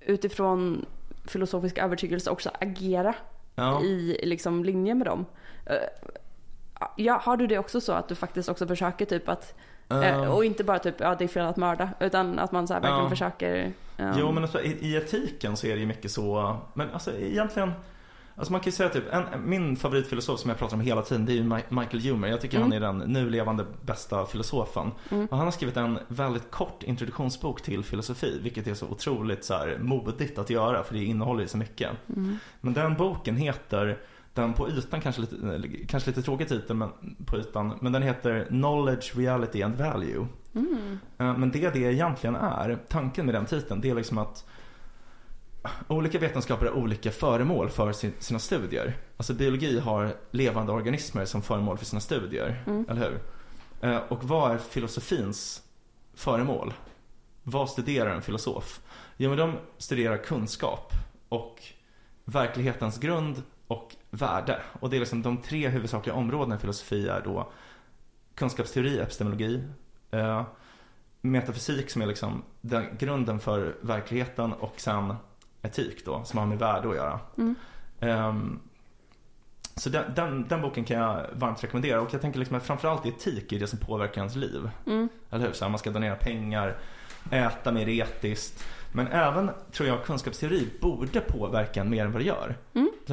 utifrån 0.00 0.86
filosofisk 1.24 1.78
övertygelse 1.78 2.30
också 2.30 2.50
agera 2.60 3.14
Ja. 3.54 3.82
i 3.82 4.20
liksom 4.22 4.64
linje 4.64 4.94
med 4.94 5.06
dem. 5.06 5.26
Eh, 5.66 5.76
ja, 6.96 7.20
har 7.24 7.36
du 7.36 7.46
det 7.46 7.58
också 7.58 7.80
så 7.80 7.92
att 7.92 8.08
du 8.08 8.14
faktiskt 8.14 8.48
också 8.48 8.66
försöker 8.66 9.04
typ 9.06 9.28
att 9.28 9.54
Ehm. 9.88 10.30
och 10.30 10.44
inte 10.44 10.64
bara 10.64 10.78
typ 10.78 10.94
ja 11.00 11.14
det 11.14 11.24
är 11.24 11.28
fel 11.28 11.46
att 11.46 11.56
mörda 11.56 11.90
utan 12.00 12.38
att 12.38 12.52
man 12.52 12.66
så 12.66 12.74
här 12.74 12.80
verkligen 12.80 13.10
försöker 13.10 13.72
ehm, 13.96 14.18
Jo 14.18 14.32
men 14.32 14.42
alltså, 14.42 14.62
i, 14.62 14.76
i 14.80 14.96
etiken 14.96 15.56
så 15.56 15.66
är 15.66 15.74
det 15.74 15.80
ju 15.80 15.86
mycket 15.86 16.10
så, 16.10 16.56
men 16.74 16.90
alltså 16.90 17.12
egentligen 17.18 17.72
Alltså 18.38 18.52
man 18.52 18.60
kan 18.60 18.66
ju 18.70 18.72
säga 18.72 18.88
typ, 18.88 19.04
en, 19.12 19.24
min 19.44 19.76
favoritfilosof 19.76 20.40
som 20.40 20.48
jag 20.50 20.58
pratar 20.58 20.76
om 20.76 20.80
hela 20.80 21.02
tiden 21.02 21.24
det 21.26 21.32
är 21.32 21.36
ju 21.36 21.42
Mi- 21.42 21.62
Michael 21.80 22.02
Humer. 22.02 22.28
Jag 22.28 22.40
tycker 22.40 22.60
han 22.60 22.72
är 22.72 22.80
den 22.80 22.98
nu 22.98 23.30
levande 23.30 23.64
bästa 23.82 24.26
filosofen. 24.26 24.90
Och 25.30 25.36
han 25.36 25.46
har 25.46 25.50
skrivit 25.50 25.76
en 25.76 25.98
väldigt 26.08 26.50
kort 26.50 26.82
introduktionsbok 26.82 27.62
till 27.62 27.84
filosofi. 27.84 28.40
Vilket 28.42 28.66
är 28.66 28.74
så 28.74 28.86
otroligt 28.86 29.44
så 29.44 29.54
här, 29.54 29.78
modigt 29.80 30.38
att 30.38 30.50
göra 30.50 30.82
för 30.84 30.94
det 30.94 31.04
innehåller 31.04 31.40
ju 31.42 31.48
så 31.48 31.56
mycket. 31.58 31.90
Men 32.60 32.72
den 32.74 32.94
boken 32.94 33.36
heter, 33.36 33.98
den 34.34 34.52
på 34.52 34.68
ytan 34.70 35.00
kanske 35.00 35.20
lite, 35.20 35.36
kanske 35.88 36.10
lite 36.10 36.22
tråkig 36.22 36.48
titel 36.48 36.76
men, 36.76 36.88
på 37.26 37.36
ytan. 37.38 37.78
Men 37.80 37.92
den 37.92 38.02
heter 38.02 38.44
Knowledge, 38.48 39.16
Reality 39.16 39.62
and 39.62 39.74
Value. 39.74 40.26
Eh, 41.18 41.36
Men 41.38 41.50
det 41.50 41.70
det 41.70 41.78
egentligen 41.78 42.36
är, 42.36 42.78
tanken 42.88 43.26
med 43.26 43.34
den 43.34 43.46
titeln, 43.46 43.80
det 43.80 43.90
är 43.90 43.94
liksom 43.94 44.18
att 44.18 44.44
olika 45.88 46.18
vetenskaper 46.18 46.66
har 46.66 46.72
olika 46.72 47.10
föremål 47.10 47.70
för 47.70 47.92
sin, 47.92 48.12
sina 48.18 48.38
studier. 48.38 48.96
Alltså 49.16 49.34
biologi 49.34 49.78
har 49.80 50.14
levande 50.30 50.72
organismer 50.72 51.24
som 51.24 51.42
föremål 51.42 51.78
för 51.78 51.84
sina 51.84 52.00
studier, 52.00 52.62
eller 52.88 53.00
hur? 53.10 53.20
Eh, 53.90 53.96
Och 54.08 54.24
vad 54.24 54.52
är 54.52 54.58
filosofins 54.58 55.62
föremål? 56.14 56.72
Vad 57.42 57.70
studerar 57.70 58.10
en 58.14 58.22
filosof? 58.22 58.80
Jo, 59.16 59.28
men 59.28 59.38
de 59.38 59.54
studerar 59.78 60.16
kunskap 60.16 60.92
och 61.28 61.62
verklighetens 62.24 62.98
grund 62.98 63.42
och 63.66 63.96
värde. 64.10 64.62
Och 64.80 64.90
det 64.90 64.96
är 64.96 65.00
liksom 65.00 65.22
de 65.22 65.36
tre 65.42 65.68
huvudsakliga 65.68 66.14
områdena 66.16 66.56
i 66.56 66.58
filosofi 66.58 67.08
är 67.08 67.20
då 67.24 67.52
kunskapsteori, 68.34 68.98
epistemologi, 69.00 69.62
eh, 70.10 70.42
metafysik 71.20 71.90
som 71.90 72.02
är 72.02 72.06
liksom 72.06 72.42
den, 72.60 72.86
grunden 72.98 73.40
för 73.40 73.76
verkligheten 73.80 74.52
och 74.52 74.74
sen 74.76 75.14
etik 75.62 76.04
då 76.04 76.24
som 76.24 76.38
har 76.38 76.46
med 76.46 76.58
värde 76.58 76.88
att 76.88 76.96
göra. 76.96 77.20
Ehm, 78.00 78.60
så 79.74 79.90
den, 79.90 80.14
den, 80.14 80.48
den 80.48 80.62
boken 80.62 80.84
kan 80.84 80.98
jag 80.98 81.26
varmt 81.32 81.64
rekommendera 81.64 82.00
och 82.00 82.14
jag 82.14 82.20
tänker 82.20 82.38
liksom 82.38 82.56
att 82.56 82.62
framförallt 82.62 83.06
etik 83.06 83.52
är 83.52 83.60
det 83.60 83.66
som 83.66 83.78
påverkar 83.78 84.20
ens 84.20 84.36
liv. 84.36 84.70
Eller 85.30 85.46
hur? 85.46 85.52
Så 85.52 85.64
här, 85.64 85.70
man 85.70 85.78
ska 85.78 85.90
donera 85.90 86.16
pengar, 86.16 86.76
äta 87.30 87.72
mer 87.72 87.88
etiskt. 87.88 88.64
Men 88.92 89.06
även, 89.06 89.50
tror 89.72 89.88
jag, 89.88 90.04
kunskapsteori 90.04 90.68
borde 90.80 91.20
påverka 91.20 91.80
en 91.80 91.90
mer 91.90 92.04
än 92.04 92.12
vad 92.12 92.20
det 92.20 92.26
gör. 92.26 92.56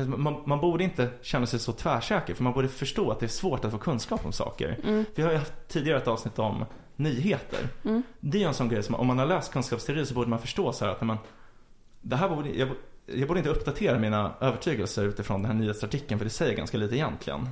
Man, 0.06 0.44
man 0.46 0.60
borde 0.60 0.84
inte 0.84 1.10
känna 1.22 1.46
sig 1.46 1.60
så 1.60 1.72
tvärsäker 1.72 2.34
för 2.34 2.44
man 2.44 2.54
borde 2.54 2.68
förstå 2.68 3.12
att 3.12 3.20
det 3.20 3.26
är 3.26 3.28
svårt 3.28 3.66
att 3.66 3.72
få 3.72 3.78
kunskap 3.78 4.26
om 4.26 4.32
saker. 4.32 4.78
Vi 5.16 5.24
har 5.24 5.32
ju 5.32 5.38
haft 5.38 5.54
tidigare 5.68 5.98
ett 5.98 6.08
avsnitt 6.08 6.40
om 6.40 6.66
nyheter. 6.96 7.68
Det 8.20 8.44
är 8.44 8.48
en 8.48 8.54
sån 8.54 8.70
grej 8.70 8.84
som 8.84 8.96
om 8.96 9.08
man 9.08 9.20
har 9.20 9.26
läst 9.26 9.54
kunskapsteori 9.54 10.06
så 10.06 10.14
borde 10.14 10.30
man 10.30 10.40
förstå 10.40 10.72
så 10.72 10.86
här 10.86 10.92
att 10.92 11.02
när 11.02 11.06
man, 11.08 11.18
det 12.02 12.16
här 12.16 12.30
borde, 12.30 12.50
jag, 12.50 12.70
jag 13.06 13.28
borde 13.28 13.40
inte 13.40 13.50
uppdatera 13.50 14.00
mina 14.00 14.34
övertygelser 14.42 15.04
utifrån 15.06 15.42
den 15.42 15.52
här 15.52 15.58
nyhetsartikeln 15.60 16.20
för 16.20 16.26
det 16.26 16.30
säger 16.30 16.58
ganska 16.58 16.78
lite 16.78 16.96
egentligen. 16.96 17.50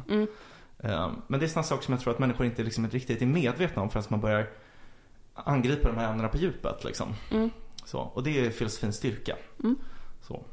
Eh, 0.80 1.12
Men 1.28 1.40
det 1.40 1.46
är 1.46 1.48
sådana 1.48 1.64
saker 1.64 1.84
som 1.84 1.94
jag 1.94 2.02
tror 2.02 2.14
att 2.14 2.20
människor 2.20 2.46
inte 2.46 2.64
liksom 2.64 2.90
riktigt 2.90 3.22
är 3.22 3.26
medvetna 3.26 3.82
om 3.82 3.90
förrän 3.90 4.06
man 4.10 4.22
börjar 4.22 4.48
angripa 5.34 5.88
de 5.88 5.98
här 5.98 6.12
ämnena 6.12 6.30
på 6.30 6.38
djupet. 6.38 6.84
Liksom. 6.84 7.14
Så, 7.86 8.00
och 8.00 8.24
det 8.24 8.46
är 8.46 8.50
filosofins 8.50 8.96
styrka. 8.96 9.36
Så. 10.22 10.44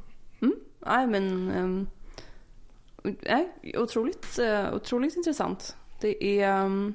Nej 0.86 1.06
men 1.06 1.50
ehm, 1.50 1.86
nej, 3.22 3.52
otroligt, 3.76 4.38
eh, 4.38 4.74
otroligt 4.74 5.16
intressant. 5.16 5.76
Det 6.00 6.24
är 6.40 6.48
ehm, 6.48 6.94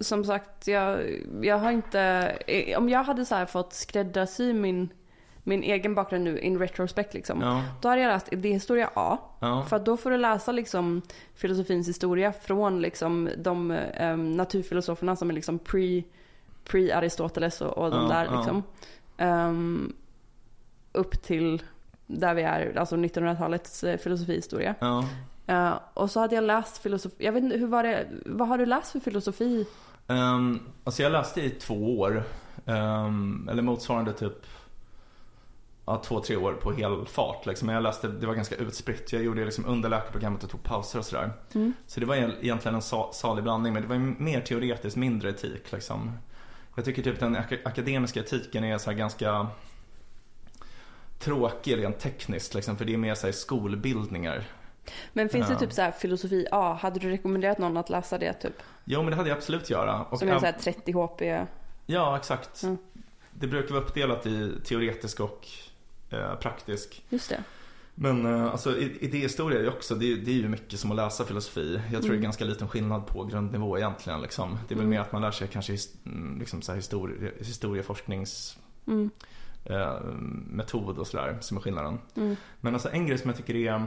som 0.00 0.24
sagt, 0.24 0.68
jag, 0.68 1.02
jag 1.42 1.58
har 1.58 1.70
inte, 1.70 2.38
om 2.76 2.88
jag 2.88 3.04
hade 3.04 3.24
så 3.24 3.34
här 3.34 3.46
fått 3.46 3.72
skräddarsy 3.72 4.52
min, 4.52 4.88
min 5.42 5.62
egen 5.62 5.94
bakgrund 5.94 6.24
nu 6.24 6.38
in 6.38 6.58
retrospect 6.58 7.14
liksom. 7.14 7.40
Ja. 7.40 7.62
Då 7.80 7.88
hade 7.88 8.00
jag 8.00 8.08
läst 8.08 8.32
idéhistoria 8.32 8.90
A. 8.94 9.18
Ja. 9.40 9.64
För 9.68 9.76
att 9.76 9.84
då 9.84 9.96
får 9.96 10.10
du 10.10 10.16
läsa 10.16 10.52
liksom 10.52 11.02
filosofins 11.34 11.88
historia 11.88 12.32
från 12.32 12.80
liksom 12.80 13.28
de 13.36 13.70
ehm, 13.70 14.32
naturfilosoferna 14.32 15.16
som 15.16 15.30
är 15.30 15.34
liksom 15.34 15.58
pre, 15.58 16.02
pre-Aristoteles 16.64 17.62
och, 17.62 17.78
och 17.78 17.90
de 17.90 18.02
Ja, 18.02 18.08
där 18.08 18.36
liksom. 18.36 18.62
Ehm, 19.16 19.92
upp 20.92 21.22
till 21.22 21.62
där 22.06 22.34
vi 22.34 22.42
är, 22.42 22.78
alltså 22.78 22.96
1900-talets 22.96 23.84
eh, 23.84 23.98
filosofihistoria. 23.98 24.74
Eh, 25.46 25.74
och 25.94 26.10
så 26.10 26.20
hade 26.20 26.34
jag 26.34 26.44
läst 26.44 26.78
filosofi, 26.78 27.24
jag 27.24 27.32
vet 27.32 27.44
inte, 27.44 27.56
hur 27.56 27.66
var 27.66 27.82
det, 27.82 28.06
vad 28.26 28.48
har 28.48 28.58
du 28.58 28.66
läst 28.66 28.92
för 28.92 29.00
filosofi? 29.00 29.66
Um, 30.10 30.60
alltså 30.84 31.02
jag 31.02 31.12
läste 31.12 31.40
i 31.42 31.50
två 31.50 31.98
år. 32.00 32.22
Ehm, 32.66 33.48
eller 33.50 33.62
motsvarande 33.62 34.12
typ 34.12 34.46
ja, 35.86 36.02
två, 36.04 36.20
tre 36.20 36.36
år 36.36 36.52
på 36.52 36.72
hel 36.72 37.06
fart. 37.06 37.46
Liksom. 37.46 37.66
Men 37.66 37.74
jag 37.74 37.82
läste, 37.82 38.08
det 38.08 38.26
var 38.26 38.34
ganska 38.34 38.54
utspritt. 38.56 39.12
Jag 39.12 39.22
gjorde 39.22 39.44
liksom 39.44 39.66
underläkarprogrammet 39.66 40.44
och 40.44 40.50
tog 40.50 40.62
pauser 40.62 40.98
och 40.98 41.04
sådär. 41.04 41.30
Så 41.86 42.00
det 42.00 42.06
var 42.06 42.14
egentligen 42.16 42.74
en 42.74 42.82
sa- 42.82 43.10
salig 43.12 43.44
blandning. 43.44 43.72
Men 43.72 43.82
det 43.82 43.88
var 43.88 43.96
mer 43.98 44.40
teoretiskt, 44.40 44.96
mindre 44.96 45.30
etik. 45.30 45.72
Liksom. 45.72 46.12
Jag 46.74 46.84
tycker 46.84 47.02
typ 47.02 47.20
den 47.20 47.36
ak- 47.36 47.58
akademiska 47.64 48.20
etiken 48.20 48.64
är 48.64 48.78
så 48.78 48.92
ganska 48.92 49.46
tråkig 51.18 51.76
rent 51.76 51.98
tekniskt. 51.98 52.54
Liksom, 52.54 52.76
för 52.76 52.84
det 52.84 52.94
är 52.94 52.98
mer 52.98 53.14
så 53.14 53.32
skolbildningar. 53.32 54.44
Men 55.12 55.28
finns 55.28 55.46
Ja. 55.48 55.54
det 55.54 55.60
typ 55.60 55.72
så 55.72 55.82
här 55.82 55.90
filosofi 55.90 56.46
A, 56.52 56.78
hade 56.82 57.00
du 57.00 57.10
rekommenderat 57.10 57.58
någon 57.58 57.76
att 57.76 57.90
läsa 57.90 58.18
det 58.18 58.32
typ? 58.32 58.62
Jo 58.84 59.02
men 59.02 59.10
det 59.10 59.16
hade 59.16 59.28
jag 59.28 59.36
absolut 59.36 59.70
göra. 59.70 60.04
Och 60.04 60.18
Som 60.18 60.28
är 60.28 60.32
äv- 60.34 60.38
så 60.40 60.44
här 60.46 60.52
30 60.52 60.92
HP? 60.92 61.46
Ja, 61.86 62.16
exakt. 62.16 62.62
Mm. 62.62 62.78
Det 63.30 63.46
brukar 63.46 63.74
vara 63.74 63.84
uppdelat 63.84 64.26
i 64.26 64.52
teoretisk 64.64 65.20
och 65.20 65.46
eh, 66.10 66.34
praktisk. 66.34 67.04
Just 67.08 67.30
det. 67.30 67.42
Men 67.94 68.26
eh, 68.26 68.44
alltså, 68.52 68.76
i- 68.78 68.96
idéhistoria 69.00 69.60
är 69.60 69.68
också, 69.68 69.94
det 69.94 70.12
är, 70.12 70.16
det 70.16 70.30
är 70.30 70.34
ju 70.34 70.48
mycket 70.48 70.80
som 70.80 70.90
att 70.90 70.96
läsa 70.96 71.24
filosofi. 71.24 71.80
Jag 71.92 72.02
tror 72.02 72.12
det 72.12 72.18
är 72.18 72.22
ganska 72.22 72.44
liten 72.44 72.68
skillnad 72.68 73.06
på 73.06 73.24
grundnivå 73.24 73.78
egentligen. 73.78 74.20
Liksom. 74.22 74.58
Det 74.68 74.74
är 74.74 74.78
väl 74.78 74.86
mer 74.86 75.00
att 75.00 75.12
man 75.12 75.22
lär 75.22 75.30
sig 75.30 75.48
kanske 75.48 75.72
his, 75.72 75.94
mm, 76.06 76.38
liksom 76.38 76.62
så 76.62 76.72
historie, 76.74 77.32
historieforsknings 77.38 78.58
Mm. 78.86 79.10
eh, 79.64 79.90
och 80.98 81.06
sådär 81.06 81.38
som 81.40 81.56
är 81.56 81.60
skillnaden. 81.60 81.98
Mm. 82.16 82.36
Men 82.60 82.74
alltså 82.74 82.88
en 82.92 83.06
grej 83.06 83.18
som 83.18 83.30
jag 83.30 83.36
tycker 83.36 83.56
är, 83.56 83.84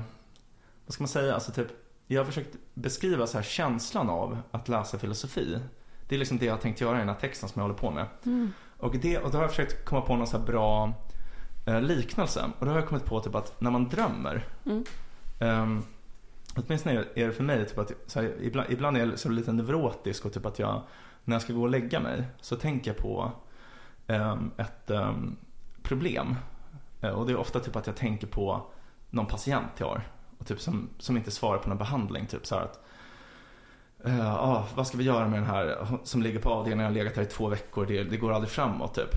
vad 0.91 0.93
ska 0.93 1.01
man 1.03 1.07
säga, 1.07 1.33
alltså 1.33 1.51
typ 1.51 1.67
jag 2.07 2.19
har 2.19 2.25
försökt 2.25 2.57
beskriva 2.73 3.27
så 3.27 3.37
här 3.37 3.43
känslan 3.43 4.09
av 4.09 4.37
att 4.51 4.69
läsa 4.69 4.99
filosofi. 4.99 5.59
Det 6.07 6.15
är 6.15 6.19
liksom 6.19 6.37
det 6.37 6.45
jag 6.45 6.53
har 6.53 6.59
tänkt 6.59 6.81
göra 6.81 6.95
i 6.95 6.99
den 6.99 7.09
här 7.09 7.15
texten 7.15 7.49
som 7.49 7.59
jag 7.59 7.63
håller 7.63 7.79
på 7.79 7.91
med. 7.91 8.05
Och, 8.77 8.95
det, 8.97 9.17
och 9.17 9.31
då 9.31 9.37
har 9.37 9.43
jag 9.43 9.49
försökt 9.49 9.85
komma 9.85 10.01
på 10.01 10.15
någon 10.15 10.27
så 10.27 10.39
bra 10.39 10.93
eh, 11.67 11.81
liknelse. 11.81 12.51
Och 12.59 12.65
då 12.65 12.71
har 12.71 12.79
jag 12.79 12.87
kommit 12.87 13.05
på 13.05 13.19
typ 13.19 13.35
att 13.35 13.61
när 13.61 13.71
man 13.71 13.89
drömmer. 13.89 14.45
Um, 15.39 15.83
åtminstone 16.55 17.05
är 17.15 17.27
det 17.27 17.33
för 17.33 17.43
mig 17.43 17.65
typ 17.65 17.77
att 17.77 17.91
så 18.07 18.21
här, 18.21 18.35
ibland, 18.41 18.71
ibland 18.71 18.97
är 18.97 19.05
jag 19.05 19.19
så 19.19 19.29
lite 19.29 19.51
neurotisk 19.51 20.25
och 20.25 20.33
typ 20.33 20.45
att 20.45 20.59
jag 20.59 20.81
när 21.23 21.35
jag 21.35 21.41
ska 21.41 21.53
gå 21.53 21.61
och 21.61 21.69
lägga 21.69 21.99
mig 21.99 22.23
så 22.41 22.55
tänker 22.55 22.91
jag 22.91 22.97
på 22.97 23.31
ehm, 24.07 24.51
ett 24.57 24.89
ehm, 24.89 25.37
problem. 25.83 26.35
Eh, 27.01 27.09
och 27.09 27.25
det 27.25 27.31
är 27.31 27.37
ofta 27.37 27.59
typ 27.59 27.75
att 27.75 27.87
jag 27.87 27.95
tänker 27.95 28.27
på 28.27 28.65
någon 29.09 29.25
patient 29.25 29.71
jag 29.77 29.87
har. 29.87 30.03
Och 30.41 30.47
typ 30.47 30.61
som, 30.61 30.89
som 30.97 31.17
inte 31.17 31.31
svarar 31.31 31.57
på 31.57 31.69
någon 31.69 31.77
behandling. 31.77 32.25
Typ 32.25 32.45
så 32.45 32.55
att 32.55 32.79
eh, 34.03 34.35
ah, 34.35 34.65
vad 34.75 34.87
ska 34.87 34.97
vi 34.97 35.03
göra 35.03 35.27
med 35.27 35.39
den 35.39 35.49
här 35.49 35.87
som 36.03 36.21
ligger 36.21 36.39
på 36.39 36.49
avdelningen 36.49 36.91
har 36.91 36.99
legat 36.99 37.15
här 37.15 37.23
i 37.23 37.25
två 37.25 37.47
veckor. 37.47 37.85
Det, 37.85 38.03
det 38.03 38.17
går 38.17 38.33
aldrig 38.33 38.51
framåt 38.51 38.95
typ. 38.95 39.13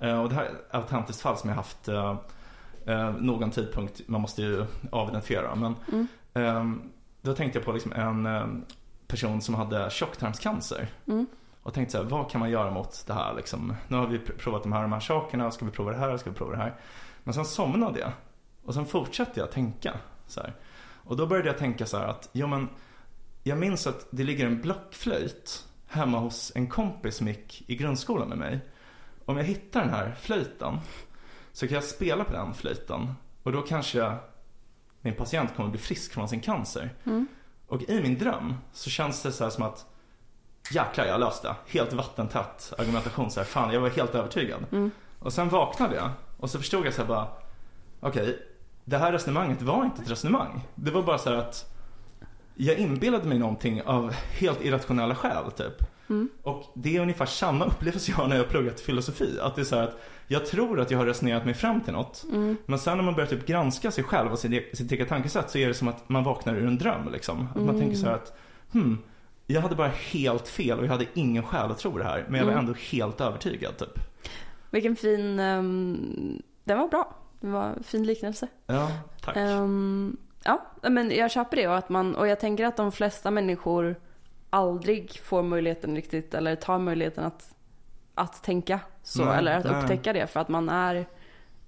Eh, 0.00 0.22
och 0.22 0.28
det 0.28 0.34
här 0.34 0.44
är 0.44 0.48
ett 0.48 0.74
autentiskt 0.74 1.22
fall 1.22 1.36
som 1.36 1.50
jag 1.50 1.56
haft 1.56 1.88
eh, 1.88 2.16
eh, 2.86 3.10
någon 3.10 3.50
tidpunkt. 3.50 4.00
Man 4.06 4.20
måste 4.20 4.42
ju 4.42 4.66
avidentifiera. 4.90 5.54
Men 5.54 5.74
ehm, 6.34 6.82
då 7.22 7.34
tänkte 7.34 7.58
jag 7.58 7.66
på 7.66 7.72
liksom 7.72 7.92
en 7.92 8.64
person 9.06 9.40
som 9.40 9.54
hade 9.54 9.90
tjocktarmscancer. 9.90 10.88
Och 11.62 11.74
tänkte 11.74 11.92
så 11.92 11.98
här, 12.02 12.10
vad 12.10 12.30
kan 12.30 12.38
man 12.40 12.50
göra 12.50 12.70
mot 12.70 13.04
det 13.06 13.12
här 13.12 13.34
liksom? 13.34 13.74
Nu 13.88 13.96
har 13.96 14.06
vi 14.06 14.18
pr- 14.18 14.38
provat 14.38 14.62
de 14.62 14.72
här, 14.72 14.82
de 14.82 14.92
här 14.92 15.00
sakerna, 15.00 15.50
ska 15.50 15.64
vi 15.64 15.70
prova 15.70 15.90
det 15.90 15.98
här, 15.98 16.16
ska 16.16 16.30
vi 16.30 16.36
prova 16.36 16.52
det 16.52 16.58
här? 16.58 16.74
Men 17.24 17.34
sen 17.34 17.44
somnade 17.44 18.00
jag. 18.00 18.10
Och 18.64 18.74
sen 18.74 18.86
fortsatte 18.86 19.40
jag 19.40 19.50
tänka 19.50 19.92
så 20.30 20.40
här. 20.40 20.54
Och 21.04 21.16
då 21.16 21.26
började 21.26 21.48
jag 21.48 21.58
tänka 21.58 21.86
så 21.86 21.98
här 21.98 22.06
att, 22.06 22.28
jo 22.32 22.46
men 22.46 22.68
jag 23.42 23.58
minns 23.58 23.86
att 23.86 24.06
det 24.10 24.24
ligger 24.24 24.46
en 24.46 24.60
blockflöjt 24.60 25.66
hemma 25.86 26.18
hos 26.18 26.52
en 26.54 26.66
kompis 26.66 27.16
som 27.16 27.28
gick 27.28 27.64
i 27.66 27.76
grundskolan 27.76 28.28
med 28.28 28.38
mig. 28.38 28.60
Om 29.24 29.36
jag 29.36 29.44
hittar 29.44 29.80
den 29.80 29.90
här 29.90 30.14
flöjten 30.20 30.78
så 31.52 31.66
kan 31.66 31.74
jag 31.74 31.84
spela 31.84 32.24
på 32.24 32.32
den 32.32 32.54
flöjten 32.54 33.14
och 33.42 33.52
då 33.52 33.62
kanske 33.62 34.16
min 35.00 35.14
patient 35.14 35.56
kommer 35.56 35.68
bli 35.70 35.78
frisk 35.78 36.12
från 36.12 36.28
sin 36.28 36.40
cancer. 36.40 36.94
Och 37.66 37.82
i 37.82 38.02
min 38.02 38.18
dröm 38.18 38.54
så 38.72 38.90
känns 38.90 39.22
det 39.22 39.32
så 39.32 39.44
här 39.44 39.50
som 39.50 39.64
att 39.64 39.86
jäklar 40.70 41.04
jag 41.04 41.20
löste 41.20 41.48
det. 41.48 41.78
Helt 41.78 41.92
vattentätt 41.92 42.72
argumentation 42.78 43.30
så 43.30 43.40
här, 43.40 43.44
fan 43.46 43.72
jag 43.74 43.80
var 43.80 43.88
helt 43.88 44.14
övertygad. 44.14 44.64
Och 45.18 45.32
sen 45.32 45.48
vaknade 45.48 45.96
jag 45.96 46.10
och 46.36 46.50
så 46.50 46.58
förstod 46.58 46.86
jag 46.86 46.94
så 46.94 47.00
här 47.00 47.08
bara, 47.08 47.28
okej, 48.00 48.38
det 48.84 48.98
här 48.98 49.12
resonemanget 49.12 49.62
var 49.62 49.84
inte 49.84 50.02
ett 50.02 50.10
resonemang. 50.10 50.60
Det 50.74 50.90
var 50.90 51.02
bara 51.02 51.18
så 51.18 51.30
här 51.30 51.36
att 51.36 51.70
jag 52.54 52.78
inbillade 52.78 53.28
mig 53.28 53.38
någonting 53.38 53.82
av 53.82 54.12
helt 54.12 54.64
irrationella 54.64 55.14
skäl 55.14 55.50
typ. 55.50 55.82
Och 56.42 56.64
det 56.74 56.96
är 56.96 57.00
ungefär 57.00 57.26
samma 57.26 57.64
upplevelse 57.66 58.10
jag 58.10 58.16
har 58.16 58.28
när 58.28 58.36
jag 58.36 58.44
har 58.44 58.50
pluggat 58.50 58.80
filosofi. 58.80 59.38
Att 59.40 59.54
det 59.54 59.60
är 59.60 59.64
så 59.64 59.76
att 59.76 60.00
jag 60.26 60.46
tror 60.46 60.80
att 60.80 60.90
jag 60.90 60.98
har 60.98 61.06
resonerat 61.06 61.44
mig 61.44 61.54
fram 61.54 61.80
till 61.80 61.92
något. 61.92 62.24
Men 62.66 62.78
sen 62.78 62.96
när 62.96 63.04
man 63.04 63.14
börjar 63.14 63.28
typ 63.28 63.46
granska 63.46 63.90
sig 63.90 64.04
själv 64.04 64.32
och 64.32 64.38
sitt, 64.38 64.76
sitt 64.76 64.92
eget 64.92 65.08
tankesätt 65.08 65.50
så 65.50 65.58
är 65.58 65.68
det 65.68 65.74
som 65.74 65.88
att 65.88 66.08
man 66.08 66.24
vaknar 66.24 66.54
ur 66.54 66.66
en 66.66 66.78
dröm 66.78 67.12
liksom. 67.12 67.48
Att 67.54 67.62
man 67.62 67.78
tänker 67.78 67.96
så 67.96 68.06
här 68.06 68.14
att, 68.14 68.38
hmm, 68.72 68.98
jag 69.46 69.60
hade 69.60 69.74
bara 69.74 69.88
helt 69.88 70.48
fel 70.48 70.78
och 70.78 70.84
jag 70.84 70.90
hade 70.90 71.06
ingen 71.14 71.42
skäl 71.42 71.70
att 71.70 71.78
tro 71.78 71.98
det 71.98 72.04
här. 72.04 72.26
Men 72.28 72.40
jag 72.40 72.46
var 72.46 72.52
ändå 72.52 72.74
helt 72.90 73.20
övertygad 73.20 73.76
typ. 73.78 73.98
Vilken 74.70 74.96
fin, 74.96 75.40
um, 75.40 76.42
den 76.64 76.78
var 76.78 76.88
bra. 76.88 77.16
Det 77.40 77.46
var 77.46 77.64
en 77.64 77.82
fin 77.82 78.06
liknelse. 78.06 78.48
Ja, 78.66 78.90
tack. 79.20 79.36
Ehm, 79.36 80.16
ja, 80.44 80.66
men 80.82 81.10
jag 81.10 81.30
köper 81.30 81.56
det 81.56 81.68
och, 81.68 81.76
att 81.76 81.88
man, 81.88 82.14
och 82.14 82.28
jag 82.28 82.40
tänker 82.40 82.64
att 82.64 82.76
de 82.76 82.92
flesta 82.92 83.30
människor 83.30 83.96
aldrig 84.50 85.20
får 85.24 85.42
möjligheten 85.42 85.96
riktigt 85.96 86.34
eller 86.34 86.56
tar 86.56 86.78
möjligheten 86.78 87.24
att, 87.24 87.54
att 88.14 88.42
tänka 88.42 88.80
så 89.02 89.24
Nej, 89.24 89.38
eller 89.38 89.58
att 89.58 89.64
nej. 89.64 89.82
upptäcka 89.82 90.12
det 90.12 90.26
för 90.26 90.40
att 90.40 90.48
man 90.48 90.68
är 90.68 91.06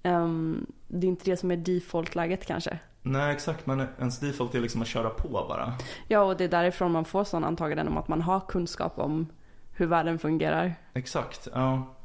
ehm, 0.03 0.65
det 0.87 1.07
är 1.07 1.09
inte 1.09 1.31
det 1.31 1.37
som 1.37 1.51
är 1.51 1.57
default-läget 1.57 2.45
kanske. 2.45 2.79
Nej 3.01 3.33
exakt, 3.33 3.65
men 3.65 3.87
ens 3.99 4.19
default 4.19 4.55
är 4.55 4.59
liksom 4.59 4.81
att 4.81 4.87
köra 4.87 5.09
på 5.09 5.27
bara. 5.27 5.73
Ja, 6.07 6.19
och 6.19 6.37
det 6.37 6.43
är 6.43 6.49
därifrån 6.49 6.91
man 6.91 7.05
får 7.05 7.23
sådana 7.23 7.47
antaganden 7.47 7.87
om 7.87 7.97
att 7.97 8.07
man 8.07 8.21
har 8.21 8.39
kunskap 8.39 8.99
om 8.99 9.27
hur 9.75 9.85
världen 9.85 10.19
fungerar. 10.19 10.75
Exakt, 10.93 11.47
ja. 11.53 11.95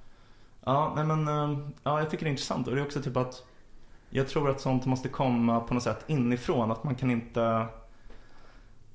Ja, 0.65 0.93
nej 0.97 1.05
men, 1.05 1.29
eh, 1.29 1.59
ja 1.83 1.99
jag 1.99 2.11
tycker 2.11 2.25
det 2.25 2.29
är 2.29 2.31
intressant 2.31 2.69
och 2.69 2.75
det 2.75 2.81
är 2.81 2.85
också 2.85 3.03
typ 3.03 3.17
att 3.17 3.45
jag 4.11 4.29
tror 4.29 4.51
att 4.51 4.61
sånt 4.61 4.87
måste 4.87 5.09
komma 5.09 5.61
på 5.61 5.75
något 5.75 5.83
sätt 5.83 6.05
inifrån. 6.07 6.71
Att 6.71 6.85
man 6.85 6.95
kan 6.95 7.11
inte 7.11 7.67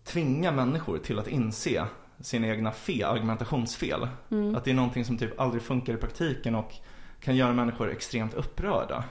tvinga 0.04 0.52
människor 0.52 0.98
till 0.98 1.20
att 1.20 1.28
inse 1.28 1.86
sina 2.20 2.48
egna 2.48 2.72
fel, 2.72 3.04
argumentationsfel. 3.04 4.08
Att 4.56 4.64
det 4.64 4.72
är 4.72 4.76
någonting 4.76 5.06
som 5.06 5.18
typ 5.18 5.40
aldrig 5.40 5.64
funkar 5.64 5.94
i 5.94 5.98
praktiken 5.98 6.56
och 6.56 6.74
kan 7.20 7.36
göra 7.36 7.54
människor 7.54 7.92
extremt 7.92 8.34
upprörda. 8.34 9.04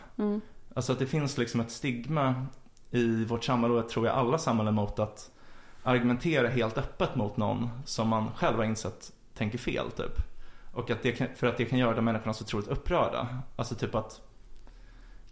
Alltså 0.74 0.92
att 0.92 0.98
det 0.98 1.06
finns 1.06 1.38
liksom 1.38 1.60
ett 1.60 1.70
stigma 1.70 2.46
i 2.90 3.24
vårt 3.24 3.44
samhälle 3.44 3.74
och 3.74 3.78
jag 3.78 3.88
tror 3.88 4.06
i 4.06 4.10
alla 4.10 4.38
samhällen 4.38 4.74
mot 4.74 4.98
att 4.98 5.30
argumentera 5.82 6.48
helt 6.48 6.78
öppet 6.78 7.16
mot 7.16 7.36
någon 7.36 7.68
som 7.84 8.08
man 8.08 8.30
själv 8.36 8.56
har 8.56 8.64
insett 8.64 9.12
tänker 9.34 9.58
fel 9.58 9.90
typ. 9.90 10.22
Och 10.72 10.90
att 10.90 11.02
det 11.02 11.12
kan, 11.12 11.28
för 11.36 11.46
att 11.46 11.56
det 11.56 11.64
kan 11.64 11.78
göra 11.78 11.94
de 11.94 12.04
människorna 12.04 12.34
så 12.34 12.44
otroligt 12.44 12.68
upprörda. 12.68 13.38
Alltså 13.56 13.74
typ 13.74 13.94
att 13.94 14.20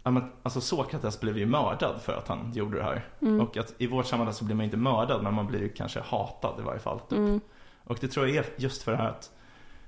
Ja, 0.03 0.11
men, 0.11 0.23
alltså 0.43 0.61
Sokrates 0.61 1.19
blev 1.19 1.37
ju 1.37 1.45
mördad 1.45 2.01
för 2.01 2.13
att 2.13 2.27
han 2.27 2.51
gjorde 2.53 2.77
det 2.77 2.83
här. 2.83 3.05
Och 3.41 3.57
att 3.57 3.73
i 3.77 3.87
vårt 3.87 4.05
samhälle 4.05 4.33
så 4.33 4.45
blir 4.45 4.55
man 4.55 4.63
inte 4.65 4.77
mördad 4.77 5.23
men 5.23 5.33
man 5.33 5.47
blir 5.47 5.59
ju 5.59 5.69
kanske 5.69 5.99
hatad 5.99 6.59
i 6.59 6.63
varje 6.63 6.79
fall. 6.79 6.99
Typ. 6.99 7.43
Och 7.83 7.97
det 8.01 8.07
tror 8.07 8.27
jag 8.27 8.35
är 8.37 8.45
just 8.57 8.83
för 8.83 8.91
det 8.91 8.97
här 8.97 9.09
att 9.09 9.31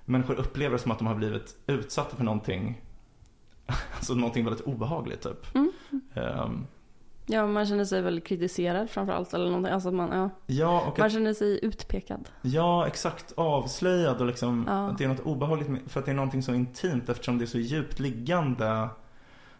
människor 0.05 0.33
upplever 0.35 0.73
det 0.77 0.79
som 0.81 0.91
att 0.91 0.97
de 0.97 1.07
har 1.07 1.15
blivit 1.15 1.55
utsatta 1.67 2.15
för 2.15 2.23
någonting 2.23 2.81
Alltså 3.95 4.13
någonting 4.13 4.45
väldigt 4.45 4.65
obehagligt 4.65 5.21
typ. 5.21 5.47
Ehm, 6.13 6.65
Ja, 7.25 7.47
man 7.47 7.65
känner 7.65 7.85
sig 7.85 8.01
väl 8.01 8.21
kritiserad 8.21 8.89
framförallt 8.89 9.33
eller 9.33 9.45
någonting. 9.45 9.73
Alltså 9.73 9.89
att 9.89 9.95
man, 9.95 10.11
ja, 10.11 10.29
ja, 10.45 10.93
man 10.97 11.05
att, 11.05 11.11
känner 11.11 11.33
sig 11.33 11.59
utpekad. 11.65 12.29
ja, 12.41 12.87
exakt 12.87 13.33
avslöjad 13.37 14.21
och 14.21 14.27
liksom 14.27 14.65
Ja. 14.67 14.87
att 14.89 14.97
det 14.97 15.03
är 15.03 15.07
något 15.07 15.19
obehagligt 15.19 15.69
för 15.91 15.99
att 15.99 16.05
det 16.05 16.11
är 16.11 16.15
någonting 16.15 16.43
så 16.43 16.53
intimt 16.53 17.09
eftersom 17.09 17.37
det 17.37 17.43
är 17.43 17.47
så 17.47 17.57
djupt 17.59 17.99
liggande 17.99 18.87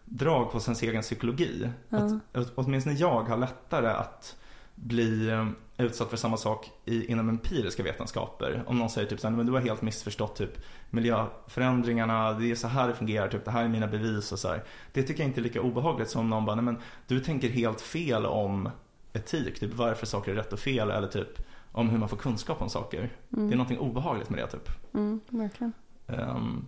drag 0.06 0.46
hos 0.46 0.68
ens 0.68 0.84
egen 0.84 1.02
psykologi. 1.02 1.70
Att, 1.90 2.12
att, 2.34 2.52
åtminstone 2.56 2.96
jag 2.96 3.24
har 3.24 3.38
lättare 3.38 3.88
att 3.88 4.36
bli 4.76 5.30
eh, 5.30 5.48
utsatt 5.78 6.10
för 6.10 6.18
samma 6.18 6.38
sak 6.38 6.72
i, 6.86 7.12
inom 7.12 7.30
empiriska 7.30 7.84
vetenskaper. 7.84 8.64
Om 8.68 8.80
någon 8.80 8.90
säger 8.90 9.08
typ 9.08 9.20
så 9.20 9.28
här, 9.28 9.36
men 9.36 9.46
du 9.46 9.52
har 9.52 9.60
helt 9.60 9.82
missförstått 9.82 10.36
typ 10.36 10.58
miljöförändringarna, 10.90 12.34
det 12.34 12.52
är 12.52 12.56
så 12.56 12.68
här 12.68 12.88
det 12.88 12.96
fungerar, 12.96 13.28
typ 13.28 13.46
det 13.46 13.52
här 13.52 13.64
är 13.64 13.70
mina 13.70 13.88
bevis 13.88 14.32
och 14.32 14.40
så 14.40 14.48
här. 14.48 14.64
Det 14.94 15.04
tycker 15.04 15.24
jag 15.24 15.30
inte 15.30 15.40
är 15.40 15.44
lika 15.44 15.62
obehagligt 15.62 16.10
som 16.10 16.30
någon 16.30 16.46
bara, 16.46 16.56
nej 16.56 16.66
men 16.66 16.78
du 17.08 17.20
tänker 17.20 17.50
helt 17.50 17.82
fel 17.82 18.26
om 18.26 18.70
etik, 19.14 19.60
typ 19.60 19.74
varför 19.74 20.06
saker 20.06 20.32
är 20.32 20.36
rätt 20.36 20.54
och 20.54 20.60
fel 20.60 20.92
eller 20.92 21.08
typ 21.08 21.42
om 21.72 21.90
hur 21.90 21.98
man 21.98 22.10
får 22.10 22.18
kunskap 22.18 22.62
om 22.62 22.70
saker. 22.70 23.10
Det 23.30 23.42
är 23.42 23.46
någonting 23.46 23.80
obehagligt 23.80 24.30
med 24.30 24.40
det 24.40 24.48
typ. 24.48 24.70
Mm, 24.94 25.22
verkligen. 25.30 25.74
Ehm, 26.08 26.68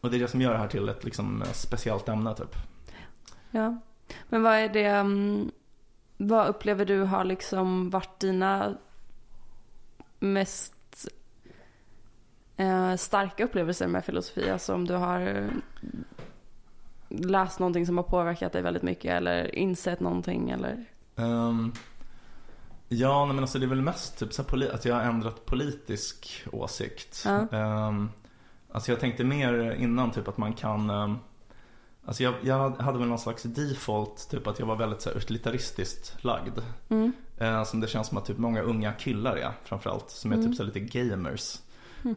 och 0.00 0.10
det 0.10 0.16
är 0.16 0.20
det 0.20 0.28
som 0.28 0.40
gör 0.40 0.52
det 0.52 0.58
här 0.58 0.68
till 0.68 0.88
ett 0.88 1.04
liksom 1.04 1.44
speciellt 1.52 2.08
ämne 2.08 2.34
typ. 2.34 2.56
Ja. 3.50 3.78
Men 4.28 4.42
vad 4.42 4.54
är 4.54 4.68
det, 4.68 4.84
mm, 4.84 5.50
vad 6.16 6.48
upplever 6.48 6.84
du 6.84 7.02
har 7.02 7.24
liksom 7.24 7.90
varit 7.90 8.20
dina 8.20 8.76
mest 10.18 11.08
eh, 12.56 12.94
starka 12.96 13.44
upplevelser 13.44 13.86
med 13.86 14.04
filosofi? 14.04 14.50
Alltså 14.50 14.74
om 14.74 14.86
du 14.86 14.94
har 14.94 15.50
läst 17.08 17.58
någonting 17.58 17.86
som 17.86 17.96
har 17.96 18.04
påverkat 18.04 18.52
dig 18.52 18.62
väldigt 18.62 18.82
mycket 18.82 19.12
eller 19.12 19.54
insett 19.54 20.00
någonting 20.00 20.50
eller? 20.50 20.84
Ehm, 21.16 21.72
ja, 22.88 23.26
men 23.26 23.38
alltså 23.38 23.58
det 23.58 23.66
är 23.66 23.68
väl 23.68 23.82
mest 23.82 24.18
typ 24.18 24.32
så 24.32 24.42
att 24.72 24.84
jag 24.84 24.94
har 24.94 25.02
ändrat 25.02 25.46
politisk 25.46 26.46
åsikt. 26.52 27.22
Ja. 27.26 27.48
Ehm, 27.52 28.10
alltså 28.78 28.92
jag 28.92 29.00
tänkte 29.00 29.24
mer 29.24 29.74
innan 29.78 30.10
typ 30.10 30.28
att 30.28 30.38
man 30.38 30.52
kan 30.52 30.90
ehm, 30.90 31.18
Alltså 32.04 32.22
jag, 32.22 32.34
jag 32.42 32.70
hade 32.70 32.98
väl 32.98 33.08
någon 33.08 33.18
slags 33.18 33.42
default, 33.42 34.28
typ 34.30 34.46
att 34.46 34.58
jag 34.58 34.66
var 34.66 34.76
väldigt 34.76 35.00
så 35.00 35.10
här, 35.10 35.16
utilitaristiskt 35.16 36.24
lagd. 36.24 36.58
Mm. 36.88 37.12
Eh, 37.38 37.64
som 37.64 37.80
det 37.80 37.86
känns 37.86 38.06
som 38.06 38.18
att 38.18 38.24
typ 38.24 38.38
många 38.38 38.62
unga 38.62 38.92
killar 38.92 39.36
är 39.36 39.52
framförallt. 39.64 40.10
Som 40.10 40.32
är 40.32 40.36
typ 40.36 40.54
så 40.54 40.62
här, 40.62 40.72
lite 40.72 40.98
gamers. 40.98 41.58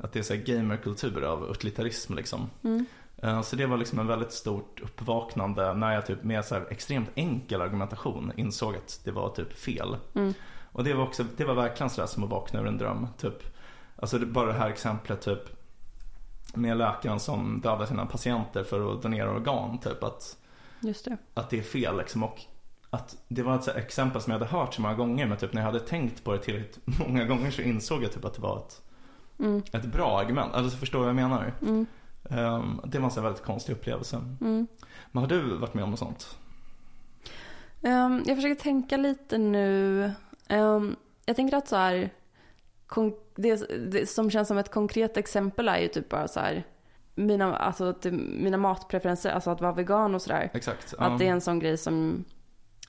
Att 0.01 0.13
det 0.13 0.19
är 0.19 0.23
så 0.23 0.33
här 0.33 0.41
gamerkultur 0.41 1.23
av 1.23 1.51
utilitarism 1.51 2.13
liksom. 2.13 2.49
Eh, 3.17 3.41
Så 3.41 3.55
det 3.55 3.65
var 3.65 3.77
liksom 3.77 3.99
en 3.99 4.07
väldigt 4.07 4.31
stort 4.31 4.81
uppvaknande 4.81 5.73
när 5.73 5.93
jag 5.93 6.05
typ 6.05 6.23
med 6.23 6.45
så 6.45 6.55
här 6.55 6.67
extremt 6.69 7.09
enkel 7.15 7.61
argumentation 7.61 8.31
insåg 8.35 8.75
att 8.75 9.01
det 9.03 9.11
var 9.11 9.29
typ 9.29 9.53
fel. 9.53 9.97
Och 10.71 10.83
det 10.83 10.93
var 10.93 11.03
också, 11.03 11.25
det 11.37 11.45
var 11.45 11.53
verkligen 11.53 11.89
sådär 11.89 12.07
som 12.07 12.23
att 12.23 12.29
vakna 12.29 12.59
ur 12.59 12.67
en 12.67 12.77
dröm. 12.77 13.07
Typ. 13.17 13.43
Alltså 13.95 14.17
det, 14.17 14.25
bara 14.25 14.47
det 14.47 14.59
här 14.59 14.69
exemplet 14.69 15.21
typ 15.21 15.60
med 16.53 16.77
läkaren 16.77 17.19
som 17.19 17.61
dödar 17.61 17.85
sina 17.85 18.05
patienter 18.05 18.63
för 18.63 18.93
att 18.93 19.01
donera 19.01 19.31
organ. 19.31 19.77
Typ 19.77 20.03
att, 20.03 20.37
Just 20.79 21.05
det. 21.05 21.17
att 21.33 21.49
det 21.49 21.57
är 21.59 21.63
fel 21.63 21.97
liksom. 21.97 22.23
Och 22.23 22.41
att 22.89 23.17
det 23.27 23.43
var 23.43 23.55
ett 23.55 23.67
exempel 23.67 24.21
som 24.21 24.31
jag 24.33 24.39
hade 24.39 24.51
hört 24.51 24.73
så 24.73 24.81
många 24.81 24.93
gånger 24.95 25.25
men 25.27 25.37
typ 25.37 25.53
när 25.53 25.61
jag 25.61 25.65
hade 25.65 25.79
tänkt 25.79 26.23
på 26.23 26.31
det 26.31 26.39
tillräckligt 26.39 26.79
många 27.07 27.25
gånger 27.25 27.51
så 27.51 27.61
insåg 27.61 28.03
jag 28.03 28.11
typ 28.11 28.25
att 28.25 28.33
det 28.33 28.41
var 28.41 28.57
ett, 28.57 28.81
Mm. 29.39 29.63
ett 29.71 29.85
bra 29.85 30.19
argument. 30.19 30.53
Alltså 30.53 30.77
förstår 30.77 30.99
du 30.99 31.05
vad 31.05 31.09
jag 31.09 31.29
menar? 31.29 31.53
Mm. 31.61 31.85
Ehm, 32.29 32.81
det 32.85 32.99
var 32.99 33.17
en 33.17 33.23
väldigt 33.23 33.43
konstig 33.43 33.73
upplevelse. 33.73 34.17
Mm. 34.41 34.67
Men 35.11 35.23
har 35.23 35.29
du 35.29 35.41
varit 35.57 35.73
med 35.73 35.83
om 35.83 35.89
något 35.89 35.99
sånt? 35.99 36.37
Ehm, 37.81 38.23
jag 38.25 38.37
försöker 38.37 38.61
tänka 38.61 38.97
lite 38.97 39.37
nu. 39.37 40.11
Ehm, 40.47 40.95
jag 41.25 41.35
tänker 41.35 41.57
att 41.57 41.67
så 41.67 41.75
här, 41.75 42.09
det, 43.35 43.55
det 43.91 44.09
som 44.09 44.29
känns 44.29 44.47
som 44.47 44.57
ett 44.57 44.71
konkret 44.71 45.17
exempel 45.17 45.67
är 45.67 45.77
ju 45.79 45.87
typ 45.87 46.09
bara 46.09 46.27
så 46.27 46.39
här, 46.39 46.63
mina, 47.15 47.55
alltså, 47.57 47.93
typ, 47.93 48.13
mina 48.13 48.57
matpreferenser, 48.57 49.31
alltså 49.31 49.49
att 49.49 49.61
vara 49.61 49.71
vegan 49.71 50.15
och 50.15 50.21
sådär. 50.21 50.49
Exakt. 50.53 50.93
Att 50.97 51.19
det 51.19 51.27
är 51.27 51.31
en 51.31 51.41
sån 51.41 51.59
grej 51.59 51.77
som, 51.77 52.25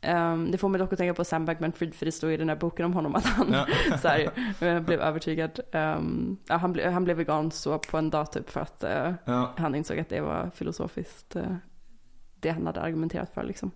ehm, 0.03 0.51
det 0.51 0.59
får 0.59 0.69
mig 0.69 0.79
dock 0.79 0.93
att 0.93 0.99
tänka 0.99 1.15
på 1.15 1.25
Sam 1.25 1.45
Bankman-Fried 1.49 1.93
för 1.95 2.07
det 2.07 2.13
står 2.13 2.31
i 2.31 2.37
den 2.37 2.49
här 2.49 2.57
boken 2.57 2.87
om 2.87 2.93
honom 2.95 3.15
att 3.15 3.25
han 3.25 3.53
Ja. 3.53 3.67
så 3.99 4.09
här, 4.09 4.21
eh, 4.61 4.81
blev 4.81 5.01
övertygad. 5.01 5.61
ehm, 5.73 6.37
ja, 6.49 6.57
han, 6.57 6.73
ble, 6.73 6.91
han 6.91 7.05
blev 7.05 7.17
vegan 7.17 7.51
så 7.51 7.79
på 7.79 7.99
en 7.99 8.11
dag 8.11 8.33
typ 8.33 8.51
för 8.51 8.61
att 8.61 8.85
eh, 8.85 9.13
Ja, 9.25 9.53
han 9.57 9.75
insåg 9.75 9.99
att 9.99 10.09
det 10.09 10.21
var 10.21 10.51
filosofiskt 10.55 11.37
eh, 11.37 11.55
det 12.41 12.51
han 12.51 12.67
hade 12.67 12.81
argumenterat 12.81 13.31
för 13.35 13.43
liksom. 13.43 13.71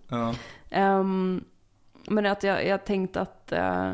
Ehm, 0.69 1.43
men 2.09 2.25
att 2.25 2.43
jag, 2.43 2.65
jag 2.67 2.85
tänkte 2.85 3.21
att, 3.21 3.51
eh, 3.51 3.93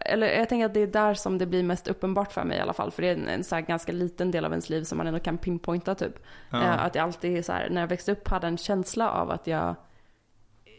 eller 0.00 0.26
jag 0.38 0.48
tänker 0.48 0.66
att 0.66 0.74
det 0.74 0.80
är 0.80 0.86
där 0.86 1.14
som 1.14 1.38
det 1.38 1.46
blir 1.46 1.62
mest 1.62 1.88
uppenbart 1.88 2.32
för 2.32 2.44
mig 2.44 2.58
i 2.58 2.60
alla 2.60 2.72
fall. 2.72 2.90
För 2.90 3.02
det 3.02 3.08
är 3.08 3.12
en, 3.14 3.28
en 3.28 3.44
så 3.44 3.60
ganska 3.60 3.92
liten 3.92 4.30
del 4.30 4.44
av 4.44 4.52
ens 4.52 4.70
liv 4.70 4.82
som 4.84 4.98
man 4.98 5.06
ändå 5.06 5.20
kan 5.20 5.38
pinpointa 5.38 5.94
typ. 5.94 6.18
ja. 6.50 6.62
Eh, 6.62 6.84
att 6.84 6.94
jag 6.94 7.02
alltid 7.02 7.44
så 7.44 7.52
här, 7.52 7.70
när 7.70 7.80
jag 7.80 7.88
växte 7.88 8.12
upp 8.12 8.28
hade 8.28 8.46
en 8.46 8.56
känsla 8.58 9.10
av 9.10 9.30
att 9.30 9.46
jag 9.46 9.74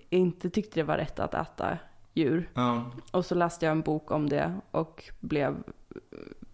inte 0.10 0.50
tyckte 0.50 0.80
det 0.80 0.84
var 0.84 0.98
rätt 0.98 1.20
att 1.20 1.34
äta 1.34 1.78
djur. 2.14 2.50
ja, 2.54 2.92
Och 3.12 3.26
så 3.26 3.36
läste 3.36 3.66
jag 3.66 3.72
en 3.72 3.82
bok 3.82 4.12
om 4.12 4.30
det 4.30 4.54
och 4.72 5.10
blev 5.20 5.56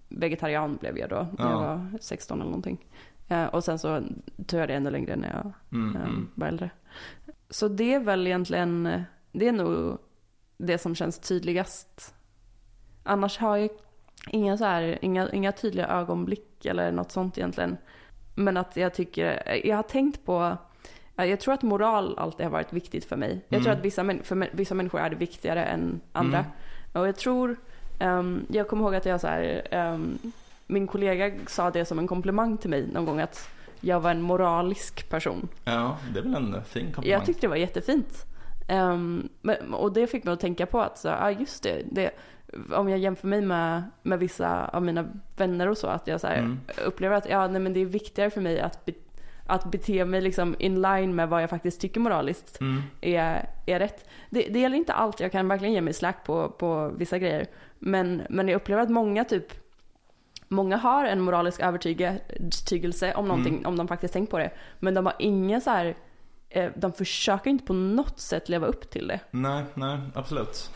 vegetarian 0.09 0.75
blev 0.75 0.97
jag 0.97 1.09
då 1.09 1.27
när 1.37 1.49
jag 1.49 1.53
Ja. 1.53 1.57
var 1.59 1.97
16 2.01 2.37
eller 2.41 2.49
någonting. 2.51 2.85
Eh, 3.27 3.45
och 3.45 3.63
sen 3.63 3.79
så 3.79 4.01
tog 4.47 4.59
jag 4.59 4.67
det 4.69 4.73
ännu 4.75 4.89
längre 4.89 5.15
när 5.15 5.29
jag 5.33 5.51
Mm, 5.71 5.95
eh, 5.95 6.01
mm. 6.01 6.29
var 6.35 6.47
äldre. 6.47 6.69
Så 7.49 7.67
det 7.67 7.93
är 7.93 7.99
väl 7.99 8.27
egentligen, 8.27 9.03
det 9.31 9.47
är 9.47 9.51
nog 9.51 9.97
det 10.57 10.77
som 10.77 10.95
känns 10.95 11.19
tydligast. 11.19 12.15
Annars 13.07 13.37
har 13.37 13.57
jag 13.57 13.69
inga, 14.29 14.57
så 14.57 14.65
här, 14.65 14.97
inga, 15.01 15.29
inga 15.29 15.51
tydliga 15.51 15.87
ögonblick 15.87 16.65
eller 16.65 16.91
något 16.91 17.11
sånt 17.11 17.37
egentligen. 17.37 17.77
Men 18.35 18.57
att 18.57 18.77
jag 18.77 18.93
tycker, 18.93 19.57
jag 19.67 19.75
har 19.75 19.83
tänkt 19.83 20.25
på, 20.25 20.57
jag 21.15 21.39
tror 21.39 21.53
att 21.53 21.61
moral 21.63 22.17
alltid 22.17 22.45
har 22.45 22.51
varit 22.51 22.73
viktigt 22.73 23.05
för 23.05 23.15
mig. 23.15 23.45
Jag 23.49 23.61
tror 23.61 23.71
Mm. 23.71 23.79
att 23.79 23.85
vissa, 23.85 24.03
för 24.23 24.49
vissa 24.55 24.75
människor 24.75 24.99
är 24.99 25.09
det 25.09 25.15
viktigare 25.15 25.65
än 25.65 26.01
andra. 26.11 26.37
Mm. 26.37 26.51
Och 26.93 27.07
jag 27.07 27.15
tror, 27.15 27.55
ehm, 27.99 28.45
jag 28.49 28.67
kommer 28.67 28.83
ihåg 28.83 28.95
att 28.95 29.05
jag 29.05 29.21
så 29.21 29.27
här, 29.27 29.67
ehm, 29.71 30.17
min 30.67 30.87
kollega 30.87 31.31
sa 31.47 31.71
det 31.71 31.85
som 31.85 31.99
en 31.99 32.07
komplimang 32.07 32.57
till 32.57 32.69
mig 32.69 32.87
någon 32.93 33.05
gång 33.05 33.19
att 33.19 33.49
jag 33.81 33.99
var 33.99 34.11
en 34.11 34.21
moralisk 34.21 35.09
person. 35.09 35.47
ja, 35.65 35.97
det 36.13 36.19
är 36.19 36.23
väl 36.23 36.35
en 36.35 36.63
fin 36.63 36.91
komplimang. 36.91 37.19
Jag 37.19 37.25
tyckte 37.25 37.41
det 37.41 37.47
var 37.47 37.55
jättefint. 37.55 38.25
Men, 39.41 39.73
och 39.73 39.93
det 39.93 40.07
fick 40.07 40.23
mig 40.23 40.33
att 40.33 40.39
tänka 40.39 40.65
på 40.65 40.81
att, 40.81 40.97
så, 40.97 41.07
ja 41.07 41.31
just 41.31 41.63
det, 41.63 41.81
det, 41.91 42.11
om 42.73 42.89
jag 42.89 42.99
jämför 42.99 43.27
mig 43.27 43.41
med, 43.41 43.83
med 44.01 44.19
vissa 44.19 44.67
av 44.67 44.83
mina 44.83 45.05
vänner 45.37 45.67
och 45.69 45.77
så, 45.77 45.87
att 45.87 46.07
jag 46.07 46.21
så 46.21 46.27
Mm. 46.27 46.59
upplever 46.85 47.15
att 47.15 47.29
ja, 47.29 47.47
nej, 47.47 47.61
men 47.61 47.73
det 47.73 47.79
är 47.79 47.85
viktigare 47.85 48.29
för 48.29 48.41
mig 48.41 48.59
att, 48.59 48.85
be, 48.85 48.93
att 49.45 49.71
bete 49.71 50.05
mig 50.05 50.21
liksom 50.21 50.55
in 50.59 50.81
line 50.81 51.15
med 51.15 51.29
vad 51.29 51.43
jag 51.43 51.49
faktiskt 51.49 51.81
tycker 51.81 51.99
moraliskt 51.99 52.61
Mm. 52.61 52.81
är, 53.01 53.49
är 53.65 53.79
rätt. 53.79 54.09
Det, 54.29 54.47
det 54.49 54.59
gäller 54.59 54.77
inte 54.77 54.93
allt, 54.93 55.19
jag 55.19 55.31
kan 55.31 55.47
verkligen 55.47 55.73
ge 55.73 55.81
mig 55.81 55.93
slack 55.93 56.23
på, 56.25 56.49
på 56.49 56.91
vissa 56.97 57.17
grejer. 57.19 57.45
Men, 57.79 58.21
men 58.29 58.47
jag 58.47 58.55
upplever 58.55 58.83
att 58.83 58.89
många 58.89 59.23
typ 59.23 59.45
Många 60.47 60.77
har 60.77 61.05
en 61.05 61.21
moralisk 61.21 61.61
övertygelse 61.61 63.13
om 63.13 63.27
någonting, 63.27 63.53
Mm. 63.53 63.65
om 63.65 63.77
de 63.77 63.87
faktiskt 63.87 64.13
tänkt 64.13 64.31
på 64.31 64.37
det. 64.37 64.51
Men 64.79 64.93
de 64.93 65.05
har 65.05 65.15
ingen 65.19 65.61
så 65.61 65.69
här, 65.69 65.95
eh, 66.49 66.71
de 66.75 66.93
försöker 66.93 67.49
inte 67.49 67.65
på 67.65 67.73
något 67.73 68.19
sätt 68.19 68.49
leva 68.49 68.67
upp 68.67 68.89
till 68.89 69.07
det. 69.07 69.19
Nej, 69.31 69.63
nej, 69.73 69.99
absolut. 70.15 70.71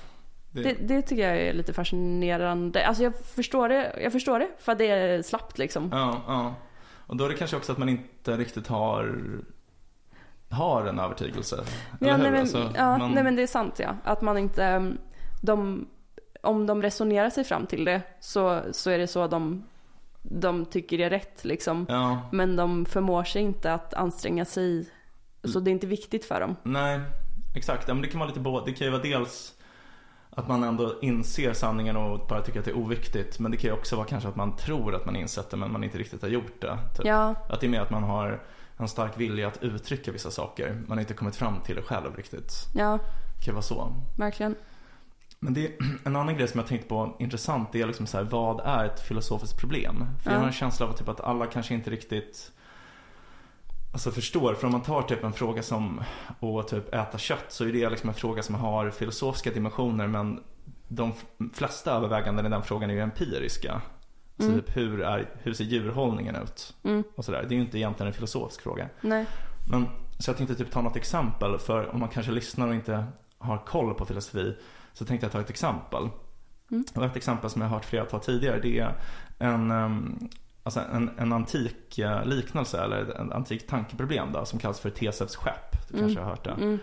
Det, 0.51 0.61
Det, 0.63 0.73
det 0.73 1.01
tycker 1.01 1.27
jag 1.27 1.37
är 1.41 1.53
lite 1.53 1.73
fascinerande. 1.73 2.87
Alltså 2.87 3.03
jag 3.03 3.13
förstår 3.15 3.69
det, 3.69 3.99
jag 4.03 4.11
förstår 4.11 4.39
det 4.39 4.47
för 4.59 4.75
det 4.75 4.85
är 4.89 5.21
slappt 5.21 5.57
liksom. 5.57 5.89
Ja, 5.93 6.21
ja. 6.27 6.53
Och 7.07 7.15
då 7.17 7.25
är 7.25 7.29
det 7.29 7.35
kanske 7.35 7.57
också 7.57 7.71
att 7.71 7.77
man 7.77 7.89
inte 7.89 8.37
riktigt 8.37 8.67
har 8.67 9.21
har 10.51 10.85
en 10.85 10.99
övertygelse. 10.99 11.63
Ja, 11.99 12.17
nej, 12.17 12.31
men, 12.31 12.39
Alltså, 12.41 12.71
ja 12.75 12.97
man- 12.97 13.11
nej 13.11 13.23
men 13.23 13.35
det 13.35 13.41
är 13.43 13.47
sant 13.47 13.75
ja. 13.79 13.95
Att 14.03 14.21
man 14.21 14.37
inte, 14.37 14.75
um, 14.75 14.97
de, 15.41 15.87
om 16.41 16.65
de 16.67 16.81
resonerar 16.81 17.29
sig 17.29 17.43
fram 17.43 17.65
till 17.65 17.85
det 17.85 18.01
så, 18.19 18.61
så 18.71 18.89
är 18.89 18.97
det 18.97 19.07
så 19.07 19.27
de, 19.27 19.63
de 20.21 20.65
tycker 20.65 20.99
är 20.99 21.09
rätt 21.09 21.45
liksom. 21.45 21.85
Ja, 21.89 22.21
Men 22.31 22.55
de 22.55 22.85
förmår 22.85 23.23
sig 23.23 23.41
inte 23.41 23.73
att 23.73 23.93
anstränga 23.93 24.45
sig. 24.45 24.89
Så 25.43 25.59
det 25.59 25.69
är 25.69 25.71
inte 25.71 25.87
viktigt 25.87 26.25
för 26.25 26.39
dem. 26.41 26.55
nej, 26.63 26.99
exakt. 27.55 27.87
Ja, 27.87 27.93
men 27.93 28.01
det 28.03 28.07
kan 28.07 28.19
vara 28.19 28.27
lite 28.29 28.39
både. 28.39 28.65
Det 28.71 28.73
kan 28.77 28.85
ju 28.87 28.91
vara 28.91 29.01
dels 29.01 29.53
att 30.39 30.47
man 30.47 30.63
ändå 30.63 30.93
inser 31.01 31.53
sanningen 31.53 31.95
och 31.97 32.27
bara 32.27 32.41
tycker 32.41 32.59
att 32.59 32.65
det 32.65 32.71
är 32.71 32.77
oviktigt. 32.77 33.39
Men 33.39 33.51
det 33.51 33.57
kan 33.57 33.69
ju 33.69 33.73
också 33.73 33.95
vara 33.95 34.07
kanske 34.07 34.29
att 34.29 34.35
man 34.35 34.55
tror 34.55 34.95
att 34.95 35.05
man 35.05 35.15
insett 35.15 35.49
det 35.49 35.57
men 35.57 35.71
man 35.71 35.83
inte 35.83 35.97
riktigt 35.97 36.21
har 36.21 36.29
gjort 36.29 36.61
det. 36.61 36.77
Typ. 36.97 37.05
Ja, 37.05 37.35
Att 37.49 37.59
det 37.61 37.67
är 37.67 37.69
mer 37.69 37.81
att 37.81 37.89
man 37.89 38.03
har 38.03 38.41
en 38.77 38.87
stark 38.87 39.11
vilja 39.19 39.47
att 39.47 39.63
uttrycka 39.63 40.11
vissa 40.11 40.31
saker. 40.31 40.81
Man 40.87 40.97
har 40.97 40.99
inte 41.01 41.13
kommit 41.13 41.35
fram 41.35 41.59
till 41.65 41.75
det 41.75 41.81
själv 41.81 42.15
riktigt. 42.15 42.53
ja, 42.75 42.99
Det 43.37 43.45
kan 43.45 43.53
vara 43.53 43.61
så. 43.63 43.93
verkligen. 44.17 44.55
Men 45.39 45.53
det 45.53 45.65
är 45.65 45.71
en 46.03 46.15
annan 46.15 46.37
grej 46.37 46.47
som 46.47 46.59
jag 46.59 46.67
tänkt 46.67 46.89
på 46.89 47.15
intressant. 47.19 47.69
Det 47.71 47.81
är 47.81 47.87
liksom 47.87 48.05
så 48.07 48.17
här, 48.17 48.23
vad 48.23 48.59
är 48.65 48.85
ett 48.85 48.99
filosofiskt 48.99 49.59
problem? 49.59 50.05
För 50.23 50.29
jag 50.31 50.35
Ja. 50.37 50.39
har 50.39 50.47
en 50.47 50.53
känsla 50.53 50.85
av 50.85 50.91
att, 50.91 50.97
typ 50.97 51.09
att 51.09 51.21
alla 51.21 51.45
kanske 51.45 51.73
inte 51.73 51.89
riktigt 51.89 52.51
Alltså 53.91 54.11
förstår, 54.11 54.53
för 54.53 54.65
om 54.67 54.71
man 54.71 54.81
tar 54.81 55.01
typ 55.01 55.23
en 55.23 55.33
fråga 55.33 55.63
som 55.63 56.01
att 56.59 56.67
typ 56.67 56.93
äta 56.93 57.17
kött 57.17 57.45
så 57.47 57.65
är 57.65 57.71
det 57.73 57.89
liksom 57.89 58.09
en 58.09 58.15
fråga 58.15 58.43
som 58.43 58.55
har 58.55 58.89
filosofiska 58.89 59.51
dimensioner 59.51 60.07
men 60.07 60.39
de 60.87 61.13
flesta 61.53 61.91
överväganden 61.91 62.45
i 62.45 62.49
den 62.49 62.63
frågan 62.63 62.89
är 62.89 62.93
ju 62.93 62.99
empiriska. 63.01 63.71
Alltså 63.73 64.51
Mm. 64.51 64.61
typ 64.61 64.77
hur, 64.77 65.01
är, 65.01 65.29
hur 65.43 65.53
ser 65.53 65.63
djurhållningen 65.63 66.35
ut? 66.35 66.75
Mm, 66.83 67.03
Och 67.15 67.25
sådär. 67.25 67.45
Det 67.49 67.53
är 67.53 67.57
ju 67.57 67.61
inte 67.63 67.77
egentligen 67.77 68.07
en 68.07 68.13
filosofisk 68.13 68.61
fråga. 68.61 68.89
nej. 69.01 69.25
Men, 69.71 69.87
så 70.19 70.29
jag 70.29 70.37
tänkte 70.37 70.55
typ 70.55 70.71
ta 70.71 70.81
något 70.81 70.95
exempel 70.95 71.57
för 71.59 71.89
om 71.93 71.99
man 71.99 72.09
kanske 72.09 72.31
lyssnar 72.31 72.67
och 72.67 72.75
inte 72.75 73.05
har 73.37 73.57
koll 73.65 73.93
på 73.93 74.05
filosofi 74.05 74.55
så 74.93 75.05
tänkte 75.05 75.25
jag 75.25 75.31
ta 75.31 75.39
ett 75.39 75.49
exempel. 75.49 76.09
Mm. 76.71 76.83
Och 76.95 77.03
ett 77.05 77.15
exempel 77.15 77.49
som 77.49 77.61
jag 77.61 77.69
har 77.69 77.75
hört 77.75 77.85
flera 77.85 78.05
ta 78.05 78.19
tidigare 78.19 78.59
det 78.59 78.79
är 78.79 78.93
en, 79.39 79.71
ehm, 79.71 80.29
alltså 80.77 80.95
en, 80.95 81.11
en 81.17 81.33
antik 81.33 81.99
eh, 81.99 82.25
liknelse 82.25 82.81
eller 82.83 83.19
en 83.19 83.31
antik 83.31 83.67
tankeproblem 83.67 84.31
då, 84.31 84.45
som 84.45 84.59
kallas 84.59 84.79
för 84.79 84.89
Tesevs 84.89 85.35
skepp. 85.35 85.87
Du 85.89 85.97
Mm. 85.97 86.05
kanske 86.07 86.23
har 86.23 86.29
hört 86.29 86.43
det. 86.43 86.51
Mm, 86.51 86.79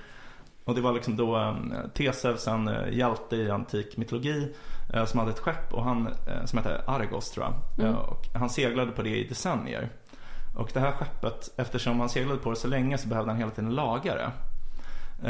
Och 0.65 0.75
det 0.75 0.81
var 0.81 0.93
liksom 0.93 1.17
då 1.17 1.37
um, 1.39 1.75
Tesevs, 1.95 2.49
en 2.49 2.69
uh, 2.69 2.93
hjälte 2.99 3.37
i 3.37 3.51
antik 3.51 3.97
mytologi 3.97 4.55
eh, 4.95 5.05
som 5.05 5.21
hade 5.21 5.33
ett 5.33 5.39
skepp 5.39 5.73
och 5.75 5.85
han, 5.85 6.07
eh, 6.07 6.45
som 6.45 6.59
hette 6.59 6.83
Argos 6.87 7.31
tror 7.31 7.47
jag. 7.47 7.55
Mm. 7.85 7.95
Eh, 7.95 8.01
och 8.01 8.27
han 8.35 8.51
seglade 8.51 8.93
på 8.93 9.03
det 9.03 9.17
i 9.17 9.29
decennier. 9.29 9.89
Och 10.57 10.71
det 10.75 10.81
här 10.81 10.93
skeppet, 10.93 11.49
eftersom 11.57 12.01
han 12.01 12.09
seglade 12.09 12.39
på 12.39 12.51
det 12.51 12.57
så 12.57 12.69
länge 12.69 12.99
så 12.99 13.09
behövde 13.09 13.31
han 13.31 13.39
hela 13.39 13.51
tiden 13.51 13.75
laga 13.75 14.15
det. 14.15 14.31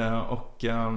Eh, 0.00 0.18
och 0.18 0.64
eh, 0.64 0.94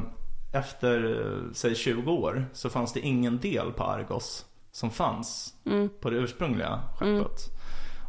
efter, 0.52 1.22
eh, 1.22 1.52
säg 1.54 1.76
20 1.76 2.12
år 2.12 2.46
så 2.54 2.70
fanns 2.70 2.94
det 2.94 3.00
ingen 3.00 3.38
del 3.40 3.72
på 3.72 3.84
Argos 3.84 4.46
som 4.80 4.90
fanns 4.90 5.54
mm, 5.66 5.90
på 6.02 6.10
det 6.10 6.16
ursprungliga 6.18 6.80
skeppet. 6.96 7.42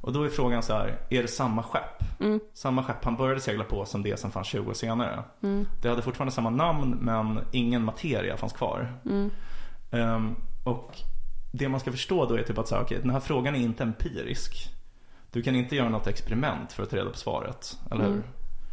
Och 0.03 0.13
då 0.13 0.23
är 0.23 0.29
frågan 0.29 0.63
så 0.63 0.73
här, 0.73 0.99
är 1.11 1.23
det 1.23 1.29
samma 1.29 1.63
skepp? 1.63 2.21
mm, 2.21 2.41
Samma 2.55 2.83
skepp 2.85 3.05
han 3.05 3.17
började 3.17 3.41
segla 3.41 3.65
på 3.65 3.85
som 3.85 4.03
det 4.03 4.21
som 4.21 4.31
fanns 4.31 4.47
20 4.47 4.71
år 4.71 4.75
senare. 4.75 5.23
mm, 5.43 5.67
Det 5.83 5.89
hade 5.89 6.03
fortfarande 6.03 6.33
samma 6.33 6.51
namn 6.51 6.97
men 7.01 7.41
ingen 7.53 7.85
materia 7.85 8.37
fanns 8.37 8.53
kvar. 8.53 8.93
mm, 9.05 9.31
Ehm, 9.93 10.37
och 10.65 10.97
det 11.53 11.69
man 11.69 11.81
ska 11.81 11.91
förstå 11.93 12.27
då 12.27 12.35
är 12.35 12.43
typ 12.43 12.59
att 12.59 12.69
så 12.69 12.75
här, 12.75 12.83
okej, 12.83 12.99
den 13.03 13.11
här 13.11 13.21
frågan 13.21 13.55
är 13.55 13.59
inte 13.61 13.83
empirisk. 13.83 14.69
Du 15.33 15.43
kan 15.43 15.55
inte 15.55 15.77
göra 15.77 15.89
något 15.89 16.07
experiment 16.07 16.73
för 16.73 16.83
att 16.83 16.91
ta 16.91 16.97
reda 16.97 17.11
på 17.11 17.17
svaret, 17.17 17.79
eller 17.91 18.05
hur? 18.05 18.23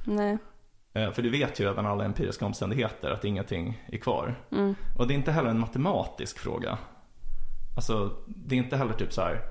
Nej. 0.03 0.37
Eh, 0.93 1.11
för 1.11 1.21
du 1.21 1.29
vet 1.29 1.59
ju 1.59 1.65
redan 1.65 1.85
alla 1.85 2.05
empiriska 2.05 2.45
omständigheter 2.45 3.09
att 3.11 3.25
ingenting 3.25 3.83
är 3.91 3.97
kvar. 3.97 4.35
Mm, 4.51 4.75
Och 4.97 5.07
det 5.07 5.13
är 5.13 5.15
inte 5.15 5.31
heller 5.31 5.49
en 5.49 5.59
matematisk 5.59 6.39
fråga. 6.39 6.77
Alltså, 7.77 8.11
det 8.27 8.55
är 8.55 8.59
inte 8.59 8.77
heller 8.77 8.93
typ 8.93 9.13
så 9.13 9.21
här 9.21 9.41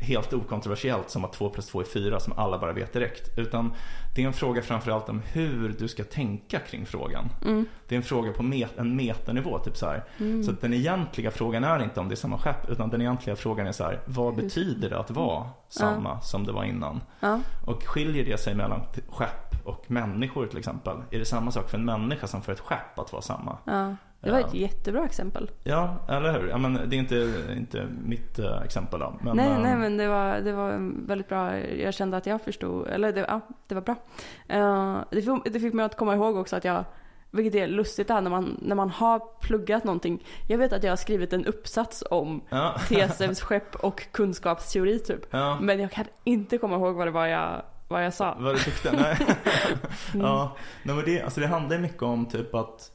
helt 0.00 0.32
okontroversiellt 0.32 1.10
som 1.10 1.24
att 1.24 1.32
2 1.32 1.48
plus 1.50 1.66
2 1.66 1.80
är 1.80 1.84
4 1.84 2.20
som 2.20 2.32
alla 2.36 2.58
bara 2.58 2.72
vet 2.72 2.92
direkt. 2.92 3.38
Utan 3.38 3.72
det 4.14 4.22
är 4.22 4.26
en 4.26 4.32
fråga 4.32 4.62
framförallt 4.62 5.08
om 5.08 5.22
hur 5.32 5.68
du 5.78 5.88
ska 5.88 6.04
tänka 6.04 6.58
kring 6.58 6.86
frågan. 6.86 7.28
mm, 7.44 7.66
Det 7.88 7.94
är 7.94 7.96
en 7.96 8.02
fråga 8.02 8.32
på 8.32 8.42
met- 8.42 8.78
en 8.78 8.96
metanivå 8.96 9.58
typ 9.58 9.76
så 9.76 9.94
mm. 10.20 10.42
Så 10.44 10.52
den 10.52 10.74
egentliga 10.74 11.30
frågan 11.30 11.64
är 11.64 11.82
inte 11.82 12.00
om 12.00 12.08
det 12.08 12.14
är 12.14 12.16
samma 12.16 12.38
skepp 12.38 12.68
utan 12.70 12.90
den 12.90 13.00
egentliga 13.00 13.36
frågan 13.36 13.66
är 13.66 13.72
så 13.72 13.84
här, 13.84 14.00
vad 14.06 14.34
betyder 14.36 14.90
det 14.90 14.98
att 14.98 15.10
vara 15.10 15.46
samma 15.68 16.20
som 16.20 16.46
det 16.46 16.52
var 16.52 16.64
innan? 16.64 17.00
Ja, 17.20 17.40
Och 17.66 17.82
skiljer 17.82 18.24
det 18.24 18.38
sig 18.40 18.54
mellan 18.54 18.80
skepp 19.08 19.66
och 19.66 19.90
människor 19.90 20.46
till 20.46 20.58
exempel. 20.58 20.96
Är 21.10 21.18
det 21.18 21.24
samma 21.24 21.50
sak 21.50 21.70
för 21.70 21.78
en 21.78 21.84
människa 21.84 22.26
som 22.26 22.42
för 22.42 22.52
ett 22.52 22.60
skepp 22.60 22.98
att 22.98 23.12
vara 23.12 23.22
samma? 23.22 23.58
Ja. 23.64 23.96
Det 24.24 24.32
var 24.32 24.40
ett 24.40 24.54
jättebra 24.54 25.04
exempel. 25.04 25.50
Ja, 25.64 25.96
eller 26.08 26.32
hur? 26.32 26.48
Ja, 26.48 26.58
men 26.58 26.74
det 26.74 26.96
är 26.96 26.98
inte, 26.98 27.32
inte 27.56 27.86
mitt 28.04 28.38
eh, 28.38 28.62
exempel 28.64 29.00
då. 29.00 29.14
Men, 29.22 29.36
nej, 29.36 29.48
eh, 29.50 29.58
nej, 29.58 29.76
men 29.76 29.96
det 29.96 30.08
var, 30.08 30.40
det 30.40 30.52
var 30.52 30.92
väldigt 31.06 31.28
bra. 31.28 31.58
Jag 31.58 31.94
kände 31.94 32.16
att 32.16 32.26
jag 32.26 32.40
förstod, 32.42 32.86
eller 32.88 33.12
det, 33.12 33.20
ja, 33.28 33.40
det 33.66 33.74
var 33.74 33.82
bra. 33.82 33.94
Eh, 34.48 34.98
det, 35.10 35.22
fick, 35.22 35.52
det 35.52 35.60
fick 35.60 35.74
mig 35.74 35.84
att 35.84 35.96
komma 35.96 36.14
ihåg 36.14 36.36
också 36.36 36.56
att 36.56 36.64
jag, 36.64 36.84
vilket 37.30 37.54
är 37.62 37.66
lustigt 37.68 38.08
där 38.08 38.20
när 38.20 38.30
man, 38.30 38.58
när 38.62 38.74
man 38.74 38.90
har 38.90 39.20
pluggat 39.40 39.84
någonting. 39.84 40.24
Jag 40.48 40.58
vet 40.58 40.72
att 40.72 40.82
jag 40.82 40.90
har 40.92 40.96
skrivit 40.96 41.32
en 41.32 41.44
uppsats 41.46 42.04
om 42.10 42.42
Ja, 42.48 42.74
Tesevs 42.88 43.40
skepp 43.40 43.74
och 43.74 44.12
kunskapsteori 44.12 44.98
typ. 44.98 45.20
ja. 45.30 45.58
Men 45.60 45.80
jag 45.80 45.90
kan 45.90 46.04
inte 46.24 46.58
komma 46.58 46.76
ihåg 46.76 46.94
vad 46.96 47.06
det 47.06 47.10
var 47.10 47.26
jag, 47.26 47.62
vad 47.88 48.04
jag 48.04 48.14
sa. 48.14 48.36
Vad 48.40 48.54
du 48.54 48.58
tyckte? 48.58 48.92
Nej. 48.92 49.16
Mm. 50.14 50.26
ja, 50.26 50.56
nej, 50.82 50.96
men 50.96 51.04
det, 51.04 51.22
alltså 51.22 51.40
det 51.40 51.46
handlar 51.46 51.78
mycket 51.78 52.02
om 52.02 52.26
typ 52.26 52.54
att 52.54 52.90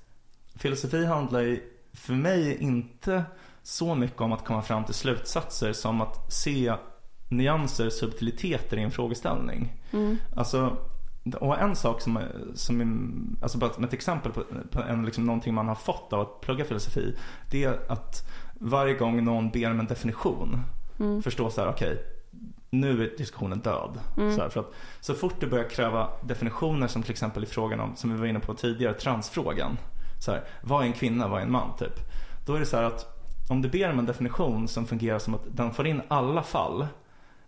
filosofi 0.59 1.05
handlar 1.05 1.39
ju 1.39 1.63
för 1.93 2.13
mig 2.13 2.57
inte 2.61 3.23
så 3.63 3.95
mycket 3.95 4.21
om 4.21 4.33
att 4.33 4.45
komma 4.45 4.61
fram 4.61 4.85
till 4.85 4.93
slutsatser 4.93 5.73
som 5.73 6.01
att 6.01 6.33
se 6.33 6.73
nyanser, 7.29 7.89
subtiliteter 7.89 8.77
i 8.77 8.83
en 8.83 8.91
frågeställning. 8.91 9.73
Mm. 9.91 10.17
Alltså, 10.35 10.77
och 11.39 11.59
en 11.59 11.75
sak 11.75 12.01
som, 12.01 12.19
som 12.55 12.81
är, 12.81 12.87
alltså 13.43 13.57
bara 13.57 13.85
ett 13.85 13.93
exempel 13.93 14.31
på, 14.31 14.43
på 14.71 14.81
en, 14.81 15.05
liksom 15.05 15.25
någonting 15.25 15.53
man 15.53 15.67
har 15.67 15.75
fått 15.75 16.13
av 16.13 16.19
att 16.19 16.41
plugga 16.41 16.65
filosofi. 16.65 17.15
Det 17.51 17.63
är 17.63 17.91
att 17.91 18.29
varje 18.53 18.93
gång 18.93 19.23
någon 19.23 19.49
ber 19.49 19.71
om 19.71 19.79
en 19.79 19.87
definition, 19.87 20.63
Mm. 20.99 21.23
förstå 21.23 21.49
så 21.49 21.61
här, 21.61 21.69
okej, 21.69 22.03
nu 22.69 23.03
är 23.03 23.17
diskussionen 23.17 23.59
död. 23.59 23.99
Mm. 24.17 24.35
Så, 24.35 24.41
här, 24.41 24.49
för 24.49 24.59
att, 24.59 24.73
så 24.99 25.13
fort 25.13 25.35
du 25.39 25.47
börjar 25.47 25.69
kräva 25.69 26.09
definitioner 26.23 26.87
som 26.87 27.03
till 27.03 27.11
exempel 27.11 27.43
i 27.43 27.47
frågan 27.47 27.79
om, 27.79 27.95
som 27.95 28.13
vi 28.13 28.19
var 28.19 28.25
inne 28.25 28.39
på 28.39 28.53
tidigare, 28.53 28.93
transfrågan. 28.93 29.77
Så 30.19 30.31
här, 30.31 30.43
vad 30.61 30.81
är 30.81 30.87
en 30.87 30.93
kvinna, 30.93 31.27
vad 31.27 31.39
är 31.39 31.43
en 31.43 31.51
man 31.51 31.75
typ? 31.77 31.93
Då 32.45 32.55
är 32.55 32.59
det 32.59 32.65
så 32.65 32.77
här 32.77 32.83
att 32.83 33.15
om 33.49 33.61
du 33.61 33.69
ber 33.69 33.91
om 33.91 33.99
en 33.99 34.05
definition 34.05 34.67
som 34.67 34.85
fungerar 34.85 35.19
som 35.19 35.33
att 35.35 35.41
den 35.51 35.73
får 35.73 35.87
in 35.87 36.01
alla 36.07 36.43
fall, 36.43 36.87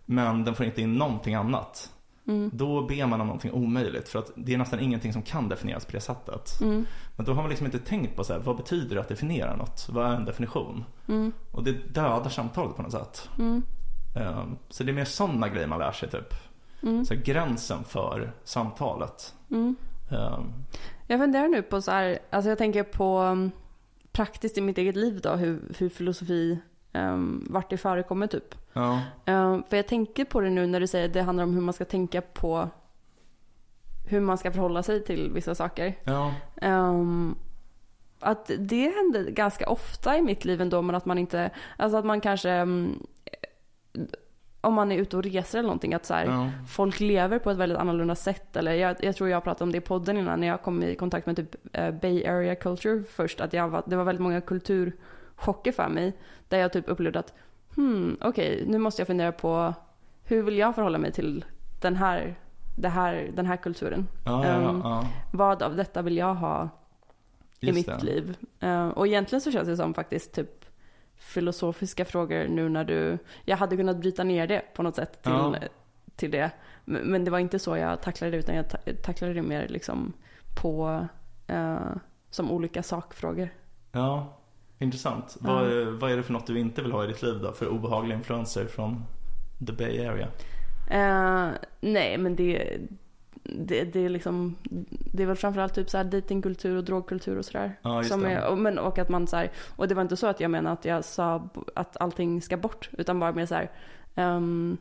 men 0.06 0.44
den 0.44 0.54
får 0.54 0.66
inte 0.66 0.82
in 0.82 0.94
någonting 0.94 1.34
annat. 1.34 1.90
Mm. 2.28 2.50
Då 2.52 2.86
ber 2.86 3.06
man 3.06 3.20
om 3.20 3.26
någonting 3.26 3.52
omöjligt 3.52 4.08
för 4.08 4.18
att 4.18 4.30
det 4.36 4.54
är 4.54 4.58
nästan 4.58 4.80
ingenting 4.80 5.12
som 5.12 5.22
kan 5.22 5.48
definieras 5.48 5.84
på 5.84 5.92
det 5.92 6.00
sättet. 6.00 6.60
Mm. 6.60 6.86
Men 7.16 7.26
då 7.26 7.32
har 7.32 7.42
man 7.42 7.48
liksom 7.48 7.66
inte 7.66 7.78
tänkt 7.78 8.16
på 8.16 8.24
så 8.24 8.32
här, 8.32 8.40
vad 8.40 8.56
betyder 8.56 8.94
det 8.94 9.00
att 9.00 9.08
definiera 9.08 9.56
något? 9.56 9.88
Vad 9.90 10.06
är 10.06 10.16
en 10.16 10.24
definition? 10.24 10.84
Mm. 11.08 11.32
Och 11.50 11.64
det 11.64 11.72
dödar 11.72 12.28
samtalet 12.28 12.76
på 12.76 12.82
något 12.82 12.92
sätt. 12.92 13.28
Ehm, 14.16 14.56
Så 14.68 14.84
det 14.84 14.90
är 14.90 14.94
mer 14.94 15.04
sådana 15.04 15.48
grejer 15.48 15.66
man 15.66 15.78
lär 15.78 15.92
sig 15.92 16.10
typ. 16.10 16.34
Mm. 16.82 17.04
Så 17.04 17.14
gränsen 17.24 17.84
för 17.84 18.32
samtalet. 18.44 19.34
Mm. 19.50 19.76
Jag 21.12 21.20
funderar 21.20 21.48
nu 21.48 21.62
på 21.62 21.82
så 21.82 21.90
här, 21.90 22.18
alltså 22.30 22.48
jag 22.48 22.58
tänker 22.58 22.82
på 22.82 23.18
um, 23.18 23.50
praktiskt 24.12 24.58
i 24.58 24.60
mitt 24.60 24.78
eget 24.78 24.96
liv 24.96 25.20
då, 25.22 25.30
hur, 25.30 25.60
hur 25.78 25.88
filosofi, 25.88 26.58
um, 26.92 27.46
vart 27.50 27.70
det 27.70 27.76
förekommer 27.76 28.26
typ. 28.26 28.54
Ja, 28.72 29.00
Um, 29.26 29.62
för 29.68 29.76
jag 29.76 29.86
tänker 29.86 30.24
på 30.24 30.40
det 30.40 30.50
nu 30.50 30.66
när 30.66 30.80
du 30.80 30.86
säger 30.86 31.06
att 31.06 31.12
det 31.12 31.22
handlar 31.22 31.44
om 31.44 31.54
hur 31.54 31.60
man 31.60 31.74
ska 31.74 31.84
tänka 31.84 32.20
på 32.20 32.68
hur 34.08 34.20
man 34.20 34.38
ska 34.38 34.52
förhålla 34.52 34.82
sig 34.82 35.04
till 35.04 35.30
vissa 35.30 35.54
saker. 35.54 35.94
ja, 36.04 36.34
Um, 36.62 37.38
att 38.20 38.50
det 38.58 38.92
händer 38.96 39.30
ganska 39.30 39.68
ofta 39.68 40.18
i 40.18 40.22
mitt 40.22 40.44
liv 40.44 40.60
ändå, 40.60 40.82
men 40.82 40.94
att 40.94 41.04
man 41.04 41.18
inte, 41.18 41.50
alltså 41.76 41.98
att 41.98 42.04
man 42.04 42.20
kanske, 42.20 42.60
um, 42.60 43.06
om 44.64 44.74
man 44.74 44.92
är 44.92 44.96
ute 44.96 45.16
och 45.16 45.22
reser 45.22 45.58
eller 45.58 45.66
någonting, 45.66 45.94
att 45.94 46.06
så 46.06 46.14
här, 46.14 46.24
ja, 46.24 46.50
folk 46.68 47.00
lever 47.00 47.38
på 47.38 47.50
ett 47.50 47.56
väldigt 47.56 47.78
annorlunda 47.78 48.14
sätt. 48.14 48.56
Eller 48.56 48.72
jag, 48.72 48.96
jag 49.04 49.16
tror 49.16 49.28
jag 49.28 49.44
pratade 49.44 49.64
om 49.64 49.72
det 49.72 49.78
i 49.78 49.80
podden 49.80 50.16
innan 50.16 50.40
när 50.40 50.46
jag 50.46 50.62
kom 50.62 50.82
i 50.82 50.94
kontakt 50.94 51.26
med 51.26 51.36
typ 51.36 51.56
eh, 51.72 51.90
Bay 51.90 52.26
Area 52.26 52.54
Culture 52.54 53.02
först. 53.10 53.40
Att 53.40 53.52
jag 53.52 53.68
var, 53.68 53.82
det 53.86 53.96
var 53.96 54.04
väldigt 54.04 54.22
många 54.22 54.40
kulturchocker 54.40 55.72
för 55.72 55.88
mig. 55.88 56.12
Där 56.48 56.58
jag 56.58 56.72
typ 56.72 56.88
upplevde 56.88 57.18
att 57.18 57.34
hmm, 57.76 58.16
okej, 58.20 58.64
nu 58.66 58.78
måste 58.78 59.00
jag 59.02 59.06
fundera 59.06 59.32
på 59.32 59.74
hur 60.24 60.42
vill 60.42 60.58
jag 60.58 60.74
förhålla 60.74 60.98
mig 60.98 61.12
till 61.12 61.44
den 61.80 61.96
här, 61.96 62.34
det 62.78 62.88
här, 62.88 63.30
den 63.34 63.46
här 63.46 63.56
kulturen. 63.56 64.08
ja, 64.24 64.44
Ehm, 64.44 64.80
ja. 64.84 65.06
Vad 65.32 65.62
av 65.62 65.76
detta 65.76 66.02
vill 66.02 66.16
jag 66.16 66.34
ha 66.34 66.68
i 67.60 67.66
Just 67.66 67.76
mitt 67.76 67.86
det. 67.86 68.02
liv? 68.06 68.36
Eh, 68.60 68.88
och 68.88 69.06
egentligen 69.06 69.40
så 69.40 69.50
känns 69.52 69.68
det 69.68 69.76
som 69.76 69.94
faktiskt 69.94 70.32
typ 70.32 70.61
filosofiska 71.22 72.04
frågor 72.04 72.48
nu 72.48 72.68
när 72.68 72.84
du... 72.84 73.18
Jag 73.44 73.56
hade 73.56 73.76
kunnat 73.76 73.96
bryta 73.96 74.24
ner 74.24 74.46
det 74.46 74.62
på 74.74 74.82
något 74.82 74.96
sätt 74.96 75.22
till, 75.22 75.32
Ja. 75.32 75.54
till 76.16 76.30
det. 76.30 76.50
Men 76.84 77.24
det 77.24 77.30
var 77.30 77.38
inte 77.38 77.58
så 77.58 77.76
jag 77.76 78.02
tacklade 78.02 78.30
det 78.30 78.36
utan 78.36 78.54
jag 78.54 78.68
ta- 78.70 78.78
tacklade 79.02 79.34
det 79.34 79.42
mer 79.42 79.68
liksom 79.68 80.12
på... 80.62 81.06
eh, 81.46 81.76
som 82.30 82.50
olika 82.50 82.82
sakfrågor. 82.82 83.48
ja. 83.92 84.38
Intressant. 84.78 85.36
Ja. 85.44 85.46
Vad, 85.54 85.70
vad 85.86 86.12
är 86.12 86.16
det 86.16 86.22
för 86.22 86.32
något 86.32 86.46
du 86.46 86.58
inte 86.58 86.82
vill 86.82 86.92
ha 86.92 87.04
i 87.04 87.06
ditt 87.06 87.22
liv 87.22 87.40
då? 87.42 87.52
För 87.52 87.68
obehagliga 87.68 88.16
influenser 88.18 88.64
från 88.66 89.04
the 89.66 89.72
Bay 89.72 90.06
Area? 90.06 90.28
Eh, 90.90 91.50
nej 91.80 92.18
men 92.18 92.36
det, 92.36 92.78
det, 93.42 93.84
det 93.84 94.04
är 94.04 94.08
liksom... 94.08 94.56
Det 95.12 95.22
är 95.22 95.26
väl 95.26 95.36
framförallt 95.36 95.74
typ 95.74 95.90
så 95.90 95.96
här 95.96 96.04
datingkultur 96.04 96.76
och 96.76 96.84
drogkultur 96.84 97.38
och 97.38 97.44
sådär. 97.44 97.78
Ja, 97.82 98.02
Som 98.02 98.24
är, 98.24 98.46
och, 98.46 98.58
men, 98.58 98.78
och 98.78 98.98
att 98.98 99.08
man 99.08 99.26
så 99.26 99.36
här, 99.36 99.50
och 99.76 99.88
det 99.88 99.94
var 99.94 100.02
inte 100.02 100.16
så 100.16 100.26
att 100.26 100.40
jag 100.40 100.50
menade 100.50 100.72
att 100.72 100.84
jag 100.84 101.04
sa 101.04 101.48
att 101.74 101.96
allting 102.00 102.42
ska 102.42 102.56
bort, 102.56 102.90
utan 102.92 103.20
bara 103.20 103.32
mer 103.32 103.46
så 103.46 103.54
här, 103.54 103.70
ehm, 104.14 104.76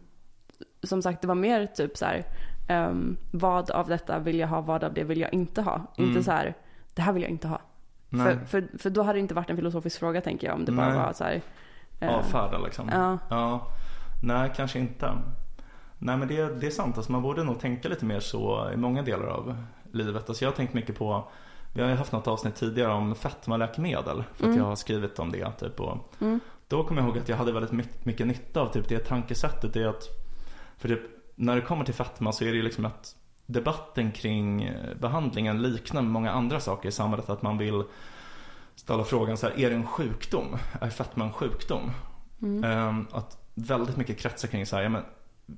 som 0.83 1.01
sagt 1.01 1.21
det 1.21 1.27
var 1.27 1.35
mer 1.35 1.65
typ 1.65 1.97
så 1.97 2.05
här, 2.05 2.25
ehm, 2.67 3.17
vad 3.31 3.71
av 3.71 3.87
detta 3.87 4.19
vill 4.19 4.39
jag 4.39 4.47
ha, 4.47 4.61
vad 4.61 4.83
av 4.83 4.93
det 4.93 5.03
vill 5.03 5.19
jag 5.21 5.33
inte 5.33 5.61
ha. 5.61 5.81
Mm. 5.97 6.09
Inte 6.09 6.23
så 6.23 6.31
här, 6.31 6.53
det 6.93 7.01
här 7.01 7.13
vill 7.13 7.23
jag 7.23 7.31
inte 7.31 7.47
ha. 7.47 7.61
Nej, 8.09 8.37
För, 8.37 8.45
för, 8.45 8.77
för 8.77 8.89
då 8.89 9.01
hade 9.03 9.17
det 9.17 9.21
inte 9.21 9.33
varit 9.33 9.49
en 9.49 9.55
filosofisk 9.55 9.99
fråga 9.99 10.21
tänker 10.21 10.47
jag, 10.47 10.55
om 10.55 10.65
det 10.65 10.71
bara 10.71 10.89
Nej. 10.89 10.97
var 10.97 11.13
så 11.13 11.23
här. 11.23 11.41
eh, 11.99 12.15
avfärda 12.15 12.57
liksom. 12.57 12.89
ja. 12.91 13.17
Ja, 13.29 13.67
nej 14.23 14.51
kanske 14.55 14.79
inte. 14.79 15.11
Nej 16.03 16.17
men 16.17 16.27
det, 16.27 16.59
det 16.59 16.67
är 16.67 16.71
sant, 16.71 16.97
alltså, 16.97 17.11
man 17.11 17.21
borde 17.21 17.43
nog 17.43 17.59
tänka 17.59 17.89
lite 17.89 18.05
mer 18.05 18.19
så 18.19 18.71
i 18.73 18.77
många 18.77 19.01
delar 19.01 19.25
av 19.25 19.55
livet. 19.91 20.29
Alltså, 20.29 20.45
jag 20.45 20.51
har 20.51 20.55
tänkt 20.55 20.73
mycket 20.73 20.97
på, 20.97 21.29
vi 21.73 21.81
har 21.81 21.89
ju 21.89 21.95
haft 21.95 22.11
något 22.11 22.27
avsnitt 22.27 22.55
tidigare 22.55 22.93
om 22.93 23.15
fetmaläkemedel. 23.15 24.23
För 24.33 24.43
att 24.43 24.47
Mm. 24.47 24.57
jag 24.57 24.65
har 24.65 24.75
skrivit 24.75 25.19
om 25.19 25.31
det. 25.31 25.51
Typ, 25.59 25.79
och 25.79 25.97
Mm. 26.19 26.39
Då 26.67 26.83
kommer 26.83 27.01
jag 27.01 27.07
ihåg 27.09 27.17
att 27.17 27.29
jag 27.29 27.37
hade 27.37 27.51
väldigt 27.51 27.71
mycket, 27.71 28.05
mycket 28.05 28.27
nytta 28.27 28.61
av 28.61 28.67
typ, 28.67 28.89
det 28.89 28.99
tankesättet. 28.99 29.73
Det 29.73 29.81
är 29.83 29.87
att, 29.87 30.03
för 30.77 30.87
typ, 30.87 31.01
när 31.35 31.55
det 31.55 31.61
kommer 31.61 31.85
till 31.85 31.93
fetma 31.93 32.31
så 32.31 32.43
är 32.43 32.49
det 32.49 32.55
ju 32.57 32.61
liksom 32.63 32.85
att 32.85 33.15
debatten 33.45 34.11
kring 34.11 34.63
eh, 34.63 34.95
behandlingen 34.99 35.61
liknar 35.61 36.01
många 36.01 36.31
andra 36.31 36.59
saker 36.59 36.89
i 36.89 36.91
samhället. 36.91 37.29
Att 37.29 37.41
man 37.41 37.57
vill 37.57 37.83
ställa 38.75 39.03
frågan 39.03 39.37
så 39.37 39.47
här, 39.47 39.59
är 39.59 39.69
det 39.69 39.75
en 39.75 39.87
sjukdom? 39.87 40.57
Är 40.81 40.89
fetma 40.89 41.23
en 41.25 41.33
sjukdom? 41.33 41.91
Mm. 42.41 42.63
Ehm, 42.63 43.07
att 43.11 43.37
väldigt 43.55 43.97
mycket 43.97 44.19
kretsar 44.19 44.47
kring 44.47 44.65
så 44.65 44.75
här, 44.75 44.83
ja, 44.83 44.89
men, 44.89 45.03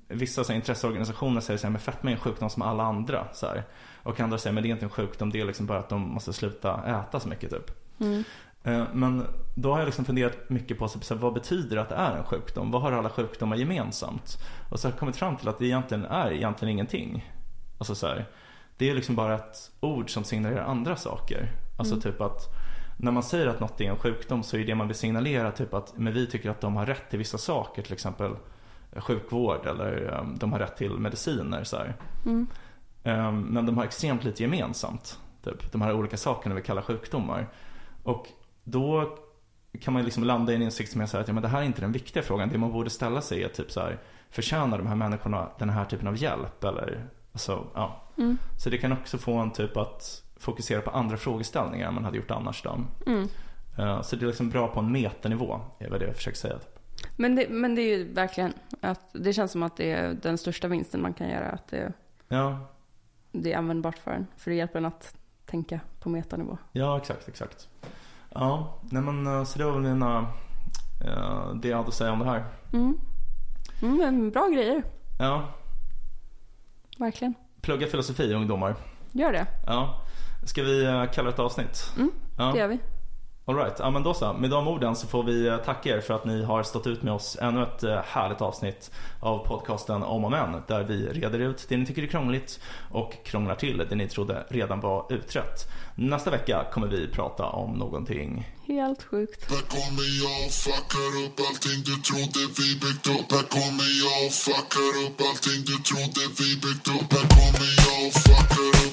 vissa 0.07 0.43
så 0.43 0.51
här, 0.51 0.55
intresseorganisationer 0.55 1.41
säger 1.41 1.57
så 1.57 1.67
här, 1.67 1.71
men 1.71 1.81
fetma 1.81 2.09
är 2.09 2.13
en 2.13 2.19
sjukdom 2.19 2.49
som 2.49 2.61
alla 2.61 2.83
andra. 2.83 3.27
Så 3.33 3.45
här. 3.47 3.63
Och 4.03 4.19
andra 4.19 4.37
säger, 4.37 4.53
men 4.53 4.63
det 4.63 4.69
är 4.69 4.71
inte 4.71 4.85
en 4.85 4.89
sjukdom, 4.89 5.29
det 5.29 5.41
är 5.41 5.45
liksom 5.45 5.65
bara 5.65 5.79
att 5.79 5.89
de 5.89 6.01
måste 6.01 6.33
sluta 6.33 6.83
äta 6.85 7.19
så 7.19 7.29
mycket 7.29 7.49
typ. 7.49 7.71
Mm. 7.99 8.23
Ehm, 8.63 8.85
men 8.93 9.27
då 9.55 9.71
har 9.71 9.79
jag 9.79 9.85
liksom 9.85 10.05
funderat 10.05 10.49
mycket 10.49 10.79
på 10.79 10.87
så 10.87 10.99
här, 11.09 11.21
vad 11.21 11.33
betyder 11.33 11.75
det 11.75 11.81
att 11.81 11.89
det 11.89 11.95
är 11.95 12.17
en 12.17 12.23
sjukdom? 12.23 12.71
Vad 12.71 12.81
har 12.81 12.91
alla 12.91 13.09
sjukdomar 13.09 13.55
gemensamt? 13.55 14.37
Och 14.69 14.79
så 14.79 14.87
har 14.87 14.91
jag 14.91 14.99
kommit 14.99 15.15
fram 15.15 15.37
till 15.37 15.47
att 15.47 15.59
det 15.59 15.65
egentligen 15.65 16.05
är 16.05 16.31
egentligen 16.31 16.71
ingenting. 16.71 17.33
Alltså 17.77 17.95
så 17.95 18.07
här, 18.07 18.25
det 18.77 18.89
är 18.89 18.95
liksom 18.95 19.15
bara 19.15 19.35
ett 19.35 19.71
ord 19.79 20.09
som 20.09 20.23
signalerar 20.23 20.63
andra 20.65 20.95
saker. 20.95 21.51
Alltså 21.77 21.93
Mm. 21.93 22.01
typ 22.01 22.21
att 22.21 22.41
när 22.97 23.11
man 23.11 23.23
säger 23.23 23.47
att 23.47 23.59
något 23.59 23.81
är 23.81 23.89
en 23.89 23.97
sjukdom 23.97 24.43
så 24.43 24.57
är 24.57 24.65
det 24.65 24.75
man 24.75 24.87
vill 24.87 24.97
signalera 24.97 25.51
typ 25.51 25.73
att 25.73 25.97
men 25.97 26.13
vi 26.13 26.27
tycker 26.27 26.49
att 26.49 26.61
de 26.61 26.75
har 26.75 26.85
rätt 26.85 27.09
till 27.09 27.19
vissa 27.19 27.37
saker, 27.37 27.81
till 27.81 27.93
exempel 27.93 28.35
sjukvård 28.95 29.65
eller 29.65 30.19
um, 30.19 30.37
de 30.37 30.51
har 30.51 30.59
rätt 30.59 30.77
till 30.77 30.91
mediciner. 30.91 31.63
Så. 31.63 31.77
Mm. 32.25 32.47
Um, 33.03 33.41
men 33.41 33.65
de 33.65 33.77
har 33.77 33.83
extremt 33.83 34.23
lite 34.23 34.43
gemensamt. 34.43 35.19
Typ, 35.43 35.71
de 35.71 35.81
här 35.81 35.93
olika 35.93 36.17
sakerna 36.17 36.55
vi 36.55 36.61
kallar 36.61 36.81
sjukdomar. 36.81 37.47
Och 38.03 38.27
då 38.63 39.17
kan 39.81 39.93
man 39.93 40.03
liksom 40.03 40.23
landa 40.23 40.51
i 40.51 40.55
en 40.55 40.61
insikt 40.61 40.91
som 40.91 41.01
är 41.01 41.05
så 41.05 41.17
här 41.17 41.21
att 41.21 41.27
ja, 41.27 41.33
men 41.33 41.43
det 41.43 41.49
här 41.49 41.61
är 41.61 41.65
inte 41.65 41.81
den 41.81 41.91
viktiga 41.91 42.23
frågan. 42.23 42.49
Det 42.49 42.57
man 42.57 42.71
borde 42.71 42.89
ställa 42.89 43.21
sig 43.21 43.43
är 43.43 43.47
typ 43.47 43.71
så 43.71 43.79
här, 43.79 43.99
förtjänar 44.29 44.77
de 44.77 44.87
här 44.87 44.95
människorna 44.95 45.49
den 45.59 45.69
här 45.69 45.85
typen 45.85 46.07
av 46.07 46.17
hjälp? 46.17 46.63
Eller, 46.63 47.05
alltså, 47.31 47.67
ja. 47.73 48.03
Mm. 48.17 48.37
Så 48.57 48.69
det 48.69 48.77
kan 48.77 48.91
också 48.91 49.17
få 49.17 49.37
en 49.37 49.51
typ 49.51 49.77
att 49.77 50.23
fokusera 50.37 50.81
på 50.81 50.89
andra 50.89 51.17
frågeställningar 51.17 51.87
än 51.87 51.93
man 51.93 52.05
hade 52.05 52.17
gjort 52.17 52.31
annars. 52.31 52.63
Då. 52.63 52.79
Mm. 53.07 53.27
Eh, 53.77 54.01
Så 54.01 54.15
det 54.15 54.25
är 54.25 54.27
liksom 54.27 54.49
bra 54.49 54.67
på 54.67 54.79
en 54.79 54.91
metanivå, 54.91 55.59
är 55.79 55.89
vad 55.89 55.99
det 55.99 56.05
jag 56.05 56.15
försöker 56.15 56.37
säga. 56.37 56.55
Men, 57.15 57.35
det, 57.35 57.49
men 57.49 57.75
det 57.75 57.81
är 57.81 57.97
ju 57.97 58.13
verkligen 58.13 58.53
att 58.81 58.99
det 59.13 59.33
känns 59.33 59.51
som 59.51 59.63
att 59.63 59.77
det 59.77 59.91
är 59.91 60.13
den 60.13 60.37
största 60.37 60.67
vinsten 60.67 61.01
man 61.01 61.13
kan 61.13 61.29
göra. 61.29 61.49
Att 61.49 61.67
det, 61.67 61.93
Ja, 62.27 62.67
det 63.31 63.53
är 63.53 63.57
användbart 63.57 63.97
för 63.97 64.11
en. 64.11 64.27
För 64.37 64.51
det 64.51 64.57
hjälper 64.57 64.79
en 64.79 64.85
att 64.85 65.15
tänka 65.45 65.79
på 65.99 66.09
metanivå. 66.09 66.57
ja 66.71 66.97
exakt, 66.97 67.27
exakt. 67.27 67.67
Ja, 68.29 68.79
nej 68.89 69.01
men 69.01 69.27
eh, 69.27 69.43
så 69.43 69.59
det 69.59 69.65
var 69.65 69.71
väl 69.71 69.81
mina, 69.81 70.27
eh, 71.05 71.53
det 71.55 71.67
jag 71.67 71.77
hade 71.77 71.87
att 71.89 71.93
säga 71.93 72.11
om 72.11 72.19
det 72.19 72.25
här. 72.25 72.45
Mm. 72.73 72.97
Mm, 73.81 74.31
bra 74.31 74.47
grejer, 74.53 74.83
Ja, 75.19 75.49
verkligen. 76.97 77.33
Plugga 77.61 77.87
filosofi 77.87 78.33
ungdomar. 78.33 78.75
Gör 79.11 79.31
det. 79.31 79.45
Ja. 79.67 80.01
Ska 80.45 80.63
vi 80.63 80.85
eh, 80.85 81.05
kalla 81.11 81.27
det 81.29 81.33
ett 81.33 81.39
avsnitt? 81.39 81.91
Mm, 81.97 82.11
Ja. 82.37 82.51
Det 82.51 82.59
gör 82.59 82.67
vi. 82.67 82.79
All 83.45 83.55
right. 83.55 83.79
ja 83.79 83.89
men 83.89 84.03
då 84.03 84.13
så. 84.13 84.33
Med 84.33 84.49
de 84.49 84.67
orden 84.67 84.95
så 84.95 85.07
får 85.07 85.23
vi 85.23 85.47
eh, 85.47 85.57
tacka 85.57 85.89
er 85.89 86.01
för 86.01 86.13
att 86.13 86.25
ni 86.25 86.43
har 86.43 86.63
stått 86.63 86.87
ut 86.87 87.03
med 87.03 87.13
oss 87.13 87.37
ännu 87.41 87.63
ett 87.63 87.83
eh, 87.83 87.99
härligt 88.05 88.41
avsnitt 88.41 88.91
av 89.19 89.47
podcasten 89.47 90.03
Om 90.03 90.23
och 90.25 90.31
Men 90.31 90.61
där 90.67 90.83
vi 90.83 91.07
reder 91.07 91.39
ut 91.39 91.65
det 91.69 91.77
ni 91.77 91.85
tycker 91.85 92.03
är 92.03 92.07
krångligt 92.07 92.59
och 92.91 93.13
krånglar 93.25 93.55
till 93.55 93.85
det 93.89 93.95
ni 93.95 94.07
trodde 94.07 94.43
redan 94.49 94.79
var 94.79 95.05
utrett. 95.09 95.71
Nästa 95.95 96.31
vecka 96.31 96.65
kommer 96.71 96.87
vi 96.87 97.07
prata 97.07 97.45
om 97.45 97.71
någonting 97.71 98.47
Helt 98.67 99.03
sjukt. 99.03 99.51
Här 99.51 99.61
kommer 99.75 100.07
jag 100.23 100.45
och 100.45 100.51
fuckar 100.51 101.11
upp 101.25 101.37
allting 101.47 101.79
du 101.89 101.95
trodde 102.07 102.41
vi 102.57 102.67
byggt 102.83 103.07
upp 103.07 103.31
Här 103.35 103.47
kommer 103.57 103.89
jag 104.03 104.19
och 104.25 104.33
fuckar 104.45 104.93
upp 105.03 105.17
allting 105.29 105.61
du 105.69 105.77
trodde 105.89 106.21
vi 106.39 106.49
byggt 106.63 106.87
upp 106.95 107.09
Här 107.15 107.27
kommer 107.37 107.69
jag 107.85 107.97
och 108.07 108.13
fuckar 108.25 108.69
upp 108.85 108.92